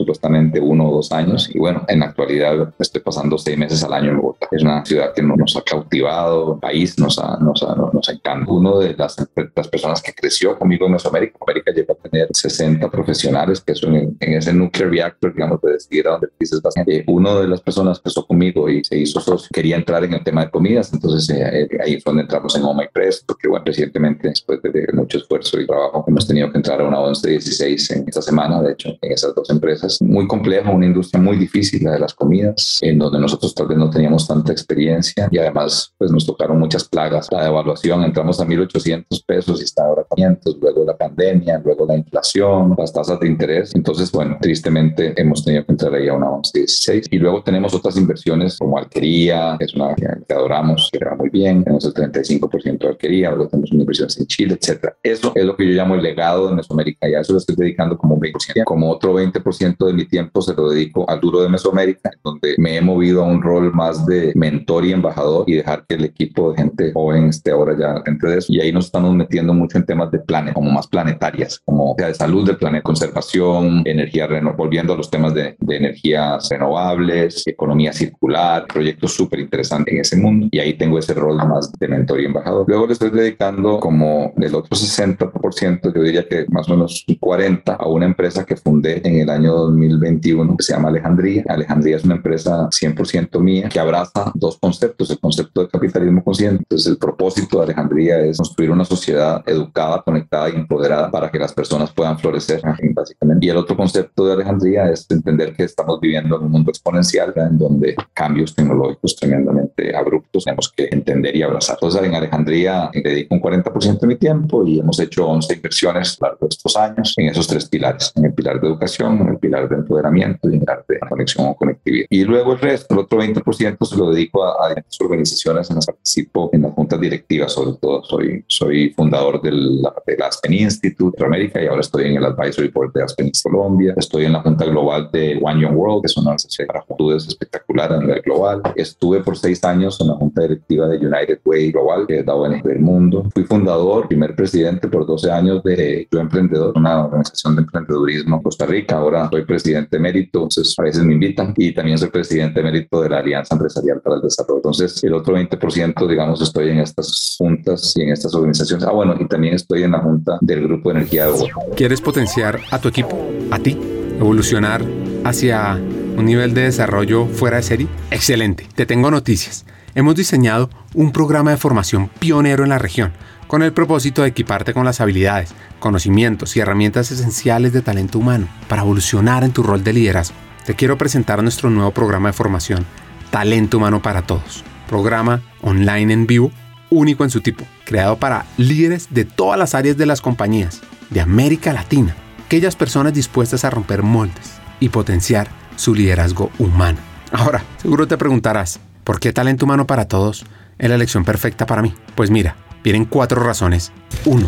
uno 0.61 0.89
o 0.89 0.95
dos 0.95 1.11
años. 1.11 1.49
Y 1.53 1.59
bueno, 1.59 1.83
en 1.87 1.99
la 1.99 2.07
actualidad 2.07 2.73
estoy 2.79 3.01
pasando 3.01 3.37
seis 3.37 3.57
meses 3.57 3.83
al 3.83 3.93
año 3.93 4.11
en 4.11 4.17
Bogotá. 4.17 4.47
Es 4.51 4.61
una 4.61 4.85
ciudad 4.85 5.13
que 5.13 5.21
nos 5.21 5.55
ha 5.55 5.61
cautivado, 5.61 6.59
país 6.59 6.97
nos, 6.99 7.17
ha, 7.19 7.37
nos, 7.37 7.65
nos 7.93 8.09
encanta. 8.09 8.51
Uno 8.51 8.79
de 8.79 8.95
las, 8.95 9.15
las, 9.55 9.67
personas 9.67 10.01
que 10.01 10.13
creció 10.13 10.57
conmigo 10.57 10.85
en 10.85 10.93
Mesoamérica, 10.93 11.37
América 11.41 11.71
llegó 11.71 11.93
a 11.93 12.09
tener 12.09 12.27
60 12.31 12.89
profesionales, 12.89 13.61
que 13.61 13.75
son 13.75 13.95
en, 13.95 14.17
ese 14.19 14.53
nuclear 14.53 14.89
reactor, 14.89 15.33
digamos, 15.33 15.61
de 15.61 15.73
decidir 15.73 16.07
a 16.07 16.11
dónde 16.11 16.29
dices 16.39 16.61
bastante. 16.61 17.03
uno 17.07 17.39
de 17.39 17.47
las 17.47 17.61
personas 17.61 17.99
que 17.99 18.09
estuvo 18.09 18.27
conmigo 18.27 18.69
y 18.69 18.83
se 18.83 18.97
hizo 18.97 19.19
socio 19.19 19.49
quería 19.51 19.75
entrar 19.75 20.03
en 20.03 20.13
el 20.13 20.23
tema 20.23 20.45
de 20.45 20.51
comidas, 20.51 20.91
entonces 20.93 21.29
eh, 21.29 21.67
eh, 21.71 21.77
ahí 21.83 22.01
fue 22.01 22.11
donde 22.11 22.23
entramos 22.23 22.55
en 22.55 22.63
Oma 22.63 22.83
Press, 22.91 23.23
porque 23.25 23.47
bueno, 23.47 23.65
recientemente, 23.65 24.27
después 24.29 24.61
de, 24.61 24.87
mucho 24.93 25.17
esfuerzo 25.17 25.59
y 25.59 25.67
trabajo, 25.67 26.03
hemos 26.07 26.27
tenido 26.27 26.51
que 26.51 26.57
entrar 26.57 26.81
a 26.81 26.87
una 26.87 26.99
1116 26.99 27.91
en 27.91 28.05
esta 28.07 28.21
semana, 28.21 28.61
de 28.61 28.73
hecho, 28.73 28.89
en 29.01 29.11
esas 29.11 29.33
dos 29.35 29.49
empresas. 29.49 30.01
Muy 30.01 30.22
complejo, 30.27 30.71
una 30.71 30.85
industria 30.85 31.21
muy 31.21 31.37
difícil, 31.37 31.83
la 31.83 31.91
de 31.91 31.99
las 31.99 32.13
comidas, 32.13 32.79
en 32.81 32.99
donde 32.99 33.19
nosotros 33.19 33.53
tal 33.55 33.67
vez 33.67 33.77
no 33.77 33.89
teníamos 33.89 34.27
tanta 34.27 34.51
experiencia 34.51 35.27
y 35.31 35.37
además 35.37 35.93
pues 35.97 36.11
nos 36.11 36.25
tocaron 36.25 36.59
muchas 36.59 36.83
plagas. 36.87 37.27
La 37.31 37.43
devaluación, 37.43 38.03
entramos 38.03 38.39
a 38.39 38.45
1.800 38.45 39.05
pesos 39.25 39.61
y 39.61 39.63
está 39.63 39.85
ahora 39.85 40.05
500, 40.13 40.57
luego 40.59 40.85
la 40.85 40.97
pandemia, 40.97 41.61
luego 41.63 41.85
la 41.85 41.95
inflación, 41.95 42.75
las 42.77 42.93
tasas 42.93 43.19
de 43.19 43.27
interés. 43.27 43.75
Entonces, 43.75 44.11
bueno, 44.11 44.37
tristemente 44.41 45.13
hemos 45.19 45.43
tenido 45.43 45.65
que 45.65 45.71
entrar 45.71 45.93
ahí 45.93 46.07
a 46.07 46.13
una 46.13 46.27
1116 46.27 47.07
y 47.11 47.17
luego 47.17 47.43
tenemos 47.43 47.73
otras 47.73 47.97
inversiones 47.97 48.57
como 48.57 48.77
Alquería, 48.77 49.55
que 49.59 49.65
es 49.65 49.73
una 49.73 49.95
que 49.95 50.33
adoramos, 50.33 50.89
que 50.91 51.03
va 51.03 51.15
muy 51.15 51.29
bien, 51.29 51.63
tenemos 51.63 51.85
el 51.85 51.93
35% 51.93 52.79
de 52.79 52.87
Alquería, 52.87 53.29
luego 53.31 53.49
tenemos 53.49 53.71
inversiones 53.71 54.17
en 54.19 54.27
Chile, 54.27 54.57
etcétera. 54.59 54.95
Eso 55.03 55.31
es 55.35 55.45
lo 55.45 55.55
que 55.55 55.65
yo 55.67 55.73
llamo 55.73 55.95
el 55.95 56.03
legado 56.03 56.47
de 56.47 56.55
Mesoamérica 56.55 57.09
y 57.09 57.13
a 57.13 57.21
eso 57.21 57.33
lo 57.33 57.39
estoy 57.39 57.55
dedicando 57.55 57.97
como 57.97 58.15
un 58.15 58.21
20%. 58.21 58.63
Como 58.65 58.89
otro 58.89 59.13
20% 59.13 59.85
de 59.85 59.93
mi 59.93 60.05
tiempo 60.13 60.43
se 60.43 60.53
lo 60.53 60.69
dedico 60.69 61.09
al 61.09 61.19
duro 61.19 61.41
de 61.41 61.49
Mesoamérica, 61.49 62.11
donde 62.23 62.53
me 62.59 62.77
he 62.77 62.81
movido 62.81 63.23
a 63.23 63.27
un 63.27 63.41
rol 63.41 63.73
más 63.73 64.05
de 64.05 64.31
mentor 64.35 64.85
y 64.85 64.91
embajador 64.91 65.43
y 65.47 65.55
dejar 65.55 65.85
que 65.87 65.95
el 65.95 66.05
equipo 66.05 66.51
de 66.51 66.57
gente 66.57 66.93
joven 66.93 67.29
esté 67.29 67.49
ahora 67.49 67.75
ya 67.75 67.99
dentro 68.05 68.29
de 68.29 68.37
eso. 68.37 68.53
Y 68.53 68.61
ahí 68.61 68.71
nos 68.71 68.85
estamos 68.85 69.15
metiendo 69.15 69.55
mucho 69.55 69.79
en 69.79 69.87
temas 69.87 70.11
de 70.11 70.19
planes, 70.19 70.53
como 70.53 70.69
más 70.69 70.85
planetarias, 70.85 71.59
como 71.65 71.95
de 71.97 72.13
salud 72.13 72.45
del 72.45 72.57
planeta, 72.57 72.83
conservación, 72.83 73.81
energía 73.85 74.27
renovable, 74.27 74.57
volviendo 74.57 74.93
a 74.93 74.97
los 74.97 75.09
temas 75.09 75.33
de, 75.33 75.55
energías 75.67 76.47
renovables, 76.47 77.41
economía 77.47 77.91
circular, 77.91 78.67
proyectos 78.67 79.13
súper 79.13 79.39
interesantes 79.39 79.95
en 79.95 80.01
ese 80.01 80.15
mundo. 80.15 80.47
Y 80.51 80.59
ahí 80.59 80.75
tengo 80.75 80.99
ese 80.99 81.15
rol 81.15 81.37
más 81.37 81.71
de 81.71 81.87
mentor 81.87 82.21
y 82.21 82.25
embajador. 82.25 82.65
Luego 82.67 82.85
le 82.85 82.93
estoy 82.93 83.09
dedicando 83.09 83.79
como 83.79 84.31
del 84.35 84.53
otro 84.53 84.77
60%, 84.77 85.91
yo 85.91 86.03
diría 86.03 86.27
que 86.27 86.45
más 86.49 86.69
o 86.69 86.73
menos 86.75 87.03
40 87.19 87.73
a 87.73 87.87
una 87.87 88.05
empresa 88.05 88.45
que 88.45 88.55
fundé 88.55 89.01
en 89.03 89.21
el 89.21 89.29
año 89.31 89.71
2021 90.03 90.57
que 90.57 90.63
se 90.63 90.73
llama 90.73 90.89
Alejandría. 90.89 91.43
Alejandría 91.47 91.97
es 91.97 92.03
una 92.03 92.15
empresa 92.15 92.69
100% 92.69 93.39
mía 93.39 93.69
que 93.69 93.79
abraza 93.79 94.31
dos 94.35 94.57
conceptos, 94.57 95.09
el 95.09 95.19
concepto 95.19 95.61
de 95.61 95.67
capitalismo 95.69 96.23
consciente. 96.23 96.63
Entonces 96.63 96.87
el 96.87 96.97
propósito 96.97 97.57
de 97.57 97.65
Alejandría 97.65 98.19
es 98.19 98.37
construir 98.37 98.71
una 98.71 98.85
sociedad 98.85 99.41
educada, 99.45 100.01
conectada 100.01 100.49
y 100.49 100.55
empoderada 100.55 101.09
para 101.09 101.29
que 101.31 101.39
las 101.39 101.53
personas 101.53 101.91
puedan 101.91 102.17
florecer, 102.19 102.61
básicamente. 102.93 103.45
Y 103.45 103.49
el 103.49 103.57
otro 103.57 103.75
concepto 103.75 104.25
de 104.25 104.33
Alejandría 104.33 104.89
es 104.89 105.05
entender 105.09 105.53
que 105.53 105.63
estamos 105.63 105.99
viviendo 105.99 106.37
en 106.37 106.43
un 106.43 106.51
mundo 106.51 106.71
exponencial 106.71 107.33
en 107.35 107.57
donde 107.57 107.95
cambios 108.13 108.55
tecnológicos 108.55 109.15
tremendamente 109.15 109.95
abruptos 109.95 110.43
tenemos 110.43 110.71
que 110.71 110.89
entender 110.91 111.35
y 111.35 111.43
abrazar. 111.43 111.77
Entonces 111.81 112.03
en 112.03 112.15
Alejandría 112.15 112.89
dedico 112.93 113.35
un 113.35 113.41
40% 113.41 113.99
de 113.99 114.07
mi 114.07 114.15
tiempo 114.15 114.65
y 114.65 114.79
hemos 114.79 114.99
hecho 114.99 115.27
11 115.27 115.53
inversiones 115.55 116.17
a 116.19 116.25
lo 116.25 116.31
largo 116.31 116.47
de 116.47 116.49
estos 116.49 116.75
años 116.77 117.13
en 117.17 117.27
esos 117.27 117.47
tres 117.47 117.67
pilares, 117.67 118.11
en 118.15 118.25
el 118.25 118.33
pilar 118.33 118.59
de 118.59 118.67
educación, 118.67 119.19
en 119.21 119.29
el 119.29 119.37
pilar 119.37 119.69
de 119.69 119.75
empoderamiento 119.75 119.92
pilar 120.41 120.85
de 120.87 120.99
conexión 120.99 121.47
o 121.47 121.55
conectividad. 121.55 122.07
Y 122.09 122.23
luego 122.23 122.53
el 122.53 122.59
resto, 122.59 122.93
el 122.93 123.01
otro 123.01 123.19
20% 123.19 123.85
se 123.85 123.97
lo 123.97 124.11
dedico 124.11 124.43
a, 124.43 124.67
a 124.67 124.83
organizaciones 124.99 125.69
en 125.69 125.75
las 125.77 125.85
que 125.85 125.93
participo 125.93 126.49
en 126.53 126.63
las 126.63 126.73
juntas 126.73 126.99
directivas, 126.99 127.51
sobre 127.51 127.77
todo 127.79 128.03
soy, 128.03 128.43
soy 128.47 128.89
fundador 128.91 129.41
del, 129.41 129.81
del 130.05 130.21
Aspen 130.21 130.53
Institute 130.53 131.17
de 131.17 131.25
América 131.25 131.61
y 131.61 131.67
ahora 131.67 131.81
estoy 131.81 132.05
en 132.05 132.17
el 132.17 132.25
Advisory 132.25 132.69
Board 132.69 132.93
de 132.93 133.03
Aspen 133.03 133.31
Colombia, 133.43 133.93
estoy 133.97 134.25
en 134.25 134.33
la 134.33 134.41
junta 134.41 134.65
global 134.65 135.09
de 135.11 135.39
One 135.41 135.61
Young 135.61 135.75
World, 135.75 136.01
que 136.01 136.07
es 136.07 136.17
una 136.17 136.31
organización 136.31 136.67
para 136.67 136.81
juventudes 136.81 137.27
espectacular 137.27 137.93
a 137.93 137.99
nivel 137.99 138.21
global. 138.21 138.61
Estuve 138.75 139.21
por 139.21 139.37
seis 139.37 139.63
años 139.63 139.99
en 140.01 140.07
la 140.07 140.13
junta 140.13 140.41
directiva 140.41 140.87
de 140.87 140.97
United 140.97 141.39
Way 141.45 141.71
Global, 141.71 142.05
que 142.07 142.19
es 142.19 142.25
la 142.25 142.35
ONG 142.35 142.63
del 142.63 142.79
mundo. 142.79 143.25
Fui 143.33 143.43
fundador, 143.43 144.07
primer 144.07 144.35
presidente 144.35 144.87
por 144.87 145.05
12 145.05 145.31
años 145.31 145.63
de 145.63 146.07
Yo 146.11 146.19
Emprendedor, 146.19 146.73
una 146.75 147.05
organización 147.05 147.55
de 147.55 147.63
emprendedurismo 147.63 148.37
en 148.37 148.43
Costa 148.43 148.65
Rica. 148.65 148.97
Ahora 148.97 149.29
soy 149.29 149.43
presidente 149.45 149.82
emérito, 149.91 150.39
entonces 150.39 150.73
a 150.77 150.83
veces 150.83 151.03
me 151.03 151.13
invitan 151.13 151.53
y 151.55 151.73
también 151.73 151.97
soy 151.97 152.09
presidente 152.09 152.59
emérito 152.59 153.01
de 153.01 153.09
la 153.09 153.19
Alianza 153.19 153.55
Empresarial 153.55 154.01
para 154.01 154.17
el 154.17 154.21
Desarrollo. 154.21 154.57
Entonces, 154.57 155.03
el 155.03 155.13
otro 155.13 155.35
20%, 155.35 156.07
digamos, 156.07 156.41
estoy 156.41 156.69
en 156.69 156.79
estas 156.79 157.35
juntas 157.37 157.93
y 157.95 158.01
en 158.01 158.09
estas 158.09 158.33
organizaciones. 158.35 158.85
Ah, 158.85 158.91
bueno, 158.91 159.15
y 159.19 159.27
también 159.27 159.53
estoy 159.53 159.83
en 159.83 159.91
la 159.91 159.99
junta 159.99 160.37
del 160.41 160.63
Grupo 160.63 160.89
de 160.89 160.99
Energía 160.99 161.27
de. 161.27 161.51
¿Quieres 161.75 162.01
potenciar 162.01 162.59
a 162.71 162.79
tu 162.79 162.87
equipo, 162.87 163.17
a 163.51 163.59
ti, 163.59 163.77
evolucionar 164.19 164.83
hacia 165.23 165.75
un 166.17 166.25
nivel 166.25 166.53
de 166.53 166.61
desarrollo 166.63 167.25
fuera 167.27 167.57
de 167.57 167.63
serie? 167.63 167.87
Excelente, 168.11 168.67
te 168.75 168.85
tengo 168.85 169.11
noticias. 169.11 169.65
Hemos 169.95 170.15
diseñado 170.15 170.69
un 170.95 171.11
programa 171.11 171.51
de 171.51 171.57
formación 171.57 172.09
pionero 172.19 172.63
en 172.63 172.69
la 172.69 172.79
región 172.79 173.13
con 173.53 173.61
el 173.61 173.71
propósito 173.71 174.23
de 174.23 174.29
equiparte 174.29 174.73
con 174.73 174.83
las 174.83 174.99
habilidades, 174.99 175.53
conocimientos 175.77 176.57
y 176.57 176.59
herramientas 176.59 177.11
esenciales 177.11 177.71
de 177.71 177.83
talento 177.83 178.17
humano 178.17 178.47
para 178.67 178.81
evolucionar 178.81 179.43
en 179.43 179.51
tu 179.51 179.61
rol 179.61 179.83
de 179.83 179.93
liderazgo. 179.93 180.35
Te 180.65 180.73
quiero 180.73 180.97
presentar 180.97 181.43
nuestro 181.43 181.69
nuevo 181.69 181.91
programa 181.91 182.29
de 182.29 182.33
formación, 182.33 182.83
Talento 183.29 183.77
Humano 183.77 184.01
para 184.01 184.23
Todos. 184.23 184.63
Programa 184.89 185.43
online 185.61 186.13
en 186.13 186.25
vivo, 186.25 186.51
único 186.89 187.23
en 187.23 187.29
su 187.29 187.41
tipo, 187.41 187.63
creado 187.85 188.17
para 188.17 188.47
líderes 188.57 189.09
de 189.11 189.23
todas 189.23 189.59
las 189.59 189.75
áreas 189.75 189.97
de 189.97 190.07
las 190.07 190.19
compañías 190.19 190.81
de 191.11 191.21
América 191.21 191.73
Latina, 191.73 192.15
aquellas 192.47 192.75
personas 192.75 193.13
dispuestas 193.13 193.63
a 193.65 193.69
romper 193.69 194.01
moldes 194.01 194.53
y 194.79 194.89
potenciar 194.89 195.47
su 195.75 195.93
liderazgo 195.93 196.49
humano. 196.57 196.97
Ahora, 197.31 197.63
seguro 197.77 198.07
te 198.07 198.17
preguntarás, 198.17 198.79
¿por 199.03 199.19
qué 199.19 199.31
talento 199.31 199.65
humano 199.65 199.85
para 199.85 200.07
todos 200.07 200.43
es 200.79 200.89
la 200.89 200.95
elección 200.95 201.23
perfecta 201.23 201.67
para 201.67 201.83
mí? 201.83 201.93
Pues 202.15 202.31
mira, 202.31 202.55
vienen 202.83 203.05
cuatro 203.05 203.43
razones. 203.43 203.91
Uno, 204.25 204.47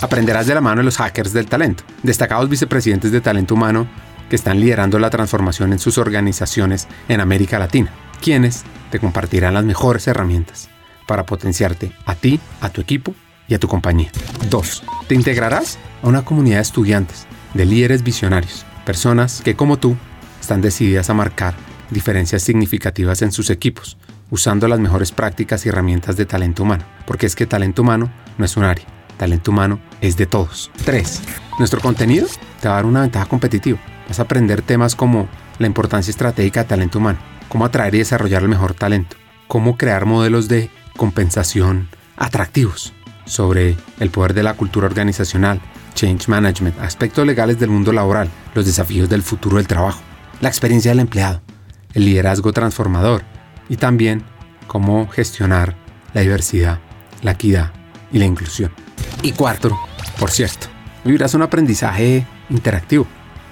aprenderás 0.00 0.46
de 0.46 0.54
la 0.54 0.60
mano 0.60 0.78
de 0.78 0.84
los 0.84 0.96
hackers 0.98 1.32
del 1.32 1.46
talento, 1.46 1.84
destacados 2.02 2.48
vicepresidentes 2.48 3.12
de 3.12 3.20
talento 3.20 3.54
humano 3.54 3.86
que 4.28 4.36
están 4.36 4.60
liderando 4.60 4.98
la 4.98 5.10
transformación 5.10 5.72
en 5.72 5.78
sus 5.78 5.98
organizaciones 5.98 6.88
en 7.08 7.20
América 7.20 7.58
Latina, 7.58 7.90
quienes 8.20 8.64
te 8.90 8.98
compartirán 8.98 9.54
las 9.54 9.64
mejores 9.64 10.06
herramientas 10.06 10.68
para 11.06 11.26
potenciarte 11.26 11.92
a 12.06 12.14
ti, 12.14 12.40
a 12.60 12.70
tu 12.70 12.80
equipo 12.80 13.14
y 13.48 13.54
a 13.54 13.58
tu 13.58 13.68
compañía. 13.68 14.10
2. 14.48 14.82
Te 15.08 15.14
integrarás 15.14 15.78
a 16.02 16.08
una 16.08 16.24
comunidad 16.24 16.56
de 16.56 16.62
estudiantes, 16.62 17.26
de 17.52 17.64
líderes 17.66 18.02
visionarios, 18.02 18.64
personas 18.86 19.42
que 19.42 19.56
como 19.56 19.78
tú 19.78 19.96
están 20.40 20.60
decididas 20.60 21.10
a 21.10 21.14
marcar 21.14 21.54
diferencias 21.90 22.42
significativas 22.42 23.22
en 23.22 23.32
sus 23.32 23.50
equipos, 23.50 23.96
usando 24.34 24.66
las 24.66 24.80
mejores 24.80 25.12
prácticas 25.12 25.64
y 25.64 25.68
herramientas 25.68 26.16
de 26.16 26.26
talento 26.26 26.64
humano, 26.64 26.84
porque 27.06 27.24
es 27.24 27.36
que 27.36 27.46
talento 27.46 27.82
humano 27.82 28.10
no 28.36 28.44
es 28.44 28.56
un 28.56 28.64
área, 28.64 28.84
talento 29.16 29.52
humano 29.52 29.78
es 30.00 30.16
de 30.16 30.26
todos. 30.26 30.72
3. 30.84 31.22
Nuestro 31.60 31.80
contenido 31.80 32.26
te 32.60 32.66
va 32.66 32.74
a 32.74 32.76
dar 32.78 32.86
una 32.86 33.02
ventaja 33.02 33.26
competitiva. 33.26 33.78
Vas 34.08 34.18
a 34.18 34.22
aprender 34.22 34.60
temas 34.60 34.96
como 34.96 35.28
la 35.60 35.68
importancia 35.68 36.10
estratégica 36.10 36.64
de 36.64 36.68
talento 36.68 36.98
humano, 36.98 37.20
cómo 37.48 37.64
atraer 37.64 37.94
y 37.94 37.98
desarrollar 37.98 38.42
el 38.42 38.48
mejor 38.48 38.74
talento, 38.74 39.14
cómo 39.46 39.76
crear 39.76 40.04
modelos 40.04 40.48
de 40.48 40.68
compensación 40.96 41.88
atractivos, 42.16 42.92
sobre 43.26 43.76
el 44.00 44.10
poder 44.10 44.34
de 44.34 44.42
la 44.42 44.54
cultura 44.54 44.88
organizacional, 44.88 45.60
change 45.94 46.26
management, 46.26 46.80
aspectos 46.80 47.24
legales 47.24 47.60
del 47.60 47.70
mundo 47.70 47.92
laboral, 47.92 48.28
los 48.52 48.66
desafíos 48.66 49.08
del 49.08 49.22
futuro 49.22 49.58
del 49.58 49.68
trabajo, 49.68 50.02
la 50.40 50.48
experiencia 50.48 50.90
del 50.90 50.98
empleado, 50.98 51.40
el 51.92 52.04
liderazgo 52.04 52.52
transformador 52.52 53.22
y 53.68 53.76
también 53.76 54.22
cómo 54.66 55.08
gestionar 55.08 55.76
la 56.12 56.20
diversidad, 56.20 56.78
la 57.22 57.32
equidad 57.32 57.72
y 58.12 58.18
la 58.18 58.26
inclusión. 58.26 58.72
Y 59.22 59.32
cuarto, 59.32 59.76
por 60.18 60.30
cierto, 60.30 60.66
vivirás 61.04 61.34
un 61.34 61.42
aprendizaje 61.42 62.26
interactivo, 62.50 63.06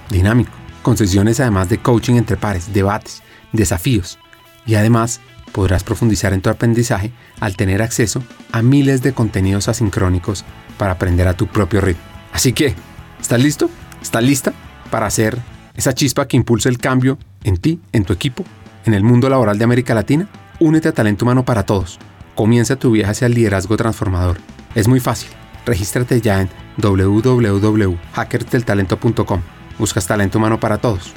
dinámico, 0.09 0.51
con 0.81 0.97
sesiones 0.97 1.39
además 1.39 1.69
de 1.69 1.79
coaching 1.79 2.15
entre 2.15 2.37
pares, 2.37 2.73
debates, 2.73 3.23
desafíos. 3.51 4.19
Y 4.65 4.75
además 4.75 5.19
podrás 5.51 5.83
profundizar 5.83 6.33
en 6.33 6.41
tu 6.41 6.49
aprendizaje 6.49 7.11
al 7.39 7.55
tener 7.55 7.81
acceso 7.81 8.23
a 8.51 8.61
miles 8.61 9.01
de 9.01 9.13
contenidos 9.13 9.67
asincrónicos 9.67 10.45
para 10.77 10.93
aprender 10.93 11.27
a 11.27 11.35
tu 11.35 11.47
propio 11.47 11.81
ritmo. 11.81 12.03
Así 12.31 12.53
que, 12.53 12.75
¿estás 13.21 13.41
listo? 13.41 13.69
¿Estás 14.01 14.23
lista 14.23 14.53
para 14.89 15.05
hacer 15.05 15.37
esa 15.75 15.93
chispa 15.93 16.27
que 16.27 16.37
impulse 16.37 16.69
el 16.69 16.77
cambio 16.77 17.17
en 17.43 17.57
ti, 17.57 17.79
en 17.91 18.03
tu 18.03 18.13
equipo, 18.13 18.43
en 18.85 18.93
el 18.93 19.03
mundo 19.03 19.29
laboral 19.29 19.57
de 19.57 19.63
América 19.63 19.93
Latina? 19.93 20.27
Únete 20.59 20.89
a 20.89 20.93
Talento 20.93 21.23
Humano 21.25 21.45
para 21.45 21.63
Todos. 21.63 21.99
Comienza 22.35 22.75
tu 22.75 22.91
viaje 22.91 23.11
hacia 23.11 23.27
el 23.27 23.33
liderazgo 23.33 23.77
transformador. 23.77 24.37
Es 24.75 24.87
muy 24.87 24.99
fácil. 24.99 25.29
Regístrate 25.65 26.21
ya 26.21 26.41
en 26.41 26.49
www.hackersdeltalento.com. 26.77 29.41
Buscas 29.79 30.05
talento 30.07 30.37
humano 30.37 30.59
para 30.59 30.79
todos. 30.79 31.13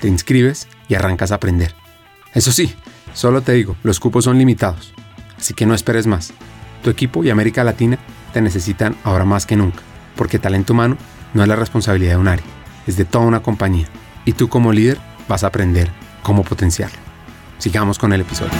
Te 0.00 0.08
inscribes 0.08 0.66
y 0.88 0.94
arrancas 0.94 1.32
a 1.32 1.36
aprender. 1.36 1.74
Eso 2.34 2.52
sí, 2.52 2.74
solo 3.12 3.42
te 3.42 3.52
digo, 3.52 3.76
los 3.82 4.00
cupos 4.00 4.24
son 4.24 4.38
limitados. 4.38 4.94
Así 5.36 5.52
que 5.54 5.66
no 5.66 5.74
esperes 5.74 6.06
más. 6.06 6.32
Tu 6.82 6.90
equipo 6.90 7.24
y 7.24 7.30
América 7.30 7.64
Latina 7.64 7.98
te 8.32 8.40
necesitan 8.40 8.96
ahora 9.04 9.24
más 9.24 9.46
que 9.46 9.56
nunca, 9.56 9.80
porque 10.16 10.38
talento 10.38 10.72
humano 10.72 10.96
no 11.34 11.42
es 11.42 11.48
la 11.48 11.56
responsabilidad 11.56 12.12
de 12.12 12.18
un 12.18 12.28
área, 12.28 12.44
es 12.86 12.96
de 12.96 13.04
toda 13.04 13.26
una 13.26 13.42
compañía. 13.42 13.88
Y 14.24 14.32
tú 14.32 14.48
como 14.48 14.72
líder 14.72 14.98
vas 15.28 15.44
a 15.44 15.48
aprender 15.48 15.90
cómo 16.22 16.44
potenciarlo. 16.44 17.09
Sigamos 17.60 17.98
con 17.98 18.14
el 18.14 18.22
episodio. 18.22 18.52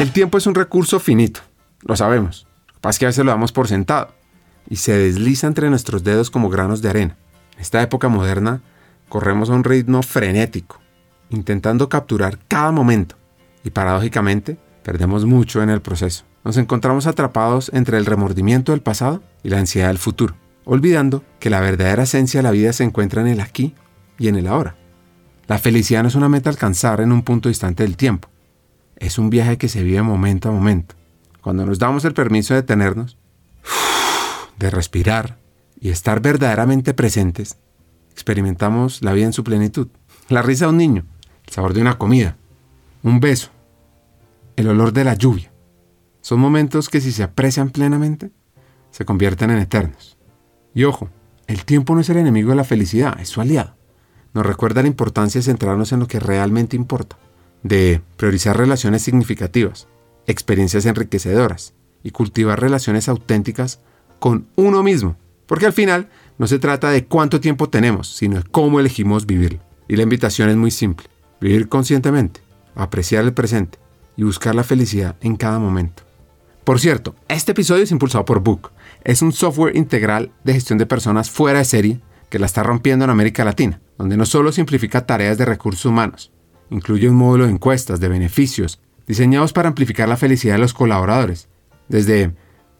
El 0.00 0.10
tiempo 0.10 0.38
es 0.38 0.46
un 0.46 0.54
recurso 0.54 0.98
finito, 0.98 1.40
lo 1.82 1.94
sabemos. 1.96 2.46
Lo 2.66 2.72
que 2.72 2.80
pasa 2.80 2.98
que 2.98 3.04
a 3.04 3.08
veces 3.08 3.24
lo 3.26 3.30
damos 3.30 3.52
por 3.52 3.68
sentado 3.68 4.08
y 4.70 4.76
se 4.76 4.96
desliza 4.96 5.46
entre 5.46 5.68
nuestros 5.68 6.02
dedos 6.02 6.30
como 6.30 6.48
granos 6.48 6.80
de 6.80 6.88
arena. 6.88 7.18
En 7.54 7.60
esta 7.60 7.82
época 7.82 8.08
moderna 8.08 8.62
corremos 9.10 9.50
a 9.50 9.52
un 9.52 9.64
ritmo 9.64 10.02
frenético, 10.02 10.80
intentando 11.28 11.90
capturar 11.90 12.38
cada 12.48 12.72
momento 12.72 13.16
y 13.62 13.70
paradójicamente 13.70 14.56
perdemos 14.82 15.26
mucho 15.26 15.62
en 15.62 15.68
el 15.68 15.82
proceso. 15.82 16.24
Nos 16.42 16.56
encontramos 16.56 17.06
atrapados 17.06 17.70
entre 17.74 17.98
el 17.98 18.06
remordimiento 18.06 18.72
del 18.72 18.80
pasado 18.80 19.22
y 19.42 19.50
la 19.50 19.58
ansiedad 19.58 19.88
del 19.88 19.98
futuro, 19.98 20.34
olvidando 20.64 21.22
que 21.38 21.50
la 21.50 21.60
verdadera 21.60 22.04
esencia 22.04 22.38
de 22.38 22.44
la 22.44 22.50
vida 22.50 22.72
se 22.72 22.84
encuentra 22.84 23.20
en 23.20 23.28
el 23.28 23.40
aquí 23.40 23.74
y 24.18 24.28
en 24.28 24.36
el 24.36 24.46
ahora. 24.46 24.74
La 25.46 25.58
felicidad 25.58 26.02
no 26.02 26.08
es 26.08 26.14
una 26.14 26.28
meta 26.28 26.50
alcanzar 26.50 27.00
en 27.00 27.12
un 27.12 27.22
punto 27.22 27.48
distante 27.48 27.82
del 27.82 27.96
tiempo, 27.96 28.28
es 28.96 29.18
un 29.18 29.30
viaje 29.30 29.58
que 29.58 29.68
se 29.68 29.82
vive 29.82 30.02
momento 30.02 30.48
a 30.48 30.52
momento. 30.52 30.94
Cuando 31.42 31.66
nos 31.66 31.78
damos 31.78 32.04
el 32.04 32.14
permiso 32.14 32.54
de 32.54 32.62
detenernos, 32.62 33.18
de 34.58 34.70
respirar 34.70 35.38
y 35.78 35.90
estar 35.90 36.20
verdaderamente 36.20 36.94
presentes, 36.94 37.58
experimentamos 38.12 39.02
la 39.02 39.12
vida 39.12 39.26
en 39.26 39.32
su 39.32 39.44
plenitud. 39.44 39.88
La 40.28 40.42
risa 40.42 40.66
de 40.66 40.70
un 40.70 40.78
niño, 40.78 41.04
el 41.46 41.52
sabor 41.52 41.74
de 41.74 41.82
una 41.82 41.98
comida, 41.98 42.36
un 43.02 43.20
beso, 43.20 43.50
el 44.56 44.68
olor 44.68 44.92
de 44.92 45.04
la 45.04 45.14
lluvia. 45.14 45.52
Son 46.22 46.40
momentos 46.40 46.88
que 46.88 47.02
si 47.02 47.12
se 47.12 47.22
aprecian 47.22 47.68
plenamente, 47.68 48.30
se 48.90 49.04
convierten 49.04 49.50
en 49.50 49.58
eternos. 49.58 50.16
Y 50.74 50.84
ojo, 50.84 51.10
el 51.46 51.66
tiempo 51.66 51.94
no 51.94 52.00
es 52.00 52.08
el 52.08 52.16
enemigo 52.16 52.50
de 52.50 52.56
la 52.56 52.64
felicidad, 52.64 53.20
es 53.20 53.28
su 53.28 53.42
aliado. 53.42 53.76
Nos 54.34 54.44
recuerda 54.44 54.82
la 54.82 54.88
importancia 54.88 55.38
de 55.38 55.44
centrarnos 55.44 55.92
en 55.92 56.00
lo 56.00 56.08
que 56.08 56.20
realmente 56.20 56.76
importa 56.76 57.16
de 57.62 58.02
priorizar 58.16 58.56
relaciones 58.56 59.02
significativas, 59.02 59.88
experiencias 60.26 60.84
enriquecedoras 60.86 61.72
y 62.02 62.10
cultivar 62.10 62.60
relaciones 62.60 63.08
auténticas 63.08 63.80
con 64.18 64.46
uno 64.56 64.82
mismo. 64.82 65.16
Porque 65.46 65.66
al 65.66 65.72
final 65.72 66.10
no 66.38 66.46
se 66.46 66.58
trata 66.58 66.90
de 66.90 67.06
cuánto 67.06 67.40
tiempo 67.40 67.68
tenemos, 67.68 68.08
sino 68.08 68.36
de 68.36 68.42
cómo 68.44 68.80
elegimos 68.80 69.26
vivirlo. 69.26 69.60
Y 69.88 69.96
la 69.96 70.02
invitación 70.02 70.48
es 70.50 70.56
muy 70.56 70.70
simple. 70.70 71.06
Vivir 71.40 71.68
conscientemente, 71.68 72.40
apreciar 72.74 73.24
el 73.24 73.34
presente 73.34 73.78
y 74.16 74.24
buscar 74.24 74.54
la 74.54 74.64
felicidad 74.64 75.16
en 75.20 75.36
cada 75.36 75.58
momento. 75.58 76.02
Por 76.64 76.80
cierto, 76.80 77.14
este 77.28 77.52
episodio 77.52 77.84
es 77.84 77.90
impulsado 77.92 78.24
por 78.24 78.40
Book. 78.40 78.72
Es 79.04 79.22
un 79.22 79.32
software 79.32 79.76
integral 79.76 80.32
de 80.44 80.54
gestión 80.54 80.78
de 80.78 80.86
personas 80.86 81.30
fuera 81.30 81.58
de 81.58 81.64
serie 81.64 82.00
que 82.34 82.40
la 82.40 82.46
está 82.46 82.64
rompiendo 82.64 83.04
en 83.04 83.12
América 83.12 83.44
Latina, 83.44 83.80
donde 83.96 84.16
no 84.16 84.26
solo 84.26 84.50
simplifica 84.50 85.06
tareas 85.06 85.38
de 85.38 85.44
recursos 85.44 85.84
humanos, 85.84 86.32
Incluye 86.68 87.08
un 87.08 87.14
módulo 87.14 87.44
de 87.44 87.52
encuestas 87.52 88.00
de 88.00 88.08
beneficios 88.08 88.80
diseñados 89.06 89.52
para 89.52 89.68
amplificar 89.68 90.08
la 90.08 90.16
felicidad 90.16 90.54
de 90.54 90.58
los 90.58 90.74
colaboradores, 90.74 91.48
desde 91.88 92.34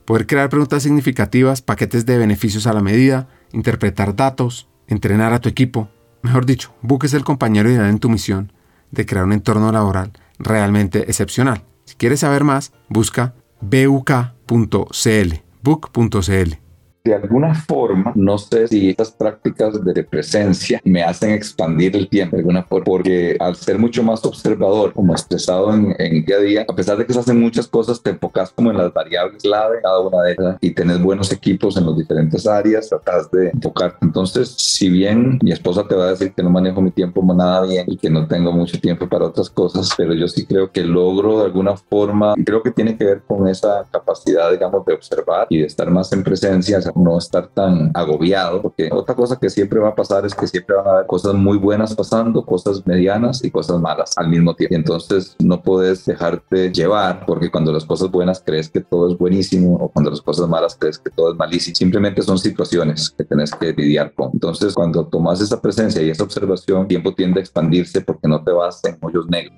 poder 0.06 0.26
crear 0.26 0.48
preguntas 0.48 0.82
significativas, 0.82 1.62
paquetes 1.62 2.04
de 2.04 2.18
beneficios 2.18 2.66
a 2.66 2.72
la 2.72 2.80
medida, 2.80 3.28
interpretar 3.52 4.16
datos, 4.16 4.66
entrenar 4.88 5.32
a 5.32 5.40
tu 5.40 5.48
equipo. 5.48 5.88
Mejor 6.22 6.46
dicho, 6.46 6.74
Book 6.82 7.04
es 7.04 7.14
el 7.14 7.22
compañero 7.22 7.70
ideal 7.70 7.86
en 7.88 8.00
tu 8.00 8.08
misión 8.08 8.52
de 8.90 9.06
crear 9.06 9.24
un 9.24 9.32
entorno 9.32 9.70
laboral 9.70 10.10
realmente 10.36 11.04
excepcional. 11.06 11.62
Si 11.84 11.94
quieres 11.94 12.18
saber 12.18 12.42
más, 12.42 12.72
busca 12.88 13.36
buk.cl, 13.60 15.34
book.cl 15.62 16.63
de 17.04 17.14
alguna 17.14 17.54
forma, 17.54 18.12
no 18.14 18.38
sé 18.38 18.66
si 18.66 18.88
estas 18.88 19.10
prácticas 19.10 19.84
de 19.84 20.04
presencia 20.04 20.80
me 20.84 21.02
hacen 21.02 21.32
expandir 21.32 21.94
el 21.94 22.08
tiempo 22.08 22.36
de 22.36 22.40
alguna 22.40 22.62
forma, 22.62 22.84
porque 22.84 23.36
al 23.38 23.56
ser 23.56 23.78
mucho 23.78 24.02
más 24.02 24.24
observador, 24.24 24.94
como 24.94 25.12
expresado 25.12 25.74
en, 25.74 25.94
en 25.98 26.24
día 26.24 26.36
a 26.36 26.40
día, 26.40 26.66
a 26.66 26.74
pesar 26.74 26.96
de 26.96 27.04
que 27.04 27.12
se 27.12 27.18
hacen 27.18 27.38
muchas 27.38 27.68
cosas, 27.68 28.02
te 28.02 28.10
enfocas 28.10 28.50
como 28.52 28.70
en 28.70 28.78
las 28.78 28.90
variables 28.92 29.42
clave, 29.42 29.80
cada 29.82 30.00
una 30.00 30.22
de 30.22 30.32
ellas, 30.32 30.56
y 30.62 30.70
tenés 30.70 31.02
buenos 31.02 31.30
equipos 31.30 31.76
en 31.76 31.84
las 31.84 31.96
diferentes 31.98 32.46
áreas, 32.46 32.88
tratas 32.88 33.30
de 33.30 33.50
enfocarte. 33.50 33.98
Entonces, 34.00 34.48
si 34.56 34.88
bien 34.88 35.38
mi 35.42 35.52
esposa 35.52 35.86
te 35.86 35.94
va 35.94 36.04
a 36.04 36.10
decir 36.10 36.32
que 36.32 36.42
no 36.42 36.48
manejo 36.48 36.80
mi 36.80 36.90
tiempo 36.90 37.22
nada 37.34 37.66
bien 37.66 37.84
y 37.86 37.98
que 37.98 38.08
no 38.08 38.26
tengo 38.26 38.50
mucho 38.50 38.80
tiempo 38.80 39.08
para 39.08 39.26
otras 39.26 39.50
cosas, 39.50 39.90
pero 39.96 40.14
yo 40.14 40.26
sí 40.26 40.46
creo 40.46 40.70
que 40.70 40.82
logro 40.82 41.40
de 41.40 41.44
alguna 41.44 41.76
forma, 41.76 42.34
creo 42.44 42.62
que 42.62 42.70
tiene 42.70 42.96
que 42.96 43.04
ver 43.04 43.22
con 43.26 43.46
esa 43.46 43.84
capacidad, 43.90 44.50
digamos, 44.50 44.86
de 44.86 44.94
observar 44.94 45.46
y 45.50 45.58
de 45.58 45.66
estar 45.66 45.90
más 45.90 46.10
en 46.12 46.22
presencia, 46.22 46.80
no 46.96 47.18
estar 47.18 47.48
tan 47.48 47.90
agobiado, 47.94 48.62
porque 48.62 48.88
otra 48.92 49.14
cosa 49.14 49.38
que 49.38 49.50
siempre 49.50 49.80
va 49.80 49.90
a 49.90 49.94
pasar 49.94 50.24
es 50.26 50.34
que 50.34 50.46
siempre 50.46 50.76
van 50.76 50.86
a 50.86 50.90
haber 50.90 51.06
cosas 51.06 51.34
muy 51.34 51.58
buenas 51.58 51.94
pasando, 51.94 52.44
cosas 52.44 52.86
medianas 52.86 53.44
y 53.44 53.50
cosas 53.50 53.80
malas 53.80 54.12
al 54.16 54.28
mismo 54.28 54.54
tiempo. 54.54 54.74
Entonces 54.74 55.36
no 55.38 55.62
puedes 55.62 56.04
dejarte 56.04 56.72
llevar, 56.72 57.24
porque 57.26 57.50
cuando 57.50 57.72
las 57.72 57.84
cosas 57.84 58.10
buenas 58.10 58.42
crees 58.44 58.68
que 58.68 58.80
todo 58.80 59.10
es 59.10 59.18
buenísimo 59.18 59.76
o 59.76 59.88
cuando 59.88 60.10
las 60.10 60.20
cosas 60.20 60.48
malas 60.48 60.76
crees 60.78 60.98
que 60.98 61.10
todo 61.10 61.32
es 61.32 61.38
malísimo. 61.38 61.74
Simplemente 61.74 62.22
son 62.22 62.38
situaciones 62.38 63.10
que 63.10 63.24
tenés 63.24 63.50
que 63.52 63.72
lidiar 63.72 64.12
con. 64.14 64.30
Entonces 64.32 64.74
cuando 64.74 65.06
tomas 65.06 65.40
esa 65.40 65.60
presencia 65.60 66.02
y 66.02 66.10
esa 66.10 66.24
observación, 66.24 66.86
tiempo 66.88 67.14
tiende 67.14 67.40
a 67.40 67.42
expandirse 67.42 68.00
porque 68.00 68.28
no 68.28 68.42
te 68.42 68.52
vas 68.52 68.84
en 68.84 68.98
hoyos 69.00 69.26
negros. 69.28 69.54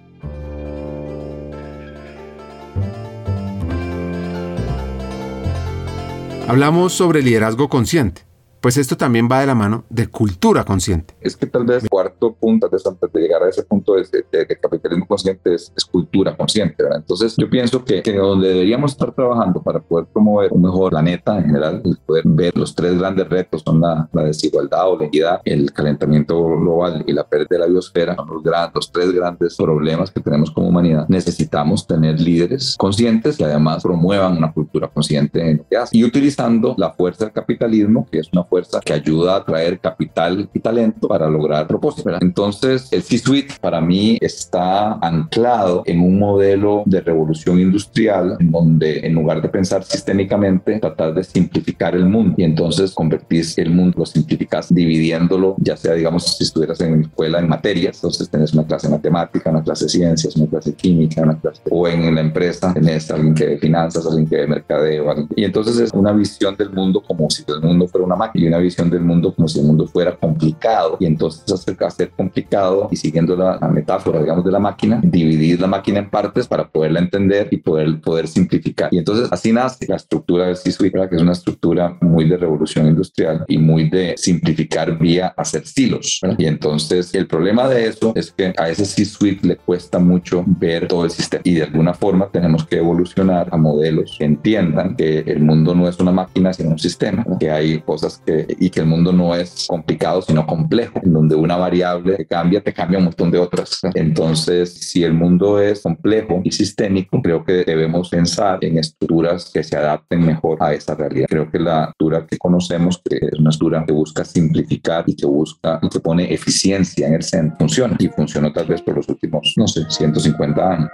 Hablamos 6.48 6.92
sobre 6.92 7.22
liderazgo 7.22 7.68
consciente 7.68 8.26
pues 8.66 8.78
esto 8.78 8.96
también 8.96 9.28
va 9.30 9.40
de 9.40 9.46
la 9.46 9.54
mano 9.54 9.84
de 9.90 10.08
cultura 10.08 10.64
consciente. 10.64 11.14
Es 11.20 11.36
que 11.36 11.46
tal 11.46 11.64
vez 11.66 11.86
cuarto 12.16 12.36
punto 12.38 12.68
de, 12.68 12.78
de 13.12 13.20
llegar 13.20 13.42
a 13.42 13.48
ese 13.48 13.62
punto 13.62 13.94
de, 13.94 14.04
de, 14.30 14.46
capitalismo 14.56 15.06
consciente 15.06 15.54
es, 15.54 15.72
cultura 15.90 16.36
consciente, 16.36 16.82
¿verdad? 16.82 16.98
Entonces 16.98 17.34
yo 17.36 17.48
pienso 17.48 17.84
que, 17.84 18.02
que, 18.02 18.16
donde 18.16 18.48
deberíamos 18.48 18.92
estar 18.92 19.12
trabajando 19.14 19.62
para 19.62 19.80
poder 19.80 20.06
promover 20.06 20.52
un 20.52 20.62
mejor 20.62 20.90
planeta 20.90 21.38
en 21.38 21.46
general, 21.46 21.82
poder 22.04 22.24
ver 22.26 22.56
los 22.56 22.74
tres 22.74 22.98
grandes 22.98 23.28
retos 23.28 23.62
son 23.64 23.80
la, 23.80 24.08
la, 24.12 24.24
desigualdad 24.24 24.90
o 24.90 24.98
la 24.98 25.06
equidad, 25.06 25.40
el 25.44 25.72
calentamiento 25.72 26.42
global 26.42 27.04
y 27.06 27.12
la 27.12 27.24
pérdida 27.24 27.48
de 27.50 27.58
la 27.60 27.66
biosfera, 27.66 28.16
son 28.16 28.28
los, 28.28 28.42
grandes, 28.42 28.74
los 28.74 28.92
tres 28.92 29.12
grandes 29.12 29.56
problemas 29.56 30.10
que 30.10 30.20
tenemos 30.20 30.50
como 30.50 30.68
humanidad. 30.68 31.06
Necesitamos 31.08 31.86
tener 31.86 32.20
líderes 32.20 32.76
conscientes 32.78 33.36
que 33.36 33.44
además 33.44 33.82
promuevan 33.82 34.36
una 34.36 34.52
cultura 34.52 34.88
consciente 34.88 35.50
en 35.50 35.58
lo 35.58 35.68
que 35.68 35.76
hacen 35.76 35.98
y 35.98 36.04
utilizando 36.04 36.74
la 36.76 36.90
fuerza 36.90 37.26
del 37.26 37.32
capitalismo, 37.32 38.06
que 38.10 38.18
es 38.18 38.28
una 38.32 38.44
fuerza 38.44 38.80
que 38.80 38.92
ayuda 38.92 39.34
a 39.34 39.36
atraer 39.38 39.78
capital 39.78 40.48
y 40.52 40.60
talento 40.60 41.08
para 41.08 41.28
lograr 41.28 41.66
propósitos. 41.66 42.05
Entonces, 42.20 42.88
el 42.92 43.02
C-Suite 43.02 43.54
para 43.60 43.80
mí 43.80 44.18
está 44.20 44.94
anclado 44.94 45.82
en 45.86 46.00
un 46.00 46.18
modelo 46.18 46.82
de 46.86 47.00
revolución 47.00 47.60
industrial 47.60 48.36
en 48.40 48.50
donde 48.50 49.06
en 49.06 49.14
lugar 49.14 49.42
de 49.42 49.48
pensar 49.48 49.84
sistémicamente, 49.84 50.78
tratar 50.78 51.14
de 51.14 51.24
simplificar 51.24 51.94
el 51.94 52.06
mundo. 52.06 52.34
Y 52.38 52.44
entonces 52.44 52.92
convertís 52.92 53.58
el 53.58 53.70
mundo, 53.70 53.98
lo 53.98 54.06
simplificas 54.06 54.72
dividiéndolo, 54.72 55.56
ya 55.58 55.76
sea, 55.76 55.94
digamos, 55.94 56.36
si 56.36 56.44
estuvieras 56.44 56.80
en 56.80 57.02
escuela 57.02 57.38
en 57.38 57.48
materias, 57.48 57.96
entonces 57.96 58.28
tenés 58.28 58.52
una 58.54 58.64
clase 58.64 58.86
de 58.88 58.94
matemática, 58.94 59.50
una 59.50 59.62
clase 59.62 59.84
de 59.84 59.90
ciencias, 59.90 60.36
una 60.36 60.46
clase 60.46 60.70
de 60.70 60.76
química, 60.76 61.22
una 61.22 61.38
clase 61.38 61.60
o 61.70 61.88
en 61.88 62.14
la 62.14 62.20
empresa 62.20 62.72
tenés 62.72 63.10
alguien 63.10 63.34
que 63.34 63.46
de 63.46 63.58
finanzas, 63.58 64.06
alguien 64.06 64.26
que 64.26 64.36
de 64.36 64.46
mercadeo, 64.46 65.06
y 65.34 65.44
entonces 65.44 65.78
es 65.78 65.92
una 65.92 66.12
visión 66.12 66.56
del 66.56 66.70
mundo 66.70 67.02
como 67.02 67.28
si 67.30 67.44
el 67.48 67.60
mundo 67.60 67.88
fuera 67.88 68.06
una 68.06 68.16
máquina 68.16 68.46
una 68.46 68.58
visión 68.58 68.90
del 68.90 69.00
mundo 69.00 69.34
como 69.34 69.48
si 69.48 69.60
el 69.60 69.66
mundo 69.66 69.86
fuera 69.86 70.16
complicado. 70.16 70.96
Y 71.00 71.06
entonces 71.06 71.50
ser 71.96 72.10
complicado 72.10 72.88
y 72.90 72.96
siguiendo 72.96 73.36
la, 73.36 73.58
metáfora, 73.68 74.20
digamos, 74.20 74.44
de 74.44 74.52
la 74.52 74.58
máquina, 74.58 75.00
dividir 75.02 75.60
la 75.60 75.66
máquina 75.66 75.98
en 75.98 76.10
partes 76.10 76.46
para 76.46 76.68
poderla 76.68 77.00
entender 77.00 77.48
y 77.50 77.58
poder, 77.58 78.00
poder 78.00 78.28
simplificar. 78.28 78.88
Y 78.92 78.98
entonces 78.98 79.28
así 79.30 79.52
nace 79.52 79.86
la 79.88 79.96
estructura 79.96 80.46
del 80.46 80.56
C-Suite, 80.56 81.08
que 81.08 81.16
es 81.16 81.22
una 81.22 81.32
estructura 81.32 81.96
muy 82.00 82.28
de 82.28 82.36
revolución 82.36 82.86
industrial 82.86 83.44
y 83.48 83.58
muy 83.58 83.88
de 83.88 84.14
simplificar 84.16 84.98
vía 84.98 85.34
hacer 85.36 85.66
silos. 85.66 86.20
Y 86.38 86.46
entonces 86.46 87.14
el 87.14 87.26
problema 87.26 87.68
de 87.68 87.86
eso 87.86 88.12
es 88.14 88.30
que 88.30 88.52
a 88.56 88.68
ese 88.68 88.84
C-Suite 88.84 89.46
le 89.46 89.56
cuesta 89.56 89.98
mucho 89.98 90.44
ver 90.46 90.88
todo 90.88 91.04
el 91.04 91.10
sistema 91.10 91.42
y 91.44 91.54
de 91.54 91.64
alguna 91.64 91.94
forma 91.94 92.28
tenemos 92.28 92.64
que 92.66 92.78
evolucionar 92.78 93.48
a 93.50 93.56
modelos 93.56 94.16
que 94.18 94.24
entiendan 94.24 94.96
que 94.96 95.20
el 95.20 95.40
mundo 95.40 95.74
no 95.74 95.88
es 95.88 95.98
una 95.98 96.12
máquina 96.12 96.52
sino 96.52 96.70
un 96.70 96.78
sistema, 96.78 97.24
que 97.38 97.50
hay 97.50 97.80
cosas 97.80 98.22
que 98.24 98.46
y 98.58 98.70
que 98.70 98.80
el 98.80 98.86
mundo 98.86 99.12
no 99.12 99.34
es 99.34 99.66
complicado 99.68 100.22
sino 100.22 100.46
complejo, 100.46 101.00
en 101.02 101.12
donde 101.12 101.34
una 101.34 101.56
variable 101.56 101.85
que 102.16 102.26
cambia 102.26 102.60
te 102.60 102.72
cambia 102.72 102.98
un 102.98 103.04
montón 103.04 103.30
de 103.30 103.38
otras. 103.38 103.80
Entonces, 103.94 104.72
si 104.74 105.04
el 105.04 105.14
mundo 105.14 105.60
es 105.60 105.82
complejo 105.82 106.40
y 106.44 106.50
sistémico, 106.50 107.20
creo 107.22 107.44
que 107.44 107.64
debemos 107.64 108.08
pensar 108.08 108.58
en 108.62 108.78
estructuras 108.78 109.50
que 109.52 109.62
se 109.62 109.76
adapten 109.76 110.24
mejor 110.24 110.58
a 110.60 110.72
esa 110.72 110.94
realidad. 110.94 111.26
Creo 111.28 111.50
que 111.50 111.58
la 111.58 111.84
estructura 111.84 112.26
que 112.26 112.38
conocemos 112.38 113.00
que 113.04 113.16
es 113.16 113.38
una 113.38 113.50
estructura 113.50 113.84
que 113.86 113.92
busca 113.92 114.24
simplificar 114.24 115.04
y 115.06 115.14
que 115.14 115.26
busca 115.26 115.78
y 115.82 115.88
que 115.88 116.00
pone 116.00 116.32
eficiencia 116.32 117.08
en 117.08 117.14
el 117.14 117.22
centro 117.22 117.56
funciona 117.58 117.96
y 117.98 118.08
funcionó 118.08 118.52
tal 118.52 118.66
vez 118.66 118.82
por 118.82 118.96
los 118.96 119.08
últimos, 119.08 119.54
no 119.56 119.66
sé, 119.66 119.84
150 119.88 120.72
años. 120.72 120.90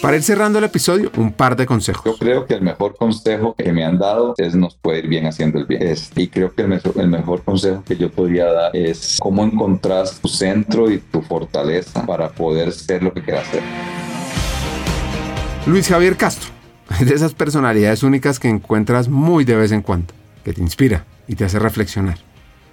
Para 0.00 0.16
ir 0.16 0.22
cerrando 0.22 0.60
el 0.60 0.64
episodio, 0.64 1.10
un 1.16 1.32
par 1.32 1.56
de 1.56 1.66
consejos. 1.66 2.04
Yo 2.04 2.16
creo 2.16 2.46
que 2.46 2.54
el 2.54 2.62
mejor 2.62 2.94
consejo 2.94 3.56
que 3.58 3.72
me 3.72 3.84
han 3.84 3.98
dado 3.98 4.34
es 4.38 4.54
nos 4.54 4.76
puede 4.76 5.00
ir 5.00 5.08
bien 5.08 5.26
haciendo 5.26 5.58
el 5.58 5.66
bien. 5.66 5.82
y 6.14 6.28
creo 6.28 6.54
que 6.54 6.62
el 6.62 6.68
mejor, 6.68 6.92
el 6.98 7.08
mejor 7.08 7.42
consejo 7.42 7.82
que 7.84 7.96
yo 7.96 8.08
podría 8.08 8.46
dar 8.46 8.76
es 8.76 9.18
cómo 9.20 9.42
encontrás 9.42 10.20
tu 10.20 10.28
centro 10.28 10.88
y 10.88 10.98
tu 10.98 11.20
fortaleza 11.22 12.06
para 12.06 12.28
poder 12.28 12.70
ser 12.70 13.02
lo 13.02 13.12
que 13.12 13.22
quieras 13.22 13.48
ser. 13.48 13.62
Luis 15.66 15.88
Javier 15.88 16.16
Castro 16.16 16.52
es 17.00 17.06
de 17.08 17.14
esas 17.16 17.34
personalidades 17.34 18.04
únicas 18.04 18.38
que 18.38 18.48
encuentras 18.48 19.08
muy 19.08 19.44
de 19.44 19.56
vez 19.56 19.72
en 19.72 19.82
cuando, 19.82 20.14
que 20.44 20.52
te 20.52 20.60
inspira 20.60 21.06
y 21.26 21.34
te 21.34 21.44
hace 21.44 21.58
reflexionar. 21.58 22.18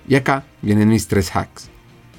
Y 0.07 0.13
acá 0.13 0.43
vienen 0.61 0.89
mis 0.89 1.07
tres 1.07 1.35
hacks. 1.35 1.71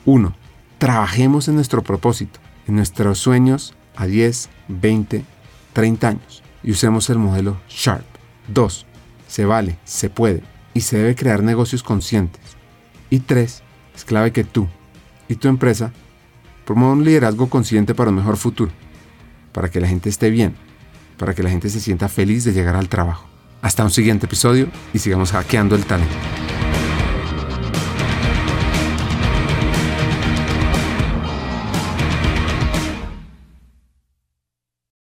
1. 0.05 0.35
Trabajemos 0.79 1.47
en 1.47 1.55
nuestro 1.55 1.83
propósito, 1.83 2.41
en 2.67 2.75
nuestros 2.75 3.19
sueños 3.19 3.77
a 3.97 4.07
10, 4.07 4.49
20, 4.69 5.25
30 5.73 6.09
años 6.09 6.43
y 6.63 6.71
usemos 6.71 7.11
el 7.11 7.19
modelo 7.19 7.59
Sharp. 7.69 8.05
2. 8.49 8.87
Se 9.29 9.45
vale, 9.45 9.79
se 9.85 10.11
puede 10.11 10.43
y 10.75 10.83
se 10.83 10.99
debe 10.99 11.15
crear 11.15 11.43
negocios 11.43 11.83
conscientes. 11.83 12.43
Y 13.11 13.21
3. 13.21 13.63
Es 13.95 14.05
clave 14.05 14.33
que 14.33 14.45
tú 14.45 14.69
y 15.29 15.37
tu 15.37 15.49
empresa 15.49 15.93
promuevan 16.65 16.99
un 16.99 17.05
liderazgo 17.05 17.49
consciente 17.49 17.95
para 17.95 18.11
un 18.11 18.17
mejor 18.17 18.37
futuro, 18.37 18.73
para 19.53 19.71
que 19.71 19.81
la 19.81 19.89
gente 19.89 20.09
esté 20.09 20.31
bien, 20.31 20.55
para 21.17 21.35
que 21.35 21.43
la 21.43 21.51
gente 21.51 21.71
se 21.71 21.81
sienta 21.81 22.09
feliz 22.09 22.45
de 22.45 22.53
llegar 22.53 22.77
al 22.77 22.89
trabajo. 22.89 23.27
Hasta 23.63 23.85
un 23.85 23.91
siguiente 23.91 24.27
episodio 24.27 24.69
y 24.93 24.99
sigamos 24.99 25.33
hackeando 25.33 25.77
el 25.77 25.85
talento. 25.87 26.15